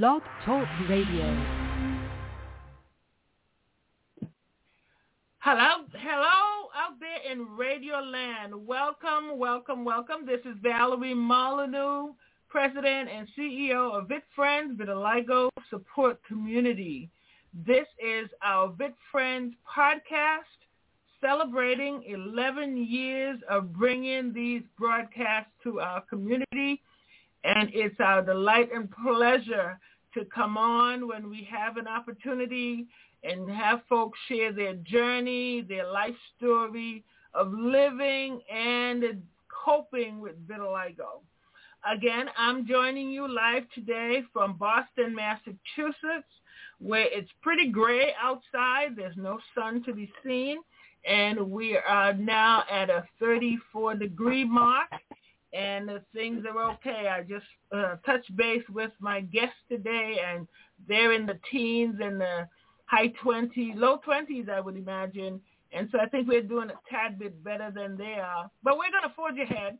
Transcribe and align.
Blog 0.00 0.22
Talk 0.46 0.66
Radio. 0.88 1.26
Hello, 5.40 5.84
hello 5.92 6.70
out 6.74 6.98
there 6.98 7.30
in 7.30 7.46
Radio 7.58 7.96
Land. 7.96 8.54
Welcome, 8.66 9.36
welcome, 9.36 9.84
welcome. 9.84 10.24
This 10.24 10.40
is 10.46 10.56
Valerie 10.62 11.12
Molyneux, 11.12 12.14
President 12.48 13.10
and 13.10 13.28
CEO 13.38 13.92
of 13.92 14.08
Vit 14.08 14.22
Friends 14.34 14.80
Vitiligo 14.80 15.50
Support 15.68 16.24
Community. 16.26 17.10
This 17.52 17.86
is 18.02 18.30
our 18.42 18.72
Vit 18.72 18.94
Friends 19.10 19.54
podcast 19.76 20.56
celebrating 21.20 22.02
11 22.08 22.78
years 22.78 23.38
of 23.50 23.74
bringing 23.74 24.32
these 24.32 24.62
broadcasts 24.78 25.52
to 25.64 25.80
our 25.80 26.00
community 26.00 26.80
and 27.44 27.70
it's 27.72 27.98
uh, 28.00 28.04
our 28.04 28.22
delight 28.22 28.70
and 28.74 28.88
pleasure 28.90 29.78
to 30.14 30.24
come 30.26 30.56
on 30.56 31.08
when 31.08 31.28
we 31.30 31.48
have 31.50 31.76
an 31.76 31.88
opportunity 31.88 32.86
and 33.24 33.48
have 33.50 33.80
folks 33.88 34.18
share 34.28 34.52
their 34.52 34.74
journey, 34.74 35.62
their 35.62 35.90
life 35.90 36.14
story 36.36 37.04
of 37.34 37.52
living 37.52 38.40
and 38.52 39.04
coping 39.64 40.20
with 40.20 40.34
vitiligo. 40.46 41.22
Again, 41.90 42.26
I'm 42.36 42.66
joining 42.66 43.10
you 43.10 43.26
live 43.26 43.64
today 43.74 44.22
from 44.32 44.56
Boston, 44.56 45.14
Massachusetts, 45.14 46.28
where 46.78 47.06
it's 47.10 47.30
pretty 47.42 47.70
gray 47.70 48.12
outside. 48.20 48.94
There's 48.96 49.16
no 49.16 49.38
sun 49.54 49.82
to 49.84 49.92
be 49.92 50.12
seen. 50.24 50.58
And 51.08 51.50
we 51.50 51.76
are 51.76 52.12
now 52.12 52.62
at 52.70 52.88
a 52.88 53.04
34 53.18 53.96
degree 53.96 54.44
mark 54.44 54.90
and 55.52 55.90
things 56.14 56.44
are 56.46 56.72
okay. 56.72 57.08
I 57.08 57.22
just 57.22 57.44
uh, 57.74 57.96
touched 58.06 58.34
base 58.36 58.64
with 58.70 58.90
my 59.00 59.20
guests 59.20 59.56
today, 59.68 60.16
and 60.26 60.46
they're 60.88 61.12
in 61.12 61.26
the 61.26 61.38
teens 61.50 61.96
and 62.02 62.20
the 62.20 62.48
high 62.86 63.12
20s, 63.24 63.76
low 63.76 63.98
20s, 64.06 64.48
I 64.48 64.60
would 64.60 64.76
imagine. 64.76 65.40
And 65.72 65.88
so 65.90 65.98
I 65.98 66.06
think 66.06 66.28
we're 66.28 66.42
doing 66.42 66.70
a 66.70 66.78
tad 66.90 67.18
bit 67.18 67.42
better 67.42 67.72
than 67.74 67.96
they 67.96 68.14
are. 68.14 68.50
But 68.62 68.76
we're 68.76 68.90
going 68.90 69.08
to 69.08 69.14
forge 69.14 69.38
ahead. 69.38 69.78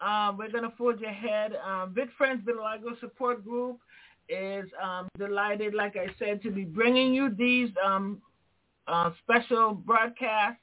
Um, 0.00 0.36
we're 0.36 0.50
going 0.50 0.64
to 0.64 0.76
forge 0.76 1.02
ahead. 1.02 1.52
Um, 1.64 1.92
Vit 1.94 2.08
Friends 2.16 2.42
Vitiligo 2.46 2.98
Support 3.00 3.44
Group 3.44 3.78
is 4.28 4.64
um, 4.82 5.08
delighted, 5.18 5.74
like 5.74 5.96
I 5.96 6.06
said, 6.18 6.42
to 6.42 6.50
be 6.50 6.64
bringing 6.64 7.12
you 7.12 7.34
these 7.36 7.68
um, 7.84 8.22
uh, 8.88 9.10
special 9.22 9.74
broadcasts 9.74 10.61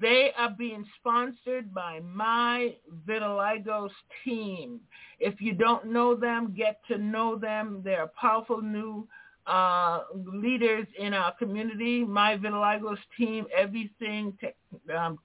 they 0.00 0.32
are 0.36 0.50
being 0.50 0.84
sponsored 0.98 1.72
by 1.72 2.00
My 2.00 2.74
Vitiligo's 3.06 3.92
team. 4.24 4.80
If 5.18 5.40
you 5.40 5.54
don't 5.54 5.86
know 5.86 6.14
them, 6.14 6.54
get 6.56 6.80
to 6.88 6.98
know 6.98 7.36
them. 7.38 7.80
They're 7.84 8.10
powerful 8.20 8.60
new 8.60 9.08
uh, 9.46 10.00
leaders 10.14 10.86
in 10.98 11.14
our 11.14 11.32
community. 11.32 12.04
My 12.04 12.36
Vitiligo's 12.36 12.98
team, 13.16 13.46
everything 13.56 14.36
te- 14.40 14.92
um, 14.94 15.18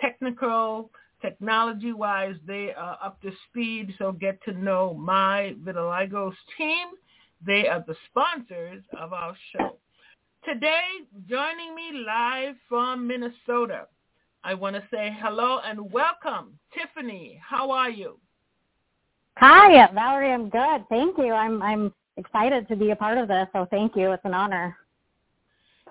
technical, 0.00 0.90
technology-wise, 1.22 2.36
they 2.46 2.72
are 2.72 2.98
up 3.02 3.20
to 3.22 3.30
speed. 3.48 3.94
So 3.98 4.12
get 4.12 4.42
to 4.44 4.52
know 4.52 4.94
My 4.94 5.54
Vitiligo's 5.64 6.36
team. 6.58 6.88
They 7.44 7.68
are 7.68 7.82
the 7.86 7.96
sponsors 8.10 8.82
of 8.98 9.14
our 9.14 9.34
show. 9.52 9.78
Today, 10.44 10.82
joining 11.26 11.74
me 11.74 12.04
live 12.06 12.54
from 12.68 13.06
Minnesota, 13.06 13.86
I 14.42 14.54
want 14.54 14.74
to 14.74 14.82
say 14.90 15.14
hello 15.20 15.60
and 15.64 15.92
welcome. 15.92 16.58
Tiffany, 16.72 17.38
how 17.46 17.70
are 17.70 17.90
you? 17.90 18.18
Hi, 19.36 19.86
Valerie. 19.92 20.32
I'm 20.32 20.48
good. 20.48 20.84
Thank 20.88 21.18
you. 21.18 21.32
I'm 21.32 21.62
I'm 21.62 21.92
excited 22.16 22.66
to 22.68 22.76
be 22.76 22.90
a 22.90 22.96
part 22.96 23.18
of 23.18 23.28
this. 23.28 23.46
So 23.52 23.66
thank 23.70 23.96
you. 23.96 24.12
It's 24.12 24.24
an 24.24 24.34
honor. 24.34 24.76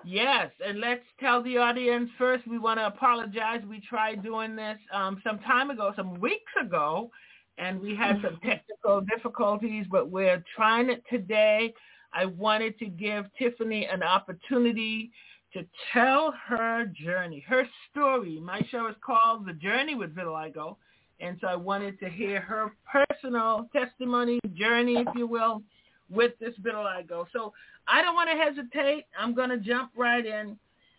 Yes, 0.04 0.50
and 0.66 0.80
let's 0.80 1.04
tell 1.20 1.42
the 1.42 1.58
audience 1.58 2.10
first. 2.18 2.46
We 2.48 2.58
want 2.58 2.78
to 2.78 2.86
apologize. 2.86 3.60
We 3.68 3.80
tried 3.80 4.22
doing 4.22 4.56
this 4.56 4.78
um, 4.92 5.20
some 5.24 5.38
time 5.40 5.70
ago, 5.70 5.92
some 5.94 6.18
weeks 6.18 6.52
ago, 6.60 7.10
and 7.58 7.80
we 7.80 7.94
had 7.94 8.20
some 8.22 8.38
technical 8.44 9.02
difficulties, 9.02 9.86
but 9.90 10.10
we're 10.10 10.42
trying 10.56 10.90
it 10.90 11.04
today. 11.10 11.74
I 12.12 12.24
wanted 12.24 12.78
to 12.78 12.86
give 12.86 13.26
Tiffany 13.38 13.86
an 13.86 14.02
opportunity 14.02 15.12
to 15.52 15.64
tell 15.92 16.32
her 16.46 16.86
journey, 16.86 17.44
her 17.48 17.66
story. 17.90 18.38
My 18.40 18.60
show 18.70 18.86
is 18.88 18.96
called 19.04 19.46
The 19.46 19.52
Journey 19.52 19.94
with 19.94 20.14
Vitiligo. 20.14 20.76
And 21.20 21.36
so 21.40 21.48
I 21.48 21.56
wanted 21.56 21.98
to 22.00 22.08
hear 22.08 22.40
her 22.40 22.72
personal 22.90 23.68
testimony, 23.72 24.40
journey, 24.54 25.04
if 25.06 25.08
you 25.14 25.26
will, 25.26 25.62
with 26.08 26.32
this 26.40 26.54
vitiligo. 26.62 27.26
So 27.32 27.52
I 27.86 28.02
don't 28.02 28.14
want 28.14 28.30
to 28.30 28.36
hesitate. 28.36 29.06
I'm 29.18 29.34
going 29.34 29.50
to 29.50 29.58
jump 29.58 29.90
right 29.96 30.24
in. 30.24 30.56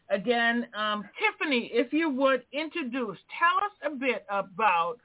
Again, 0.09 0.67
um, 0.77 1.05
Tiffany, 1.17 1.71
if 1.73 1.93
you 1.93 2.09
would 2.09 2.43
introduce, 2.51 3.17
tell 3.39 3.65
us 3.65 3.93
a 3.93 3.95
bit 3.95 4.25
about 4.29 4.97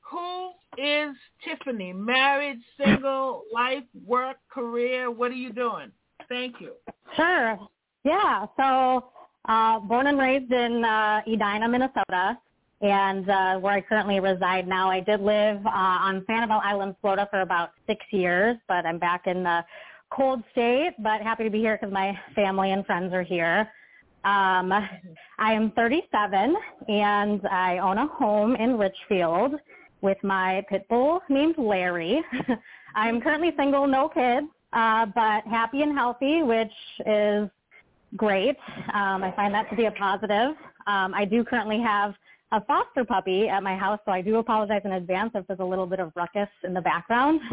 who 0.00 0.50
is 0.78 1.14
Tiffany? 1.44 1.92
Married, 1.92 2.58
single, 2.82 3.42
life, 3.52 3.84
work, 4.06 4.36
career? 4.50 5.10
What 5.10 5.30
are 5.30 5.34
you 5.34 5.52
doing? 5.52 5.90
Thank 6.28 6.60
you. 6.60 6.72
Sure. 7.14 7.58
Yeah, 8.04 8.46
so 8.58 9.10
uh, 9.46 9.78
born 9.80 10.06
and 10.06 10.18
raised 10.18 10.52
in 10.52 10.84
uh, 10.84 11.22
Edina, 11.26 11.68
Minnesota, 11.68 12.38
and 12.82 13.28
uh, 13.30 13.58
where 13.58 13.72
I 13.72 13.80
currently 13.80 14.20
reside 14.20 14.68
now. 14.68 14.90
I 14.90 15.00
did 15.00 15.20
live 15.20 15.64
uh, 15.64 15.70
on 15.70 16.20
Sanibel 16.28 16.60
Island, 16.62 16.96
Florida 17.00 17.26
for 17.30 17.40
about 17.40 17.70
six 17.86 18.04
years, 18.10 18.58
but 18.68 18.84
I'm 18.84 18.98
back 18.98 19.26
in 19.26 19.42
the 19.42 19.64
cold 20.10 20.42
state, 20.52 20.92
but 20.98 21.22
happy 21.22 21.44
to 21.44 21.50
be 21.50 21.58
here 21.58 21.78
because 21.80 21.92
my 21.92 22.16
family 22.34 22.72
and 22.72 22.84
friends 22.84 23.14
are 23.14 23.22
here. 23.22 23.60
Um, 24.24 24.72
I 25.38 25.52
am 25.52 25.72
37 25.72 26.56
and 26.88 27.46
I 27.46 27.78
own 27.78 27.98
a 27.98 28.06
home 28.06 28.54
in 28.56 28.78
Richfield 28.78 29.54
with 30.02 30.18
my 30.22 30.64
pit 30.68 30.86
bull 30.88 31.20
named 31.30 31.56
Larry. 31.56 32.22
I'm 32.94 33.20
currently 33.20 33.52
single, 33.56 33.86
no 33.86 34.08
kids, 34.08 34.46
uh, 34.74 35.06
but 35.06 35.44
happy 35.44 35.82
and 35.82 35.96
healthy, 35.96 36.42
which 36.42 36.72
is 37.06 37.48
great. 38.16 38.56
Um, 38.92 39.22
I 39.22 39.32
find 39.36 39.54
that 39.54 39.68
to 39.70 39.76
be 39.76 39.86
a 39.86 39.90
positive. 39.92 40.56
Um, 40.86 41.14
I 41.14 41.24
do 41.24 41.44
currently 41.44 41.80
have 41.80 42.14
a 42.52 42.64
foster 42.64 43.04
puppy 43.04 43.48
at 43.48 43.62
my 43.62 43.76
house, 43.76 43.98
so 44.04 44.12
I 44.12 44.20
do 44.20 44.36
apologize 44.36 44.82
in 44.84 44.92
advance 44.92 45.32
if 45.34 45.46
there's 45.46 45.60
a 45.60 45.64
little 45.64 45.86
bit 45.86 46.00
of 46.00 46.12
ruckus 46.14 46.48
in 46.62 46.74
the 46.74 46.80
background. 46.80 47.40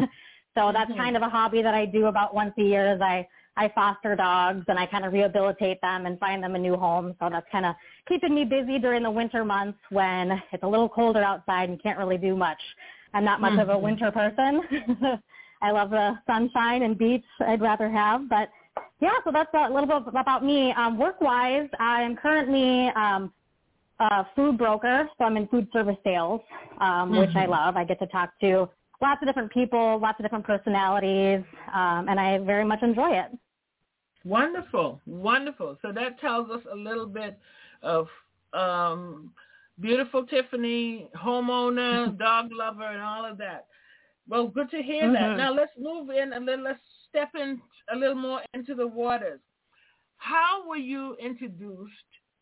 so 0.56 0.70
that's 0.72 0.90
mm-hmm. 0.90 1.00
kind 1.00 1.16
of 1.16 1.22
a 1.22 1.28
hobby 1.28 1.62
that 1.62 1.74
I 1.74 1.86
do 1.86 2.06
about 2.06 2.34
once 2.34 2.52
a 2.58 2.62
year. 2.62 2.94
Is 2.94 3.00
I 3.00 3.26
I 3.56 3.68
foster 3.74 4.16
dogs 4.16 4.64
and 4.68 4.78
I 4.78 4.86
kind 4.86 5.04
of 5.04 5.12
rehabilitate 5.12 5.80
them 5.82 6.06
and 6.06 6.18
find 6.18 6.42
them 6.42 6.54
a 6.54 6.58
new 6.58 6.76
home. 6.76 7.14
So 7.20 7.28
that's 7.30 7.46
kind 7.52 7.66
of 7.66 7.74
keeping 8.08 8.34
me 8.34 8.44
busy 8.44 8.78
during 8.78 9.02
the 9.02 9.10
winter 9.10 9.44
months 9.44 9.78
when 9.90 10.42
it's 10.52 10.62
a 10.62 10.68
little 10.68 10.88
colder 10.88 11.22
outside 11.22 11.68
and 11.68 11.72
you 11.72 11.82
can't 11.82 11.98
really 11.98 12.16
do 12.16 12.34
much. 12.34 12.58
I'm 13.12 13.24
not 13.24 13.40
much 13.40 13.52
mm-hmm. 13.52 13.60
of 13.60 13.68
a 13.68 13.72
mm-hmm. 13.72 13.84
winter 13.84 14.10
person. 14.10 14.62
I 15.62 15.70
love 15.70 15.90
the 15.90 16.18
sunshine 16.26 16.82
and 16.82 16.96
beach. 16.96 17.24
I'd 17.46 17.60
rather 17.60 17.90
have, 17.90 18.28
but 18.28 18.48
yeah, 19.00 19.10
so 19.24 19.30
that's 19.32 19.50
a 19.54 19.72
little 19.72 20.00
bit 20.00 20.14
about 20.14 20.44
me. 20.44 20.72
Um, 20.72 20.98
work-wise, 20.98 21.68
I 21.78 22.02
am 22.02 22.16
currently 22.16 22.88
um, 22.96 23.32
a 23.98 24.26
food 24.34 24.58
broker, 24.58 25.08
so 25.18 25.24
I'm 25.24 25.36
in 25.36 25.48
food 25.48 25.68
service 25.72 25.96
sales, 26.04 26.40
um, 26.80 27.10
mm-hmm. 27.10 27.18
which 27.18 27.30
I 27.34 27.42
mm-hmm. 27.42 27.50
love. 27.50 27.76
I 27.76 27.84
get 27.84 27.98
to 28.00 28.06
talk 28.06 28.30
to 28.40 28.68
lots 29.00 29.20
of 29.22 29.28
different 29.28 29.52
people, 29.52 29.98
lots 30.00 30.18
of 30.20 30.24
different 30.24 30.46
personalities, 30.46 31.44
um, 31.74 32.06
and 32.08 32.18
I 32.18 32.38
very 32.38 32.64
much 32.64 32.82
enjoy 32.82 33.10
it. 33.12 33.36
Wonderful, 34.24 35.00
wonderful. 35.06 35.76
So 35.82 35.92
that 35.92 36.20
tells 36.20 36.48
us 36.50 36.60
a 36.72 36.76
little 36.76 37.06
bit 37.06 37.38
of 37.82 38.06
um, 38.52 39.32
beautiful 39.80 40.24
Tiffany, 40.24 41.08
homeowner, 41.20 42.16
dog 42.20 42.50
lover, 42.52 42.84
and 42.84 43.02
all 43.02 43.24
of 43.24 43.36
that. 43.38 43.66
Well, 44.28 44.46
good 44.46 44.70
to 44.70 44.82
hear 44.82 45.04
mm-hmm. 45.04 45.14
that. 45.14 45.36
Now 45.36 45.52
let's 45.52 45.72
move 45.78 46.10
in 46.10 46.32
and 46.32 46.46
then 46.46 46.62
let's 46.62 46.78
step 47.08 47.30
in 47.34 47.60
a 47.92 47.96
little 47.96 48.14
more 48.14 48.40
into 48.54 48.74
the 48.74 48.86
waters. 48.86 49.40
How 50.16 50.66
were 50.68 50.76
you 50.76 51.16
introduced 51.16 51.92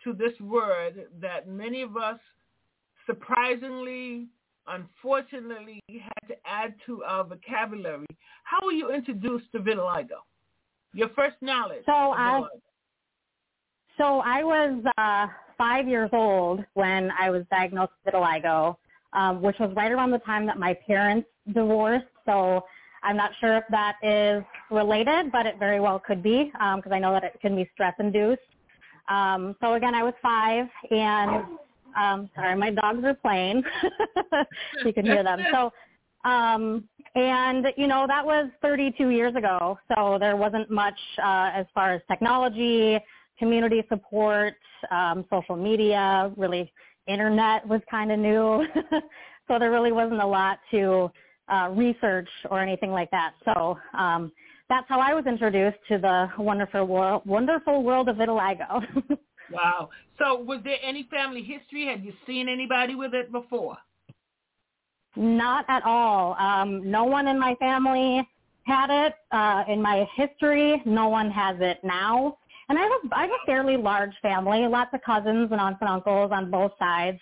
to 0.05 0.13
this 0.13 0.39
word 0.41 1.07
that 1.21 1.49
many 1.49 1.83
of 1.83 1.97
us 1.97 2.19
surprisingly, 3.07 4.27
unfortunately, 4.67 5.81
had 5.89 6.29
to 6.29 6.35
add 6.45 6.75
to 6.87 7.03
our 7.05 7.25
vocabulary? 7.25 8.07
How 8.45 8.65
were 8.65 8.73
you 8.73 8.93
introduced 8.93 9.47
to 9.53 9.61
vitiligo? 9.61 10.21
Your 10.93 11.09
first 11.11 11.37
knowledge. 11.41 11.83
So 11.87 11.93
I, 11.93 12.43
so 13.97 14.21
I 14.25 14.43
was 14.45 14.85
uh, 14.99 15.27
five 15.57 15.89
years 15.89 16.11
old 16.13 16.65
when 16.75 17.11
I 17.19 17.31
was 17.31 17.45
diagnosed 17.51 17.93
with 18.05 18.15
vitiligo, 18.15 18.77
um, 19.13 19.43
which 19.43 19.57
was 19.59 19.73
right 19.77 19.91
around 19.91 20.11
the 20.11 20.19
time 20.19 20.47
that 20.47 20.59
my 20.59 20.75
parents 20.87 21.29
divorced. 21.53 22.07
So 22.27 22.65
I'm 23.03 23.17
not 23.17 23.33
sure 23.41 23.57
if 23.57 23.65
that 23.71 23.97
is 24.03 24.45
related, 24.71 25.33
but 25.33 25.47
it 25.47 25.59
very 25.59 25.81
well 25.81 25.99
could 25.99 26.23
be 26.23 26.45
because 26.53 26.83
um, 26.87 26.93
I 26.93 26.99
know 26.99 27.13
that 27.13 27.25
it 27.25 27.41
can 27.41 27.57
be 27.57 27.69
stress-induced. 27.73 28.41
Um, 29.09 29.57
so 29.61 29.75
again, 29.75 29.95
I 29.95 30.03
was 30.03 30.15
five, 30.23 30.67
and 30.91 31.45
um, 31.99 32.31
sorry, 32.35 32.57
my 32.57 32.71
dogs 32.71 33.03
are 33.05 33.15
playing. 33.15 33.63
you 34.85 34.93
can 34.93 35.05
hear 35.05 35.25
them. 35.25 35.41
So 35.53 35.73
um, 36.29 36.89
And, 37.15 37.67
you 37.77 37.87
know, 37.87 38.07
that 38.07 38.25
was 38.25 38.51
32 38.63 39.09
years 39.09 39.35
ago. 39.35 39.79
So 39.89 40.17
there 40.21 40.37
wasn't 40.37 40.71
much 40.71 40.99
uh, 41.19 41.51
as 41.53 41.67
far 41.75 41.93
as 41.93 42.03
technology, 42.09 42.99
community 43.39 43.83
support, 43.89 44.55
um, 44.91 45.25
social 45.31 45.57
media, 45.57 46.33
really 46.37 46.73
internet 47.07 47.67
was 47.67 47.81
kind 47.91 48.13
of 48.13 48.19
new. 48.19 48.65
so 49.49 49.59
there 49.59 49.71
really 49.71 49.93
wasn't 49.93 50.21
a 50.21 50.27
lot 50.27 50.61
to 50.71 51.11
uh, 51.51 51.69
research 51.71 52.29
or 52.51 52.61
anything 52.61 52.91
like 52.91 53.11
that. 53.11 53.33
So 53.45 53.79
um, 53.99 54.33
that's 54.69 54.87
how 54.89 55.01
I 55.01 55.15
was 55.15 55.27
introduced 55.27 55.79
to 55.89 55.99
the 55.99 56.29
wonderful 56.39 56.87
world, 56.87 57.23
wonderful 57.27 57.83
world 57.83 58.09
of 58.09 58.17
vitiligo. 58.17 58.85
wow. 59.53 59.91
So 60.19 60.41
was 60.41 60.61
there 60.65 60.79
any 60.83 61.09
family 61.11 61.43
history? 61.43 61.87
Had 61.87 62.05
you 62.05 62.13
seen 62.27 62.49
anybody 62.49 62.95
with 62.95 63.15
it 63.15 63.33
before? 63.33 63.77
Not 65.17 65.65
at 65.69 65.83
all. 65.85 66.35
Um, 66.39 66.89
no 66.89 67.05
one 67.05 67.27
in 67.27 67.39
my 67.39 67.55
family 67.57 68.27
had 68.65 69.07
it. 69.07 69.15
Uh, 69.33 69.65
in 69.69 69.83
my 69.83 70.07
history, 70.17 70.81
no 70.87 71.09
one 71.09 71.31
has 71.31 71.57
it 71.61 71.79
now. 71.83 72.37
And 72.69 72.79
I 72.79 72.83
have, 72.83 73.13
I 73.13 73.23
have 73.23 73.31
a 73.31 73.47
fairly 73.47 73.77
large 73.77 74.13
family, 74.23 74.67
lots 74.69 74.91
of 74.95 75.03
cousins 75.03 75.49
and 75.51 75.61
aunts 75.61 75.79
and 75.81 75.91
uncles 75.91 76.31
on 76.33 76.51
both 76.51 76.71
sides. 76.79 77.19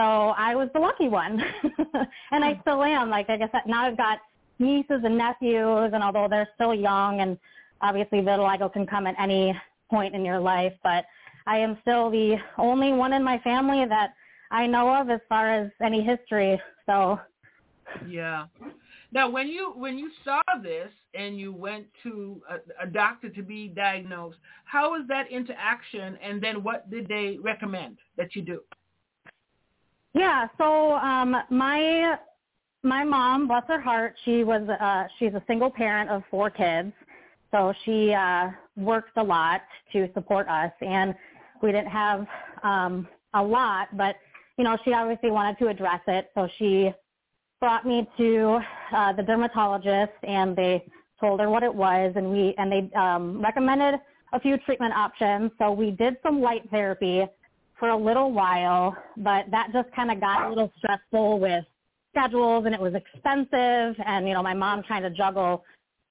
So 0.00 0.32
I 0.38 0.54
was 0.54 0.70
the 0.72 0.80
lucky 0.80 1.08
one. 1.08 1.42
and 2.30 2.42
I 2.42 2.54
hmm. 2.54 2.60
still 2.62 2.82
am. 2.82 3.10
Like 3.10 3.28
I 3.28 3.36
guess 3.36 3.50
now 3.66 3.84
I've 3.86 3.98
got 3.98 4.18
nieces 4.58 5.02
and 5.04 5.18
nephews, 5.18 5.90
and 5.92 6.02
although 6.02 6.26
they're 6.28 6.48
still 6.54 6.74
young, 6.74 7.20
and 7.20 7.36
obviously 7.82 8.20
vitiligo 8.20 8.72
can 8.72 8.86
come 8.86 9.06
at 9.06 9.14
any 9.20 9.54
point 9.90 10.14
in 10.14 10.24
your 10.24 10.40
life, 10.40 10.72
but 10.82 11.04
I 11.46 11.58
am 11.58 11.76
still 11.82 12.10
the 12.10 12.36
only 12.56 12.92
one 12.92 13.12
in 13.12 13.22
my 13.22 13.38
family 13.40 13.84
that 13.88 14.14
I 14.50 14.66
know 14.66 14.94
of 14.94 15.10
as 15.10 15.20
far 15.28 15.52
as 15.52 15.70
any 15.82 16.02
history. 16.02 16.58
So 16.86 17.20
yeah. 18.08 18.46
Now, 19.12 19.28
when 19.28 19.48
you 19.48 19.72
when 19.76 19.98
you 19.98 20.10
saw 20.24 20.40
this 20.62 20.90
and 21.14 21.38
you 21.38 21.52
went 21.52 21.86
to 22.04 22.40
a, 22.48 22.84
a 22.84 22.86
doctor 22.86 23.28
to 23.28 23.42
be 23.42 23.68
diagnosed, 23.68 24.38
how 24.64 24.92
was 24.92 25.04
that 25.08 25.30
interaction? 25.30 26.16
And 26.22 26.40
then 26.40 26.62
what 26.62 26.88
did 26.90 27.06
they 27.06 27.36
recommend 27.42 27.98
that 28.16 28.34
you 28.34 28.40
do? 28.40 28.60
Yeah. 30.14 30.48
So 30.58 30.94
um, 30.94 31.36
my 31.50 32.16
my 32.82 33.04
mom, 33.04 33.46
bless 33.46 33.64
her 33.68 33.80
heart, 33.80 34.14
she 34.24 34.42
was 34.42 34.68
uh, 34.68 35.04
she's 35.18 35.34
a 35.34 35.42
single 35.46 35.70
parent 35.70 36.10
of 36.10 36.22
four 36.30 36.50
kids, 36.50 36.92
so 37.50 37.74
she 37.84 38.12
uh, 38.12 38.48
works 38.76 39.10
a 39.16 39.22
lot 39.22 39.60
to 39.92 40.08
support 40.14 40.48
us, 40.48 40.72
and 40.80 41.14
we 41.62 41.72
didn't 41.72 41.90
have 41.90 42.26
um, 42.62 43.06
a 43.34 43.42
lot, 43.42 43.94
but 43.96 44.16
you 44.56 44.64
know, 44.64 44.76
she 44.84 44.92
obviously 44.92 45.30
wanted 45.30 45.58
to 45.58 45.68
address 45.68 46.00
it, 46.06 46.30
so 46.34 46.48
she 46.58 46.90
brought 47.60 47.86
me 47.86 48.08
to 48.16 48.58
uh, 48.94 49.12
the 49.12 49.22
dermatologist, 49.22 50.12
and 50.22 50.56
they 50.56 50.84
told 51.20 51.40
her 51.40 51.50
what 51.50 51.62
it 51.62 51.74
was, 51.74 52.12
and 52.16 52.30
we 52.30 52.54
and 52.56 52.72
they 52.72 52.90
um, 52.98 53.42
recommended 53.42 54.00
a 54.32 54.40
few 54.40 54.56
treatment 54.58 54.94
options. 54.94 55.50
So 55.58 55.70
we 55.70 55.90
did 55.90 56.16
some 56.22 56.40
light 56.40 56.62
therapy 56.70 57.24
for 57.80 57.88
a 57.88 57.96
little 57.96 58.30
while, 58.30 58.96
but 59.16 59.46
that 59.50 59.72
just 59.72 59.90
kind 59.96 60.12
of 60.12 60.20
got 60.20 60.46
a 60.46 60.48
little 60.50 60.70
stressful 60.78 61.40
with 61.40 61.64
schedules, 62.14 62.66
and 62.66 62.74
it 62.74 62.80
was 62.80 62.94
expensive, 62.94 63.96
and 64.06 64.28
you 64.28 64.34
know, 64.34 64.42
my 64.42 64.54
mom 64.54 64.82
trying 64.82 65.02
to 65.02 65.10
juggle 65.10 65.64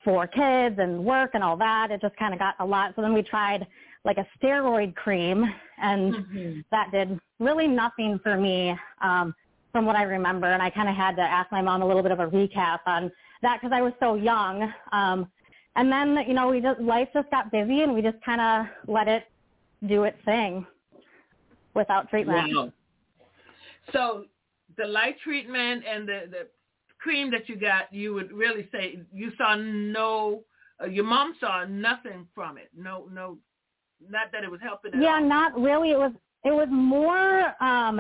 four 0.04 0.28
kids 0.28 0.78
and 0.80 1.06
work 1.06 1.32
and 1.36 1.44
all 1.44 1.56
that. 1.58 1.92
It 1.92 2.02
just 2.02 2.16
kind 2.18 2.34
of 2.34 2.40
got 2.40 2.56
a 2.60 2.66
lot. 2.66 2.94
So 2.96 3.02
then 3.02 3.14
we 3.14 3.22
tried 3.22 3.68
like 4.04 4.18
a 4.18 4.28
steroid 4.38 4.96
cream, 4.96 5.46
and 5.82 6.14
mm-hmm. 6.14 6.60
that 6.72 6.92
did 6.92 7.20
really 7.40 7.68
nothing 7.68 8.20
for 8.24 8.36
me 8.36 8.76
um, 9.02 9.36
from 9.72 9.86
what 9.86 9.96
I 9.96 10.04
remember. 10.04 10.48
And 10.48 10.64
I 10.64 10.70
kind 10.70 10.90
of 10.90 10.96
had 10.96 11.16
to 11.18 11.22
ask 11.22 11.52
my 11.52 11.62
mom 11.62 11.82
a 11.84 11.88
little 11.88 12.04
bit 12.04 12.12
of 12.12 12.20
a 12.20 12.28
recap 12.28 12.80
on 12.88 13.12
that 13.42 13.60
because 13.62 13.74
I 13.74 13.82
was 13.82 13.94
so 14.00 14.16
young. 14.16 14.74
Um, 14.92 15.30
and 15.76 15.92
then, 15.92 16.18
you 16.28 16.34
know, 16.34 16.50
we 16.50 16.62
just 16.62 16.82
life 16.82 17.10
just 17.14 17.30
got 17.30 17.52
busy, 17.52 17.82
and 17.82 17.94
we 17.94 18.02
just 18.02 18.18
kind 18.26 18.42
of 18.42 18.66
let 18.88 19.08
it 19.08 19.26
do 19.88 20.04
its 20.06 20.18
thing 20.26 20.66
without 21.80 22.10
treatment. 22.10 22.54
Wow. 22.54 22.72
So 23.94 24.26
the 24.78 24.86
light 24.86 25.16
treatment 25.24 25.84
and 25.90 26.08
the 26.08 26.22
the 26.30 26.48
cream 27.00 27.32
that 27.32 27.50
you 27.50 27.56
got, 27.56 27.92
you 27.94 28.14
would 28.14 28.32
really 28.32 28.68
say 28.72 29.00
you 29.14 29.32
saw 29.38 29.56
no. 29.56 30.44
Uh, 30.82 30.86
your 30.86 31.04
mom 31.04 31.36
saw 31.40 31.66
nothing 31.66 32.26
from 32.34 32.58
it. 32.58 32.70
No, 32.78 33.10
no 33.12 33.38
not 34.10 34.32
that 34.32 34.44
it 34.44 34.52
was 34.52 34.62
helping. 34.62 34.92
yeah, 35.02 35.16
all. 35.16 35.24
not 35.24 35.60
really. 35.60 35.92
It 35.92 35.98
was 35.98 36.14
it 36.46 36.52
was 36.52 36.68
more. 36.72 37.54
um 37.62 38.00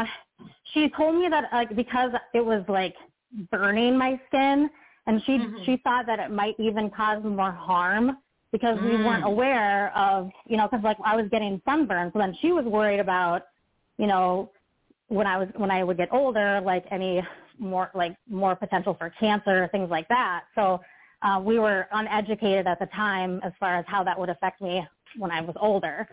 She 0.73 0.89
told 0.95 1.15
me 1.15 1.27
that 1.29 1.45
like 1.51 1.75
because 1.75 2.11
it 2.33 2.45
was 2.45 2.63
like 2.67 2.95
burning 3.51 3.97
my 3.97 4.19
skin, 4.27 4.69
and 5.07 5.21
she 5.25 5.33
mm-hmm. 5.33 5.63
she 5.65 5.77
thought 5.83 6.05
that 6.05 6.19
it 6.19 6.31
might 6.31 6.55
even 6.59 6.89
cause 6.89 7.23
more 7.23 7.51
harm 7.51 8.17
because 8.51 8.77
mm. 8.79 8.97
we 8.97 9.03
weren't 9.03 9.25
aware 9.25 9.95
of 9.95 10.29
you 10.47 10.57
know 10.57 10.67
because 10.67 10.83
like 10.83 10.97
I 11.03 11.15
was 11.15 11.27
getting 11.29 11.61
sunburn, 11.65 12.11
so 12.13 12.19
then 12.19 12.35
she 12.41 12.51
was 12.51 12.65
worried 12.65 12.99
about 12.99 13.43
you 13.99 14.07
know 14.07 14.49
when 15.09 15.27
I 15.27 15.37
was 15.37 15.49
when 15.55 15.69
I 15.69 15.83
would 15.83 15.97
get 15.97 16.09
older, 16.11 16.61
like 16.61 16.85
any 16.89 17.21
more 17.59 17.91
like 17.93 18.15
more 18.27 18.55
potential 18.55 18.95
for 18.97 19.11
cancer, 19.19 19.69
things 19.71 19.89
like 19.91 20.07
that. 20.07 20.45
So 20.55 20.79
uh, 21.21 21.41
we 21.43 21.59
were 21.59 21.87
uneducated 21.91 22.65
at 22.65 22.79
the 22.79 22.87
time 22.87 23.41
as 23.43 23.51
far 23.59 23.77
as 23.77 23.85
how 23.87 24.03
that 24.05 24.17
would 24.17 24.29
affect 24.29 24.61
me 24.61 24.87
when 25.17 25.31
I 25.31 25.41
was 25.41 25.55
older. 25.59 26.07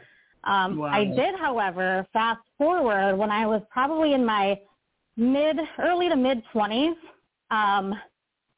Um, 0.44 0.78
wow. 0.78 0.86
I 0.86 1.04
did, 1.04 1.34
however, 1.38 2.06
fast 2.12 2.40
forward 2.58 3.16
when 3.16 3.30
I 3.30 3.46
was 3.46 3.62
probably 3.70 4.14
in 4.14 4.24
my 4.24 4.58
mid, 5.16 5.56
early 5.78 6.08
to 6.08 6.16
mid 6.16 6.42
20s, 6.54 6.94
um, 7.50 7.94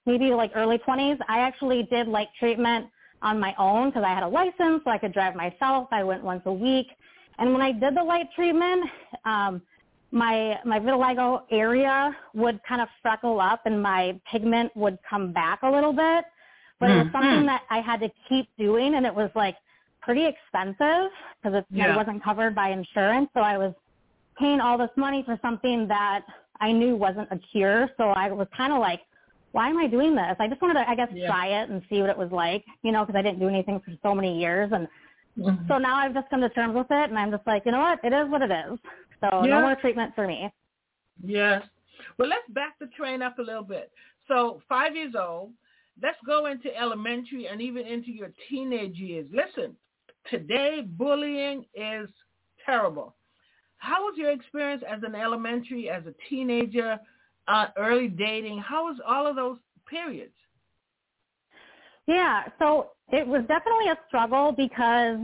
maybe 0.07 0.31
like 0.33 0.53
early 0.55 0.79
20s. 0.79 1.19
I 1.29 1.41
actually 1.41 1.85
did 1.85 2.09
like 2.09 2.29
treatment 2.39 2.87
on 3.23 3.41
my 3.41 3.55
own 3.59 3.91
because 3.91 4.05
I 4.05 4.15
had 4.15 4.23
a 4.23 4.29
license, 4.29 4.83
so 4.85 4.91
I 4.91 4.99
could 4.99 5.13
drive 5.13 5.35
myself. 5.35 5.89
I 5.91 6.03
went 6.05 6.23
once 6.23 6.43
a 6.47 6.53
week, 6.53 6.87
and 7.39 7.53
when 7.53 7.63
I 7.63 7.73
did 7.73 7.97
the 7.97 8.03
light 8.03 8.29
treatment, 8.35 8.89
um, 9.25 9.63
my 10.11 10.59
my 10.65 10.79
vitiligo 10.79 11.43
area 11.51 12.17
would 12.35 12.61
kind 12.69 12.81
of 12.81 12.89
freckle 13.03 13.41
up, 13.41 13.63
and 13.67 13.83
my 13.83 14.19
pigment 14.31 14.75
would 14.77 14.99
come 15.09 15.33
back 15.33 15.61
a 15.63 15.71
little 15.71 15.93
bit. 15.93 16.25
But 16.81 16.87
mm-hmm. 16.87 17.01
it 17.01 17.05
was 17.05 17.13
something 17.13 17.47
that 17.47 17.63
I 17.71 17.81
had 17.81 18.01
to 18.01 18.11
keep 18.29 18.49
doing, 18.59 18.95
and 18.95 19.05
it 19.05 19.15
was 19.15 19.31
like 19.35 19.57
pretty 20.01 20.27
expensive 20.27 21.11
because 21.43 21.59
it, 21.59 21.67
yeah. 21.71 21.93
it 21.93 21.97
wasn't 21.97 22.23
covered 22.25 22.55
by 22.55 22.71
insurance. 22.71 23.29
So 23.35 23.41
I 23.41 23.59
was 23.59 23.75
paying 24.39 24.61
all 24.61 24.79
this 24.79 24.91
money 24.97 25.23
for 25.25 25.39
something 25.43 25.89
that 25.89 26.25
I 26.61 26.73
knew 26.73 26.97
wasn't 26.97 27.29
a 27.31 27.39
cure. 27.53 27.91
So 27.97 28.05
I 28.05 28.31
was 28.31 28.47
kind 28.57 28.73
of 28.73 28.79
like, 28.79 29.01
why 29.53 29.69
am 29.69 29.79
I 29.79 29.87
doing 29.87 30.15
this? 30.15 30.37
I 30.39 30.49
just 30.49 30.63
wanted 30.63 30.75
to, 30.75 30.89
I 30.89 30.95
guess, 30.95 31.09
yeah. 31.13 31.27
try 31.27 31.49
it 31.49 31.71
and 31.71 31.83
see 31.91 32.01
what 32.01 32.11
it 32.11 32.19
was 32.19 32.31
like, 32.31 32.65
you 32.83 32.93
know, 32.93 33.05
because 33.05 33.19
I 33.19 33.23
didn't 33.23 33.41
do 33.41 33.49
anything 33.49 33.81
for 33.81 33.93
so 34.03 34.15
many 34.15 34.39
years. 34.39 34.71
And 34.73 34.87
mm-hmm. 35.39 35.69
so 35.69 35.79
now 35.79 35.97
I've 35.97 36.15
just 36.15 36.29
come 36.31 36.41
to 36.41 36.49
terms 36.51 36.75
with 36.75 36.87
it, 36.91 37.11
and 37.11 37.19
I'm 37.19 37.31
just 37.31 37.47
like, 37.47 37.63
you 37.65 37.73
know 37.73 37.81
what? 37.81 38.01
It 38.05 38.13
is 38.13 38.31
what 38.31 38.43
it 38.43 38.51
is. 38.51 38.79
So 39.21 39.45
yeah. 39.45 39.51
no 39.51 39.61
more 39.63 39.77
treatment 39.77 40.15
for 40.15 40.27
me. 40.27 40.53
Yes. 41.23 41.63
Well, 42.19 42.29
let's 42.29 42.49
back 42.51 42.79
the 42.79 42.87
train 42.97 43.23
up 43.23 43.39
a 43.39 43.43
little 43.43 43.65
bit. 43.65 43.91
So 44.29 44.61
five 44.69 44.95
years 44.95 45.15
old, 45.19 45.51
let's 46.01 46.19
go 46.27 46.47
into 46.47 46.77
elementary 46.77 47.47
and 47.47 47.61
even 47.61 47.87
into 47.87 48.11
your 48.11 48.31
teenage 48.49 48.97
years. 48.97 49.27
Listen, 49.33 49.75
Today, 50.31 50.83
bullying 50.87 51.65
is 51.75 52.09
terrible. 52.65 53.15
How 53.79 54.03
was 54.03 54.15
your 54.19 54.31
experience 54.31 54.83
as 54.89 55.01
an 55.03 55.15
elementary, 55.15 55.89
as 55.89 56.03
a 56.07 56.15
teenager, 56.29 56.99
uh, 57.47 57.67
early 57.77 58.09
dating? 58.09 58.59
How 58.59 58.85
was 58.85 58.99
all 59.07 59.27
of 59.27 59.37
those 59.37 59.59
periods? 59.89 60.35
Yeah, 62.07 62.45
so 62.59 62.91
it 63.11 63.27
was 63.27 63.43
definitely 63.49 63.89
a 63.89 63.99
struggle 64.09 64.53
because 64.53 65.19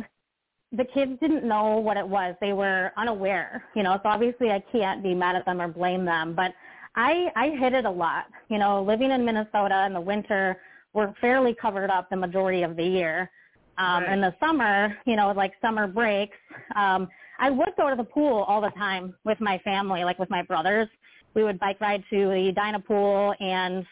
the 0.73 0.85
kids 0.93 1.13
didn't 1.21 1.47
know 1.47 1.77
what 1.79 1.97
it 1.97 2.07
was. 2.07 2.35
They 2.41 2.53
were 2.53 2.93
unaware, 2.97 3.65
you 3.77 3.83
know, 3.83 3.99
so 4.03 4.09
obviously 4.09 4.51
I 4.51 4.63
can't 4.73 5.03
be 5.03 5.15
mad 5.15 5.37
at 5.37 5.45
them 5.45 5.61
or 5.61 5.69
blame 5.69 6.05
them, 6.05 6.35
but 6.35 6.53
I 6.97 7.29
I 7.37 7.51
hit 7.51 7.73
it 7.73 7.85
a 7.85 7.91
lot. 7.91 8.27
You 8.49 8.59
know, 8.59 8.83
living 8.83 9.11
in 9.11 9.25
Minnesota 9.25 9.85
in 9.87 9.93
the 9.93 10.01
winter, 10.01 10.59
we're 10.93 11.13
fairly 11.21 11.55
covered 11.55 11.91
up 11.91 12.09
the 12.11 12.17
majority 12.17 12.63
of 12.63 12.77
the 12.77 12.85
year. 12.85 13.31
Um, 13.77 14.05
right. 14.05 14.13
In 14.13 14.21
the 14.21 14.35
summer, 14.39 14.97
you 15.05 15.17
know, 15.17 15.33
like 15.33 15.53
summer 15.61 15.87
breaks, 15.87 16.37
um, 16.77 17.09
I 17.41 17.51
would 17.51 17.73
go 17.77 17.91
to 17.91 17.97
the 17.97 18.05
pool 18.05 18.45
all 18.45 18.61
the 18.61 18.71
time 18.71 19.15
with 19.25 19.41
my 19.41 19.59
family, 19.59 20.05
like 20.05 20.19
with 20.19 20.31
my 20.31 20.43
brothers. 20.43 20.89
We 21.35 21.43
would 21.43 21.59
bike 21.59 21.81
ride 21.81 22.05
to 22.11 22.29
the 22.29 22.49
Edina 22.51 22.79
pool 22.79 23.35
and, 23.41 23.85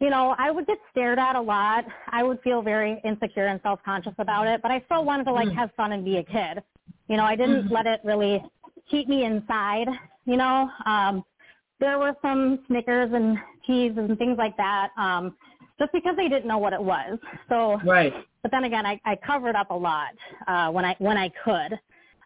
you 0.00 0.10
know, 0.10 0.34
I 0.38 0.50
would 0.50 0.66
get 0.66 0.78
stared 0.90 1.18
at 1.18 1.36
a 1.36 1.40
lot. 1.40 1.84
I 2.08 2.22
would 2.22 2.40
feel 2.42 2.62
very 2.62 3.00
insecure 3.04 3.46
and 3.46 3.60
self-conscious 3.62 4.14
about 4.18 4.46
it, 4.46 4.62
but 4.62 4.70
I 4.70 4.82
still 4.86 5.04
wanted 5.04 5.24
to 5.24 5.32
like 5.32 5.48
mm. 5.48 5.54
have 5.56 5.70
fun 5.76 5.92
and 5.92 6.04
be 6.04 6.16
a 6.16 6.22
kid. 6.22 6.62
You 7.08 7.16
know, 7.16 7.24
I 7.24 7.36
didn't 7.36 7.64
mm-hmm. 7.64 7.74
let 7.74 7.86
it 7.86 8.00
really 8.02 8.42
keep 8.90 9.08
me 9.08 9.24
inside, 9.24 9.88
you 10.24 10.36
know. 10.36 10.70
Um, 10.86 11.24
there 11.80 11.98
were 11.98 12.14
some 12.22 12.60
Snickers 12.66 13.10
and 13.12 13.38
teas 13.66 13.92
and 13.96 14.16
things 14.18 14.36
like 14.38 14.56
that. 14.56 14.88
Um, 14.96 15.34
just 15.78 15.92
because 15.92 16.14
they 16.16 16.28
didn't 16.28 16.46
know 16.46 16.58
what 16.58 16.72
it 16.72 16.82
was. 16.82 17.18
So, 17.48 17.80
right. 17.84 18.12
But 18.42 18.50
then 18.52 18.64
again, 18.64 18.84
I, 18.86 19.00
I 19.04 19.16
covered 19.16 19.56
up 19.56 19.70
a 19.70 19.74
lot 19.74 20.10
uh, 20.46 20.70
when 20.70 20.84
I 20.84 20.94
when 20.98 21.16
I 21.16 21.30
could. 21.42 21.78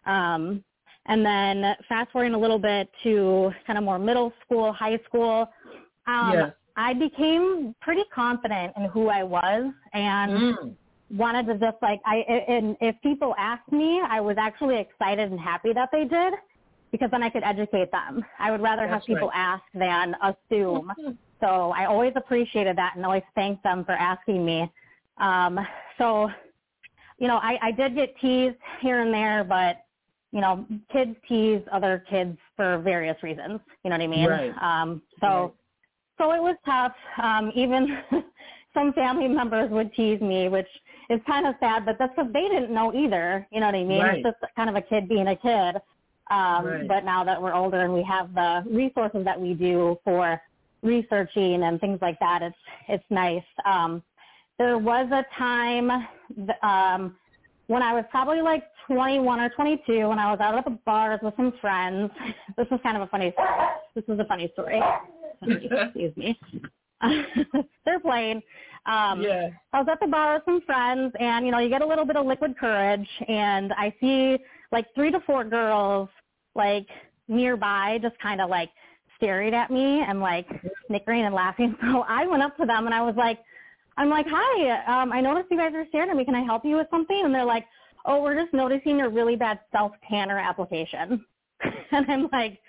Um, 0.05 0.63
and 1.07 1.25
then 1.25 1.75
fast 1.87 2.11
forwarding 2.11 2.35
a 2.35 2.37
little 2.37 2.59
bit 2.59 2.89
to 3.03 3.51
kind 3.65 3.77
of 3.77 3.83
more 3.83 3.97
middle 3.97 4.33
school, 4.43 4.73
high 4.73 4.99
school. 5.07 5.49
Um, 6.07 6.31
yes. 6.33 6.53
I 6.77 6.93
became 6.93 7.75
pretty 7.81 8.03
confident 8.13 8.73
in 8.75 8.85
who 8.85 9.07
I 9.07 9.23
was 9.23 9.71
and 9.93 10.31
mm. 10.31 10.75
wanted 11.11 11.47
to 11.47 11.53
just 11.57 11.77
like 11.81 12.01
I 12.05 12.17
and 12.17 12.75
if 12.81 12.95
people 13.01 13.33
asked 13.37 13.71
me, 13.71 14.01
I 14.07 14.19
was 14.19 14.35
actually 14.37 14.79
excited 14.79 15.31
and 15.31 15.39
happy 15.39 15.73
that 15.73 15.89
they 15.91 16.05
did 16.05 16.33
because 16.91 17.09
then 17.11 17.23
I 17.23 17.29
could 17.29 17.43
educate 17.43 17.91
them. 17.91 18.23
I 18.39 18.51
would 18.51 18.61
rather 18.61 18.83
That's 18.83 18.93
have 18.93 19.05
people 19.05 19.29
right. 19.29 19.61
ask 19.61 19.63
than 19.73 20.15
assume. 20.21 20.91
so 21.41 21.73
I 21.75 21.85
always 21.85 22.13
appreciated 22.15 22.77
that 22.77 22.93
and 22.95 23.05
always 23.05 23.23
thanked 23.35 23.63
them 23.63 23.83
for 23.85 23.93
asking 23.93 24.45
me. 24.45 24.71
Um, 25.17 25.59
so, 25.97 26.29
you 27.19 27.27
know, 27.27 27.37
I, 27.37 27.57
I 27.61 27.71
did 27.71 27.95
get 27.95 28.15
teased 28.19 28.57
here 28.81 29.01
and 29.01 29.13
there, 29.13 29.43
but 29.43 29.85
you 30.31 30.41
know, 30.41 30.65
kids 30.91 31.15
tease 31.29 31.61
other 31.71 32.03
kids 32.09 32.37
for 32.57 32.79
various 32.79 33.15
reasons. 33.23 33.61
You 33.83 33.89
know 33.89 33.95
what 33.95 34.03
I 34.03 34.07
mean? 34.07 34.27
Right. 34.27 34.53
Um, 34.61 35.01
so, 35.21 35.27
right. 35.27 35.51
So 36.17 36.31
it 36.31 36.41
was 36.41 36.55
tough. 36.65 36.93
Um, 37.21 37.51
even 37.55 37.97
some 38.73 38.93
family 38.93 39.27
members 39.27 39.69
would 39.71 39.93
tease 39.93 40.21
me, 40.21 40.49
which 40.49 40.67
is 41.09 41.19
kind 41.27 41.45
of 41.47 41.55
sad, 41.59 41.85
but 41.85 41.97
that's 41.99 42.13
because 42.15 42.31
they 42.33 42.47
didn't 42.47 42.73
know 42.73 42.93
either. 42.93 43.47
You 43.51 43.59
know 43.59 43.67
what 43.67 43.75
I 43.75 43.83
mean? 43.83 44.01
Right. 44.01 44.17
It's 44.17 44.37
just 44.41 44.55
kind 44.55 44.69
of 44.69 44.75
a 44.75 44.81
kid 44.81 45.07
being 45.07 45.27
a 45.27 45.35
kid. 45.35 45.75
Um, 46.31 46.65
right. 46.65 46.87
But 46.87 47.05
now 47.05 47.23
that 47.23 47.41
we're 47.41 47.53
older 47.53 47.81
and 47.81 47.93
we 47.93 48.03
have 48.03 48.33
the 48.33 48.63
resources 48.67 49.23
that 49.25 49.39
we 49.39 49.53
do 49.53 49.97
for 50.03 50.41
researching 50.81 51.63
and 51.63 51.79
things 51.79 51.99
like 52.01 52.19
that, 52.19 52.41
it's 52.41 52.57
it's 52.87 53.03
nice. 53.09 53.43
Um, 53.65 54.01
there 54.57 54.77
was 54.77 55.07
a 55.11 55.25
time 55.37 55.91
um, 56.63 57.15
when 57.67 57.83
I 57.83 57.93
was 57.93 58.05
probably 58.09 58.41
like 58.41 58.63
21 58.87 59.39
or 59.39 59.49
22 59.49 60.07
when 60.07 60.19
I 60.19 60.31
was 60.31 60.39
out 60.39 60.55
at 60.55 60.65
the 60.65 60.77
bars 60.85 61.19
with 61.21 61.33
some 61.35 61.53
friends. 61.61 62.11
This 62.57 62.67
is 62.71 62.79
kind 62.83 62.95
of 62.95 63.03
a 63.03 63.07
funny 63.07 63.33
story. 63.33 63.49
This 63.95 64.05
is 64.07 64.17
a 64.17 64.23
funny 64.23 64.49
story. 64.53 64.81
Excuse 65.47 66.15
me. 66.17 66.39
They're 67.85 67.99
playing. 67.99 68.41
Um, 68.85 69.21
yeah. 69.21 69.49
I 69.73 69.79
was 69.79 69.87
at 69.91 69.99
the 69.99 70.07
bar 70.07 70.35
with 70.35 70.43
some 70.45 70.61
friends, 70.61 71.13
and 71.19 71.45
you 71.45 71.51
know, 71.51 71.59
you 71.59 71.69
get 71.69 71.81
a 71.81 71.87
little 71.87 72.05
bit 72.05 72.15
of 72.15 72.25
liquid 72.25 72.57
courage, 72.57 73.07
and 73.27 73.73
I 73.73 73.93
see 73.99 74.37
like 74.71 74.85
three 74.95 75.11
to 75.11 75.19
four 75.21 75.43
girls 75.43 76.09
like 76.55 76.87
nearby, 77.27 77.99
just 78.01 78.17
kind 78.19 78.41
of 78.41 78.49
like 78.49 78.69
staring 79.17 79.53
at 79.53 79.71
me 79.71 80.01
and 80.07 80.19
like 80.19 80.47
snickering 80.87 81.25
and 81.25 81.35
laughing. 81.35 81.75
So 81.91 82.03
I 82.07 82.27
went 82.27 82.43
up 82.43 82.57
to 82.57 82.65
them 82.65 82.85
and 82.85 82.93
I 82.93 83.01
was 83.01 83.15
like, 83.15 83.39
I'm 83.97 84.09
like, 84.09 84.25
hi, 84.29 85.01
um, 85.01 85.13
I 85.13 85.21
noticed 85.21 85.47
you 85.49 85.57
guys 85.57 85.71
are 85.73 85.85
staring 85.87 86.09
at 86.09 86.17
me. 86.17 86.25
Can 86.25 86.35
I 86.35 86.43
help 86.43 86.65
you 86.65 86.75
with 86.75 86.87
something? 86.91 87.21
And 87.23 87.33
they're 87.33 87.45
like, 87.45 87.65
oh, 88.05 88.21
we're 88.21 88.39
just 88.39 88.53
noticing 88.53 88.97
your 88.97 89.09
really 89.09 89.35
bad 89.35 89.59
self 89.71 89.93
tanner 90.09 90.37
application. 90.37 91.25
and 91.91 92.05
I'm 92.09 92.29
like, 92.31 92.59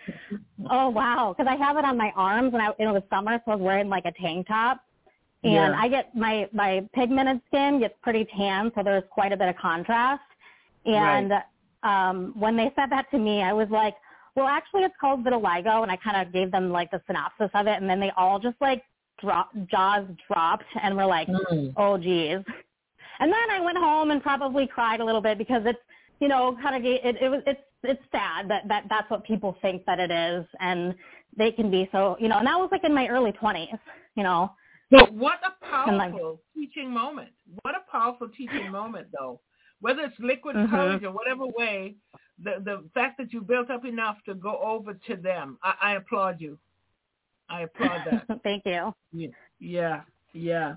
oh 0.71 0.89
wow, 0.91 1.35
because 1.37 1.51
I 1.51 1.57
have 1.57 1.77
it 1.77 1.85
on 1.85 1.97
my 1.97 2.13
arms, 2.17 2.53
and 2.53 2.63
I, 2.63 2.69
it 2.79 2.87
was 2.87 3.03
summer, 3.11 3.41
so 3.45 3.53
I 3.53 3.55
was 3.57 3.63
wearing 3.63 3.89
like 3.89 4.05
a 4.05 4.13
tank 4.21 4.47
top, 4.47 4.81
and 5.45 5.53
yeah. 5.53 5.77
I 5.79 5.89
get 5.89 6.15
my 6.15 6.49
my 6.53 6.87
pigmented 6.95 7.41
skin 7.49 7.81
gets 7.81 7.95
pretty 8.03 8.27
tan, 8.37 8.71
so 8.75 8.83
there's 8.83 9.05
quite 9.11 9.33
a 9.33 9.37
bit 9.37 9.49
of 9.49 9.57
contrast. 9.57 10.23
And 10.85 11.31
right. 11.31 12.09
um, 12.11 12.33
when 12.39 12.57
they 12.57 12.73
said 12.77 12.91
that 12.91 13.11
to 13.11 13.19
me, 13.19 13.43
I 13.43 13.53
was 13.53 13.69
like, 13.71 13.95
well, 14.37 14.47
actually, 14.47 14.83
it's 14.83 14.95
called 15.01 15.25
vitiligo, 15.25 15.83
and 15.83 15.91
I 15.91 15.97
kind 15.97 16.25
of 16.25 16.33
gave 16.33 16.53
them 16.53 16.71
like 16.71 16.91
the 16.91 17.01
synopsis 17.07 17.51
of 17.55 17.67
it, 17.67 17.81
and 17.81 17.89
then 17.89 18.01
they 18.01 18.13
all 18.17 18.39
just 18.39 18.57
like 18.61 18.83
drop 19.21 19.51
jaws 19.71 20.07
dropped 20.29 20.65
and 20.83 20.97
were 20.97 21.07
like, 21.07 21.29
mm. 21.29 21.73
oh 21.77 21.97
geez. 21.99 22.45
And 23.19 23.33
then 23.33 23.51
I 23.51 23.61
went 23.61 23.79
home 23.79 24.11
and 24.11 24.23
probably 24.23 24.67
cried 24.67 25.01
a 25.01 25.05
little 25.05 25.23
bit 25.23 25.39
because 25.39 25.63
it's 25.65 25.79
you 26.21 26.29
know 26.29 26.57
kind 26.63 26.77
of 26.77 26.85
it, 26.85 27.17
it 27.21 27.29
was 27.29 27.43
it's 27.47 27.61
it's 27.83 28.03
sad 28.13 28.49
that 28.49 28.69
that 28.69 28.85
that's 28.89 29.11
what 29.11 29.25
people 29.25 29.57
think 29.63 29.85
that 29.87 29.99
it 29.99 30.11
is, 30.11 30.47
and 30.61 30.95
they 31.37 31.53
can 31.53 31.71
be 31.71 31.89
so 31.93 32.17
you 32.19 32.29
know. 32.29 32.39
And 32.39 32.47
that 32.47 32.59
was 32.59 32.69
like 32.73 32.85
in 32.85 32.95
my 32.95 33.09
early 33.09 33.33
twenties, 33.33 33.69
you 34.15 34.23
know. 34.23 34.53
But 34.91 35.13
what 35.13 35.39
a 35.45 35.65
powerful 35.65 35.97
like, 35.97 36.13
teaching 36.55 36.91
moment! 36.91 37.31
What 37.63 37.75
a 37.75 37.91
powerful 37.91 38.29
teaching 38.29 38.71
moment, 38.71 39.09
though. 39.17 39.41
Whether 39.81 40.03
it's 40.03 40.19
liquid 40.19 40.57
mm-hmm. 40.57 40.75
courage 40.75 41.03
or 41.05 41.13
whatever 41.13 41.47
way, 41.47 41.97
the 42.43 42.55
the 42.65 42.85
fact 42.95 43.19
that 43.19 43.33
you 43.33 43.41
built 43.41 43.71
up 43.71 43.85
enough 43.85 44.17
to 44.27 44.35
go 44.35 44.59
over 44.63 44.95
to 44.95 45.17
them, 45.17 45.59
I, 45.63 45.75
I 45.83 45.93
applaud 45.97 46.41
you. 46.41 46.59
I 47.49 47.63
applaud 47.63 48.03
that. 48.11 48.41
Thank 48.43 48.65
you. 48.65 48.93
Yeah, 49.59 50.03
yeah. 50.33 50.77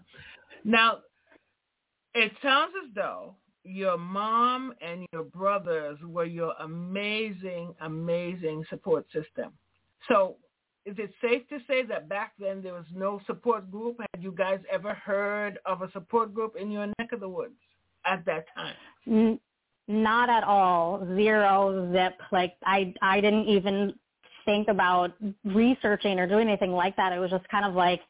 Now, 0.63 0.99
it 2.13 2.31
sounds 2.41 2.73
as 2.83 2.93
though 2.93 3.35
your 3.63 3.97
mom 3.97 4.73
and 4.81 5.05
your 5.11 5.23
brothers 5.23 5.97
were 6.03 6.25
your 6.25 6.53
amazing, 6.59 7.73
amazing 7.81 8.65
support 8.69 9.05
system. 9.13 9.51
So 10.07 10.37
is 10.85 10.95
it 10.97 11.11
safe 11.21 11.47
to 11.49 11.59
say 11.67 11.83
that 11.85 12.09
back 12.09 12.33
then 12.39 12.61
there 12.61 12.73
was 12.73 12.85
no 12.93 13.21
support 13.27 13.69
group? 13.69 13.97
Had 13.99 14.23
you 14.23 14.31
guys 14.31 14.59
ever 14.71 14.93
heard 14.93 15.59
of 15.65 15.81
a 15.81 15.91
support 15.91 16.33
group 16.33 16.55
in 16.59 16.71
your 16.71 16.87
neck 16.99 17.11
of 17.11 17.19
the 17.19 17.29
woods 17.29 17.59
at 18.05 18.25
that 18.25 18.45
time? 18.55 19.39
not 19.87 20.29
at 20.29 20.43
all. 20.43 21.05
Zero 21.15 21.91
zip. 21.91 22.17
Like 22.31 22.53
I, 22.63 22.93
I 23.01 23.19
didn't 23.19 23.47
even 23.47 23.93
think 24.45 24.67
about 24.67 25.11
researching 25.43 26.19
or 26.19 26.27
doing 26.27 26.47
anything 26.47 26.71
like 26.71 26.95
that. 26.95 27.11
It 27.11 27.19
was 27.19 27.31
just 27.31 27.47
kind 27.49 27.65
of 27.65 27.73
like 27.73 28.01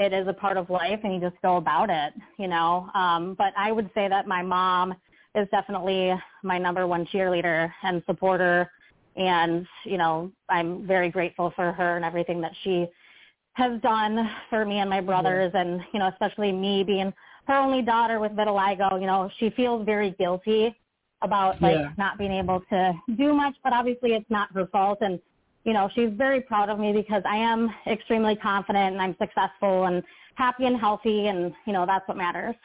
it 0.00 0.14
is 0.14 0.26
a 0.26 0.32
part 0.32 0.56
of 0.56 0.70
life 0.70 0.98
and 1.04 1.14
you 1.14 1.20
just 1.20 1.40
go 1.42 1.58
about 1.58 1.90
it, 1.90 2.14
you 2.38 2.48
know. 2.48 2.88
Um, 2.94 3.34
but 3.36 3.52
I 3.56 3.70
would 3.70 3.90
say 3.94 4.08
that 4.08 4.26
my 4.26 4.42
mom 4.42 4.94
is 5.34 5.46
definitely 5.50 6.12
my 6.42 6.58
number 6.58 6.86
one 6.86 7.06
cheerleader 7.06 7.70
and 7.82 8.02
supporter. 8.06 8.70
And, 9.16 9.66
you 9.84 9.98
know, 9.98 10.32
I'm 10.48 10.86
very 10.86 11.10
grateful 11.10 11.52
for 11.54 11.72
her 11.72 11.96
and 11.96 12.04
everything 12.04 12.40
that 12.40 12.52
she 12.64 12.86
has 13.54 13.78
done 13.82 14.30
for 14.48 14.64
me 14.64 14.78
and 14.78 14.88
my 14.88 15.02
brothers 15.02 15.52
yeah. 15.54 15.60
and, 15.60 15.82
you 15.92 15.98
know, 15.98 16.08
especially 16.08 16.50
me 16.50 16.82
being 16.82 17.12
her 17.46 17.54
only 17.54 17.82
daughter 17.82 18.20
with 18.20 18.32
vitiligo, 18.32 18.98
you 18.98 19.06
know, 19.06 19.30
she 19.38 19.50
feels 19.50 19.84
very 19.84 20.12
guilty 20.12 20.74
about 21.22 21.60
like 21.60 21.74
yeah. 21.74 21.90
not 21.98 22.16
being 22.16 22.32
able 22.32 22.62
to 22.70 22.92
do 23.18 23.34
much, 23.34 23.54
but 23.62 23.74
obviously 23.74 24.14
it's 24.14 24.30
not 24.30 24.50
her 24.54 24.66
fault. 24.68 24.98
And 25.02 25.20
you 25.70 25.74
know, 25.74 25.88
she's 25.94 26.10
very 26.16 26.40
proud 26.40 26.68
of 26.68 26.80
me 26.80 26.92
because 26.92 27.22
I 27.24 27.36
am 27.36 27.70
extremely 27.86 28.34
confident 28.34 28.94
and 28.94 29.00
I'm 29.00 29.14
successful 29.20 29.84
and 29.84 30.02
happy 30.34 30.66
and 30.66 30.76
healthy 30.76 31.28
and, 31.28 31.52
you 31.64 31.72
know, 31.72 31.86
that's 31.86 32.08
what 32.08 32.16
matters. 32.16 32.56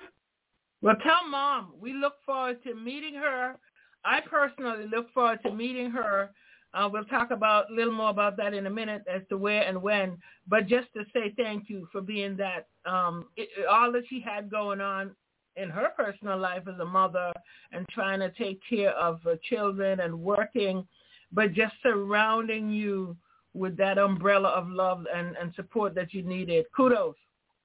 Well, 0.81 0.95
tell 1.03 1.29
mom, 1.29 1.73
we 1.79 1.93
look 1.93 2.15
forward 2.25 2.63
to 2.63 2.73
meeting 2.73 3.13
her. 3.13 3.57
I 4.03 4.21
personally 4.21 4.87
look 4.87 5.13
forward 5.13 5.37
to 5.43 5.51
meeting 5.51 5.91
her. 5.91 6.31
Uh, 6.73 6.89
we'll 6.91 7.05
talk 7.05 7.29
about 7.29 7.69
a 7.69 7.75
little 7.75 7.93
more 7.93 8.09
about 8.09 8.37
that 8.37 8.55
in 8.55 8.65
a 8.65 8.71
minute 8.71 9.03
as 9.07 9.21
to 9.29 9.37
where 9.37 9.61
and 9.61 9.83
when. 9.83 10.17
But 10.47 10.65
just 10.65 10.87
to 10.95 11.03
say 11.13 11.31
thank 11.37 11.69
you 11.69 11.87
for 11.91 12.01
being 12.01 12.35
that, 12.37 12.69
um, 12.87 13.25
it, 13.37 13.49
all 13.69 13.91
that 13.91 14.05
she 14.09 14.19
had 14.19 14.49
going 14.49 14.81
on 14.81 15.11
in 15.57 15.69
her 15.69 15.89
personal 15.95 16.39
life 16.39 16.63
as 16.67 16.79
a 16.79 16.85
mother 16.85 17.31
and 17.71 17.87
trying 17.89 18.19
to 18.21 18.31
take 18.31 18.59
care 18.67 18.93
of 18.93 19.21
her 19.21 19.37
children 19.47 19.99
and 19.99 20.19
working 20.19 20.87
but 21.35 21.53
just 21.53 21.73
surrounding 21.83 22.71
you 22.71 23.15
with 23.53 23.77
that 23.77 23.97
umbrella 23.97 24.49
of 24.49 24.69
love 24.69 25.05
and, 25.13 25.35
and 25.37 25.53
support 25.55 25.93
that 25.95 26.13
you 26.13 26.23
needed. 26.23 26.65
Kudos. 26.75 27.15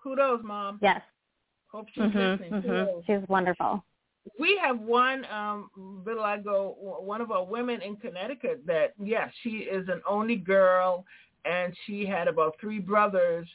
Kudos, 0.03 0.41
Mom. 0.45 0.79
Yes. 0.83 1.00
Hope 1.69 1.87
she's 1.95 2.03
mm-hmm, 2.03 2.43
listening. 2.43 2.62
Mm-hmm. 2.62 3.00
She's 3.07 3.29
wonderful. 3.29 3.85
We 4.39 4.59
have 4.62 4.79
one 4.79 5.25
um 5.33 5.71
vitiligo 6.05 6.75
one 7.03 7.21
of 7.21 7.31
our 7.31 7.45
women 7.45 7.81
in 7.81 7.97
Connecticut 7.97 8.62
that 8.67 8.93
yes, 8.99 9.09
yeah, 9.09 9.29
she 9.43 9.50
is 9.59 9.89
an 9.89 10.03
only 10.09 10.37
girl 10.37 11.05
and 11.45 11.75
she 11.87 12.05
had 12.05 12.29
about 12.29 12.57
three 12.61 12.81
brothers 12.81 13.49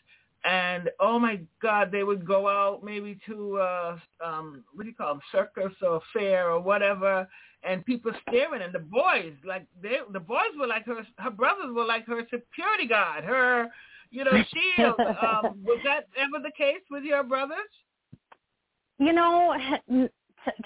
and 0.44 0.90
oh 1.00 1.20
my 1.20 1.40
god 1.62 1.92
they 1.92 2.04
would 2.04 2.26
go 2.26 2.48
out 2.48 2.84
maybe 2.84 3.18
to 3.28 3.58
uh 3.58 3.98
um 4.24 4.64
what 4.74 4.84
do 4.84 4.90
you 4.90 4.96
call 4.96 5.14
them 5.14 5.22
circus 5.32 5.74
or 5.82 6.02
fair 6.14 6.50
or 6.50 6.60
whatever 6.60 7.28
and 7.68 7.86
people 7.86 8.12
staring 8.28 8.62
and 8.62 8.74
the 8.74 8.80
boys 8.80 9.34
like 9.46 9.66
they 9.82 9.98
the 10.14 10.20
boys 10.20 10.54
were 10.60 10.68
like 10.68 10.86
her 10.86 11.06
her 11.18 11.32
brothers 11.32 11.74
were 11.74 11.86
like 11.86 12.06
her 12.06 12.22
security 12.24 12.88
guard 12.88 13.24
her 13.24 13.68
you 14.12 14.24
know 14.24 14.32
shield 14.32 15.00
um 15.00 15.58
was 15.64 15.80
that 15.84 16.08
ever 16.18 16.42
the 16.44 16.52
case 16.58 16.82
with 16.90 17.04
your 17.04 17.24
brothers 17.24 17.58
you 19.00 19.14
know 19.14 19.56
t- 19.90 20.08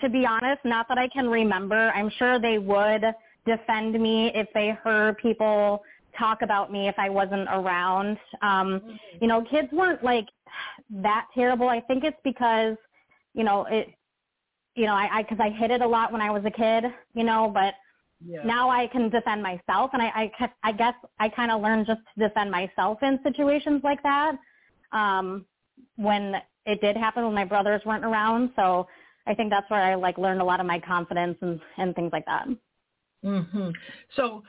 to 0.01 0.09
be 0.09 0.25
honest 0.25 0.59
not 0.65 0.87
that 0.87 0.97
i 0.97 1.07
can 1.07 1.27
remember 1.27 1.89
i'm 1.95 2.11
sure 2.17 2.39
they 2.39 2.57
would 2.57 3.03
defend 3.45 3.99
me 3.99 4.31
if 4.35 4.47
they 4.53 4.77
heard 4.83 5.17
people 5.17 5.81
talk 6.17 6.41
about 6.41 6.71
me 6.71 6.87
if 6.87 6.95
I 6.97 7.09
wasn't 7.09 7.47
around. 7.51 8.17
Um, 8.41 8.81
mm-hmm. 8.81 8.89
you 9.21 9.27
know, 9.27 9.43
kids 9.49 9.69
weren't 9.71 10.03
like 10.03 10.27
that 10.89 11.27
terrible. 11.33 11.69
I 11.69 11.81
think 11.81 12.03
it's 12.03 12.17
because, 12.23 12.75
you 13.33 13.43
know, 13.43 13.65
it, 13.69 13.89
you 14.79 14.85
know, 14.85 14.93
I, 14.93 15.09
I, 15.19 15.23
cause 15.23 15.39
I 15.41 15.49
hit 15.49 15.71
it 15.71 15.81
a 15.81 15.87
lot 15.87 16.13
when 16.13 16.21
I 16.21 16.31
was 16.31 16.43
a 16.45 16.51
kid, 16.51 16.85
you 17.13 17.25
know, 17.25 17.51
but 17.53 17.73
yeah. 18.25 18.43
now 18.45 18.69
I 18.69 18.87
can 18.87 19.09
defend 19.09 19.43
myself. 19.43 19.91
And 19.91 20.01
I, 20.01 20.31
I, 20.39 20.51
I 20.63 20.71
guess 20.71 20.93
I 21.19 21.27
kind 21.27 21.51
of 21.51 21.61
learned 21.61 21.85
just 21.85 21.99
to 22.15 22.27
defend 22.27 22.49
myself 22.49 22.99
in 23.01 23.19
situations 23.23 23.81
like 23.83 24.01
that. 24.03 24.37
Um, 24.93 25.45
when 25.97 26.35
it 26.65 26.79
did 26.79 26.95
happen 26.95 27.25
when 27.25 27.33
my 27.33 27.43
brothers 27.43 27.81
weren't 27.85 28.05
around. 28.05 28.51
So 28.55 28.87
I 29.27 29.33
think 29.33 29.49
that's 29.49 29.69
where 29.69 29.81
I 29.81 29.95
like 29.95 30.17
learned 30.17 30.41
a 30.41 30.45
lot 30.45 30.61
of 30.61 30.65
my 30.65 30.79
confidence 30.79 31.37
and, 31.41 31.59
and 31.77 31.93
things 31.95 32.11
like 32.13 32.25
that. 32.25 32.47
Mhm. 33.25 33.73
So 34.15 34.43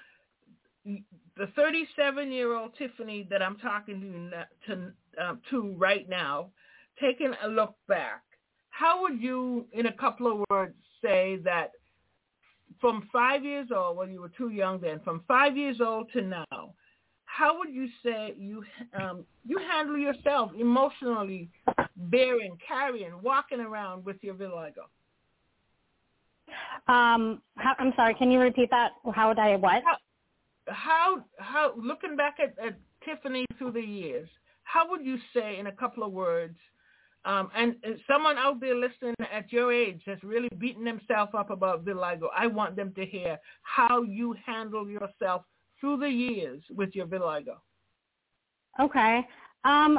the 0.84 1.46
37-year-old 1.58 2.76
Tiffany 2.78 3.26
that 3.30 3.42
I'm 3.42 3.58
talking 3.58 4.30
to 4.30 4.46
to, 4.66 4.92
uh, 5.20 5.34
to 5.50 5.72
right 5.76 6.08
now, 6.08 6.50
taking 7.00 7.32
a 7.42 7.49
look 7.49 7.75
back, 7.88 8.22
how 8.80 9.02
would 9.02 9.20
you, 9.20 9.66
in 9.72 9.87
a 9.87 9.92
couple 9.92 10.26
of 10.32 10.44
words, 10.49 10.75
say 11.02 11.38
that 11.44 11.72
from 12.80 13.08
five 13.12 13.44
years 13.44 13.68
old, 13.75 13.99
well, 13.99 14.08
you 14.08 14.22
were 14.22 14.30
too 14.30 14.49
young 14.49 14.80
then, 14.80 15.00
from 15.00 15.22
five 15.28 15.54
years 15.56 15.80
old 15.80 16.10
to 16.14 16.22
now, 16.22 16.75
how 17.26 17.58
would 17.58 17.72
you 17.72 17.88
say 18.02 18.34
you 18.38 18.64
um, 18.99 19.25
you 19.46 19.58
handle 19.70 19.99
yourself 19.99 20.50
emotionally, 20.58 21.50
bearing, 21.96 22.56
carrying, 22.66 23.12
walking 23.22 23.60
around 23.60 24.04
with 24.04 24.16
your 24.22 24.34
vitiligo? 24.34 24.87
Um, 26.88 27.42
how, 27.56 27.75
I'm 27.78 27.92
sorry. 27.96 28.14
Can 28.14 28.30
you 28.30 28.40
repeat 28.40 28.70
that? 28.70 28.92
How 29.14 29.28
would 29.28 29.38
I 29.38 29.56
what? 29.56 29.82
How 29.84 29.96
how, 30.68 31.25
how 31.38 31.75
looking 31.76 32.16
back 32.16 32.37
at, 32.42 32.54
at 32.64 32.78
Tiffany 33.04 33.44
through 33.58 33.72
the 33.72 33.80
years, 33.80 34.28
how 34.64 34.88
would 34.90 35.04
you 35.04 35.18
say 35.34 35.58
in 35.58 35.66
a 35.66 35.72
couple 35.72 36.02
of 36.02 36.12
words? 36.12 36.56
Um, 37.26 37.50
and, 37.54 37.76
and 37.82 37.98
someone 38.10 38.38
out 38.38 38.60
there 38.60 38.74
listening 38.74 39.14
at 39.32 39.52
your 39.52 39.72
age 39.72 40.00
that's 40.06 40.24
really 40.24 40.48
beating 40.58 40.84
themselves 40.84 41.32
up 41.36 41.50
about 41.50 41.84
vitiligo, 41.84 42.28
I 42.36 42.46
want 42.46 42.76
them 42.76 42.94
to 42.96 43.04
hear 43.04 43.38
how 43.62 44.02
you 44.02 44.34
handle 44.46 44.88
yourself 44.88 45.42
through 45.80 45.98
the 45.98 46.08
years 46.08 46.62
with 46.74 46.94
your 46.94 47.06
vitiligo? 47.06 47.56
Okay. 48.78 49.26
Um, 49.64 49.98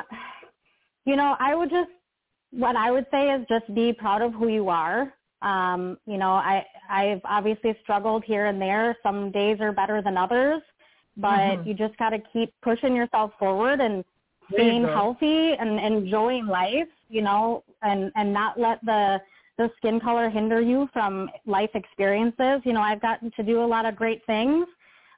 you 1.06 1.16
know, 1.16 1.36
I 1.40 1.56
would 1.56 1.70
just, 1.70 1.90
what 2.52 2.76
I 2.76 2.92
would 2.92 3.06
say 3.12 3.30
is 3.30 3.46
just 3.50 3.74
be 3.74 3.94
proud 3.94 4.22
of 4.22 4.34
who 4.34 4.48
you 4.48 4.70
are. 4.70 5.14
Um, 5.42 5.98
you 6.06 6.18
know, 6.18 6.32
I, 6.32 6.66
I've 6.90 7.22
obviously 7.26 7.76
struggled 7.82 8.24
here 8.24 8.46
and 8.46 8.62
there. 8.62 8.96
Some 9.02 9.32
days 9.32 9.58
are 9.60 9.72
better 9.72 10.02
than 10.02 10.18
others, 10.18 10.62
but 11.18 11.38
mm-hmm. 11.38 11.68
you 11.68 11.74
just 11.74 11.98
got 11.98 12.10
to 12.12 12.20
keep 12.32 12.54
pushing 12.62 12.96
yourself 12.96 13.32
forward 13.40 13.80
and 13.80 14.04
being 14.56 14.84
healthy 14.84 15.54
and 15.54 15.80
enjoying 15.80 16.46
life, 16.46 16.88
you 17.12 17.22
know, 17.22 17.64
and, 17.82 18.12
and 18.16 18.34
not 18.34 18.60
let 18.60 18.84
the, 18.86 19.20
the 19.58 19.70
skin 19.78 20.00
color 20.00 20.30
hinder 20.30 20.62
you 20.62 20.90
from 20.94 21.30
life 21.46 21.70
experiences. 21.76 22.62
You 22.64 22.74
know, 22.74 22.82
I've 22.82 23.02
gotten 23.02 23.32
to 23.36 23.44
do 23.44 23.64
a 23.64 23.68
lot 23.68 23.86
of 23.86 23.96
great 23.96 24.26
things 24.26 24.66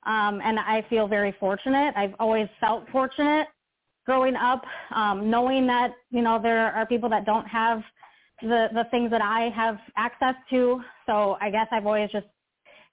um, 0.05 0.41
and 0.43 0.59
I 0.59 0.85
feel 0.89 1.07
very 1.07 1.33
fortunate. 1.39 1.93
I've 1.95 2.13
always 2.19 2.47
felt 2.59 2.87
fortunate 2.91 3.47
growing 4.05 4.35
up, 4.35 4.63
um, 4.93 5.29
knowing 5.29 5.65
that 5.67 5.93
you 6.11 6.21
know 6.21 6.39
there 6.41 6.71
are 6.73 6.85
people 6.85 7.09
that 7.09 7.25
don't 7.25 7.47
have 7.47 7.81
the 8.41 8.67
the 8.73 8.85
things 8.91 9.09
that 9.11 9.21
I 9.21 9.49
have 9.55 9.77
access 9.95 10.35
to. 10.49 10.81
So 11.05 11.37
I 11.39 11.49
guess 11.49 11.67
I've 11.71 11.85
always 11.85 12.09
just 12.11 12.27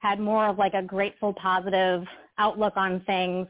had 0.00 0.20
more 0.20 0.48
of 0.48 0.58
like 0.58 0.74
a 0.74 0.82
grateful, 0.82 1.34
positive 1.34 2.04
outlook 2.38 2.74
on 2.76 3.00
things 3.06 3.48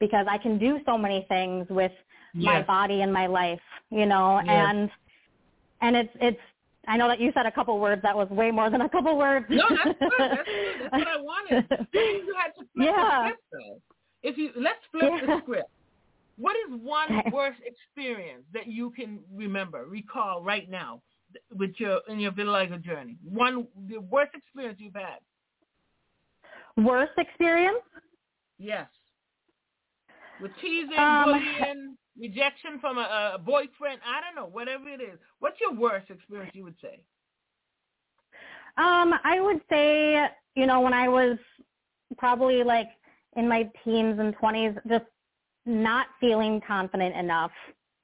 because 0.00 0.26
I 0.28 0.38
can 0.38 0.58
do 0.58 0.78
so 0.86 0.96
many 0.98 1.26
things 1.28 1.66
with 1.70 1.92
yes. 2.34 2.44
my 2.44 2.62
body 2.62 3.02
and 3.02 3.12
my 3.12 3.26
life, 3.26 3.60
you 3.90 4.06
know, 4.06 4.40
yes. 4.44 4.48
and 4.48 4.90
and 5.80 5.96
it's 5.96 6.12
it's 6.20 6.40
I 6.88 6.96
know 6.96 7.08
that 7.08 7.20
you 7.20 7.30
said 7.34 7.46
a 7.46 7.52
couple 7.52 7.78
words. 7.78 8.02
That 8.02 8.16
was 8.16 8.28
way 8.30 8.50
more 8.50 8.68
than 8.68 8.80
a 8.80 8.88
couple 8.88 9.16
words. 9.16 9.46
No, 9.48 9.64
that's 9.68 9.98
good. 9.98 10.10
That's 10.18 10.42
good. 10.44 10.90
That's 10.90 10.92
what 10.92 11.08
I 11.08 11.16
wanted. 11.20 11.64
You 11.92 12.34
had 12.36 12.52
to 12.58 12.66
flip 12.74 12.86
yeah. 12.86 12.92
the 12.94 13.28
script, 13.28 13.42
though. 13.52 13.80
If 14.22 14.38
you 14.38 14.50
let's 14.56 14.78
flip 14.90 15.12
yeah. 15.20 15.26
the 15.26 15.42
script. 15.42 15.70
What 16.38 16.56
is 16.66 16.80
one 16.82 17.18
okay. 17.18 17.30
worst 17.32 17.60
experience 17.64 18.44
that 18.54 18.66
you 18.66 18.90
can 18.90 19.20
remember, 19.32 19.84
recall 19.86 20.42
right 20.42 20.68
now, 20.68 21.02
with 21.54 21.72
your 21.76 22.00
in 22.08 22.18
your 22.18 22.32
vitiligo 22.32 22.82
journey? 22.82 23.16
One 23.22 23.66
the 23.88 24.00
worst 24.00 24.32
experience 24.34 24.78
you've 24.80 24.94
had. 24.94 25.18
Worst 26.76 27.12
experience? 27.18 27.84
Yes. 28.58 28.88
With 30.40 30.52
teasing, 30.60 30.98
um, 30.98 31.24
bullying, 31.24 31.96
rejection 32.18 32.78
from 32.80 32.98
a, 32.98 33.32
a 33.34 33.38
boyfriend. 33.38 34.00
I 34.06 34.20
don't 34.20 34.34
know, 34.36 34.48
whatever 34.50 34.88
it 34.88 35.00
is. 35.00 35.18
What's 35.40 35.60
your 35.60 35.74
worst 35.74 36.10
experience? 36.10 36.52
You 36.54 36.64
would 36.64 36.76
say. 36.80 37.00
Um, 38.76 39.14
I 39.24 39.40
would 39.40 39.60
say, 39.68 40.26
you 40.54 40.66
know, 40.66 40.80
when 40.80 40.94
I 40.94 41.08
was 41.08 41.36
probably 42.16 42.62
like 42.62 42.88
in 43.36 43.48
my 43.48 43.68
teens 43.84 44.18
and 44.18 44.34
twenties, 44.38 44.72
just 44.88 45.04
not 45.66 46.06
feeling 46.20 46.60
confident 46.66 47.14
enough 47.16 47.52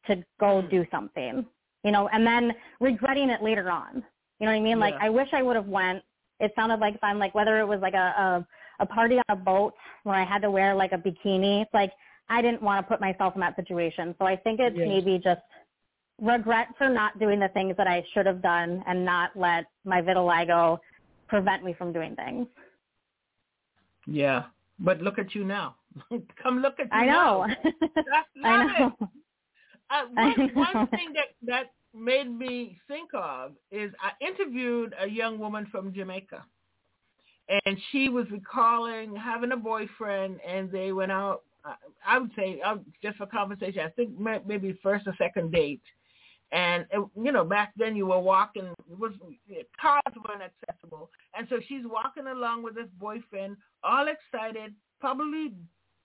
to 0.06 0.16
go 0.38 0.62
mm. 0.62 0.70
do 0.70 0.86
something, 0.90 1.44
you 1.84 1.90
know, 1.90 2.08
and 2.12 2.26
then 2.26 2.52
regretting 2.80 3.30
it 3.30 3.42
later 3.42 3.70
on. 3.70 4.02
You 4.40 4.46
know 4.46 4.52
what 4.52 4.58
I 4.58 4.60
mean? 4.60 4.78
Like 4.78 4.94
I 5.00 5.10
wish 5.10 5.28
I 5.32 5.42
would 5.42 5.56
have 5.56 5.66
went. 5.66 6.02
It 6.40 6.52
sounded 6.54 6.78
like 6.78 7.00
fun, 7.00 7.18
like 7.18 7.34
whether 7.34 7.58
it 7.58 7.66
was 7.66 7.80
like 7.80 7.94
a, 7.94 7.96
a 7.96 8.46
a 8.80 8.86
party 8.86 9.16
on 9.16 9.24
a 9.28 9.36
boat 9.36 9.74
where 10.04 10.14
I 10.14 10.24
had 10.24 10.42
to 10.42 10.50
wear 10.50 10.74
like 10.74 10.92
a 10.92 10.98
bikini. 10.98 11.62
It's 11.62 11.74
like 11.74 11.92
I 12.28 12.42
didn't 12.42 12.62
want 12.62 12.84
to 12.84 12.88
put 12.88 13.00
myself 13.00 13.34
in 13.34 13.40
that 13.40 13.56
situation. 13.56 14.14
So 14.18 14.26
I 14.26 14.36
think 14.36 14.60
it's 14.60 14.76
yes. 14.76 14.86
maybe 14.86 15.20
just 15.22 15.40
regret 16.20 16.68
for 16.76 16.88
not 16.88 17.18
doing 17.18 17.40
the 17.40 17.48
things 17.48 17.76
that 17.76 17.86
I 17.86 18.04
should 18.12 18.26
have 18.26 18.42
done 18.42 18.82
and 18.86 19.04
not 19.04 19.30
let 19.36 19.66
my 19.84 20.02
vitiligo 20.02 20.78
prevent 21.28 21.64
me 21.64 21.74
from 21.74 21.92
doing 21.92 22.16
things. 22.16 22.46
Yeah, 24.06 24.44
but 24.78 25.00
look 25.00 25.18
at 25.18 25.34
you 25.34 25.44
now. 25.44 25.76
Come 26.42 26.60
look 26.60 26.78
at 26.80 26.86
you 26.86 26.90
I 26.92 27.06
know. 27.06 27.46
I 28.44 28.66
know. 28.78 28.96
Uh, 29.90 30.02
one, 30.14 30.50
one 30.54 30.86
thing 30.88 31.12
that 31.14 31.28
that 31.42 31.70
made 31.94 32.30
me 32.30 32.78
think 32.88 33.10
of 33.14 33.52
is 33.70 33.90
I 34.00 34.12
interviewed 34.24 34.94
a 35.00 35.08
young 35.08 35.38
woman 35.38 35.66
from 35.70 35.94
Jamaica, 35.94 36.44
and 37.64 37.78
she 37.90 38.08
was 38.08 38.26
recalling 38.30 39.16
having 39.16 39.52
a 39.52 39.56
boyfriend, 39.56 40.40
and 40.46 40.70
they 40.70 40.92
went 40.92 41.12
out 41.12 41.42
I 42.06 42.18
would 42.18 42.30
say 42.36 42.60
uh, 42.64 42.76
just 43.02 43.18
for 43.18 43.26
conversation, 43.26 43.80
I 43.80 43.90
think 43.90 44.10
maybe 44.18 44.78
first 44.82 45.06
or 45.06 45.14
second 45.18 45.52
date. 45.52 45.82
And 46.50 46.86
you 47.14 47.32
know, 47.32 47.44
back 47.44 47.72
then 47.76 47.94
you 47.94 48.06
were 48.06 48.18
walking, 48.18 48.72
it 48.90 48.98
was 48.98 49.12
cars 49.78 50.02
weren't 50.26 50.42
accessible, 50.42 51.10
and 51.36 51.46
so 51.50 51.58
she's 51.68 51.82
walking 51.84 52.26
along 52.26 52.62
with 52.62 52.74
this 52.74 52.88
boyfriend, 52.98 53.56
all 53.84 54.06
excited, 54.08 54.72
probably 54.98 55.52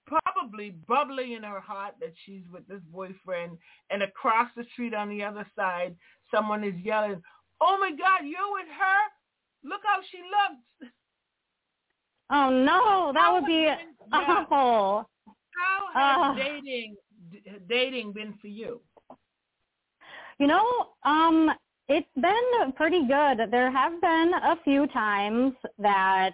probably 0.05 0.71
bubbling 0.85 1.31
in 1.31 1.43
her 1.43 1.61
heart 1.61 1.95
that 2.01 2.11
she's 2.25 2.41
with 2.51 2.67
this 2.67 2.81
boyfriend, 2.91 3.57
and 3.89 4.03
across 4.03 4.49
the 4.57 4.65
street 4.73 4.93
on 4.93 5.07
the 5.07 5.23
other 5.23 5.47
side, 5.55 5.95
someone 6.29 6.65
is 6.65 6.75
yelling, 6.83 7.23
"Oh 7.61 7.77
my 7.79 7.91
God, 7.91 8.25
you're 8.25 8.51
with 8.51 8.67
her! 8.67 9.69
Look 9.69 9.81
how 9.85 9.99
she 10.11 10.17
looks!" 10.17 10.93
Oh 12.29 12.49
no, 12.49 13.11
that 13.13 13.31
would 13.31 13.45
be 13.45 13.69
awful. 14.11 15.09
How 15.55 16.31
has 16.31 16.31
uh, 16.31 16.43
dating 16.43 16.95
dating 17.67 18.13
been 18.13 18.33
for 18.41 18.47
you? 18.47 18.81
You 20.39 20.47
know, 20.47 20.65
um, 21.03 21.51
it's 21.87 22.07
been 22.15 22.71
pretty 22.75 23.01
good. 23.07 23.51
There 23.51 23.71
have 23.71 23.99
been 24.01 24.31
a 24.43 24.55
few 24.63 24.87
times 24.87 25.53
that 25.79 26.31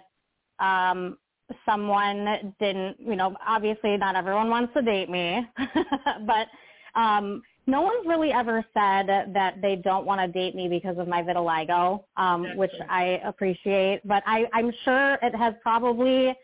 um, 0.58 1.18
someone 1.66 2.54
didn't, 2.60 2.96
you 2.98 3.16
know, 3.16 3.36
obviously 3.46 3.96
not 3.96 4.16
everyone 4.16 4.48
wants 4.48 4.72
to 4.74 4.82
date 4.82 5.10
me, 5.10 5.40
but 6.26 6.48
um, 6.98 7.42
no 7.66 7.82
one's 7.82 8.06
really 8.06 8.32
ever 8.32 8.64
said 8.74 9.06
that 9.34 9.56
they 9.60 9.76
don't 9.76 10.06
want 10.06 10.20
to 10.20 10.28
date 10.28 10.54
me 10.54 10.68
because 10.68 10.98
of 10.98 11.08
my 11.08 11.22
vitiligo, 11.22 12.02
um, 12.16 12.56
which 12.56 12.72
I 12.88 13.20
appreciate. 13.24 14.00
But 14.04 14.22
I, 14.26 14.44
I'm 14.52 14.72
sure 14.84 15.14
it 15.22 15.34
has 15.34 15.54
probably 15.62 16.34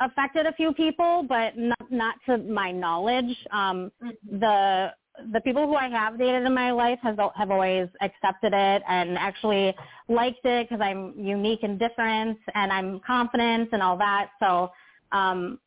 affected 0.00 0.46
a 0.46 0.52
few 0.52 0.72
people, 0.74 1.24
but 1.28 1.56
not, 1.56 1.90
not 1.90 2.14
to 2.26 2.38
my 2.38 2.72
knowledge. 2.72 3.36
Um, 3.52 3.92
mm-hmm. 4.02 4.38
The 4.40 4.92
the 5.32 5.40
people 5.40 5.66
who 5.66 5.74
I 5.74 5.88
have 5.88 6.18
dated 6.18 6.44
in 6.44 6.54
my 6.54 6.70
life 6.72 6.98
has 7.02 7.16
have 7.36 7.50
always 7.50 7.88
accepted 8.02 8.52
it 8.52 8.82
and 8.86 9.16
actually 9.16 9.74
liked 10.08 10.44
it 10.44 10.68
because 10.68 10.82
I'm 10.82 11.14
unique 11.18 11.60
and 11.62 11.78
different 11.78 12.38
and 12.54 12.72
I'm 12.72 13.00
confident 13.06 13.70
and 13.72 13.82
all 13.82 13.96
that. 13.96 14.30
So, 14.40 14.70
um, 15.12 15.58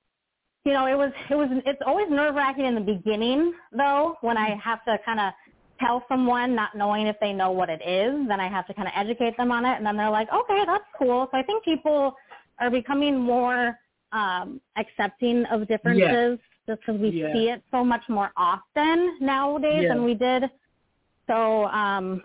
you 0.66 0.74
know, 0.74 0.86
it 0.86 0.96
was 0.96 1.12
it 1.30 1.36
was 1.36 1.50
it's 1.66 1.82
always 1.86 2.08
nerve 2.10 2.36
wracking 2.36 2.66
in 2.66 2.76
the 2.76 2.82
beginning 2.82 3.54
though 3.72 4.18
when 4.22 4.38
I 4.38 4.52
mm-hmm. 4.52 4.60
have 4.60 4.86
to 4.86 4.98
kind 5.04 5.20
of 5.20 5.34
tell 5.80 6.04
someone 6.10 6.56
not 6.56 6.76
knowing 6.76 7.08
if 7.08 7.16
they 7.20 7.34
know 7.34 7.52
what 7.52 7.70
it 7.70 7.82
is. 7.82 8.28
Then 8.28 8.40
I 8.40 8.50
have 8.50 8.68
to 8.68 8.74
kind 8.74 8.88
of 8.88 8.94
educate 8.96 9.36
them 9.38 9.52
on 9.52 9.66
it, 9.66 9.78
and 9.78 9.86
then 9.86 9.98
they're 9.98 10.10
like, 10.10 10.28
okay, 10.32 10.64
that's 10.66 10.84
cool. 10.98 11.28
So 11.32 11.38
I 11.38 11.44
think 11.44 11.64
people 11.64 12.14
are 12.60 12.70
becoming 12.70 13.18
more 13.18 13.78
um, 14.12 14.62
accepting 14.78 15.46
of 15.52 15.68
differences 15.68 16.40
yes. 16.40 16.40
just 16.68 16.82
because 16.82 17.00
we 17.00 17.12
see 17.12 17.50
it 17.50 17.62
so 17.72 17.84
much 17.84 18.04
more 18.10 18.32
often 18.38 19.18
nowadays 19.20 19.88
than 19.88 20.04
we 20.04 20.14
did. 20.14 20.44
So, 21.28 21.66
um, 21.66 22.24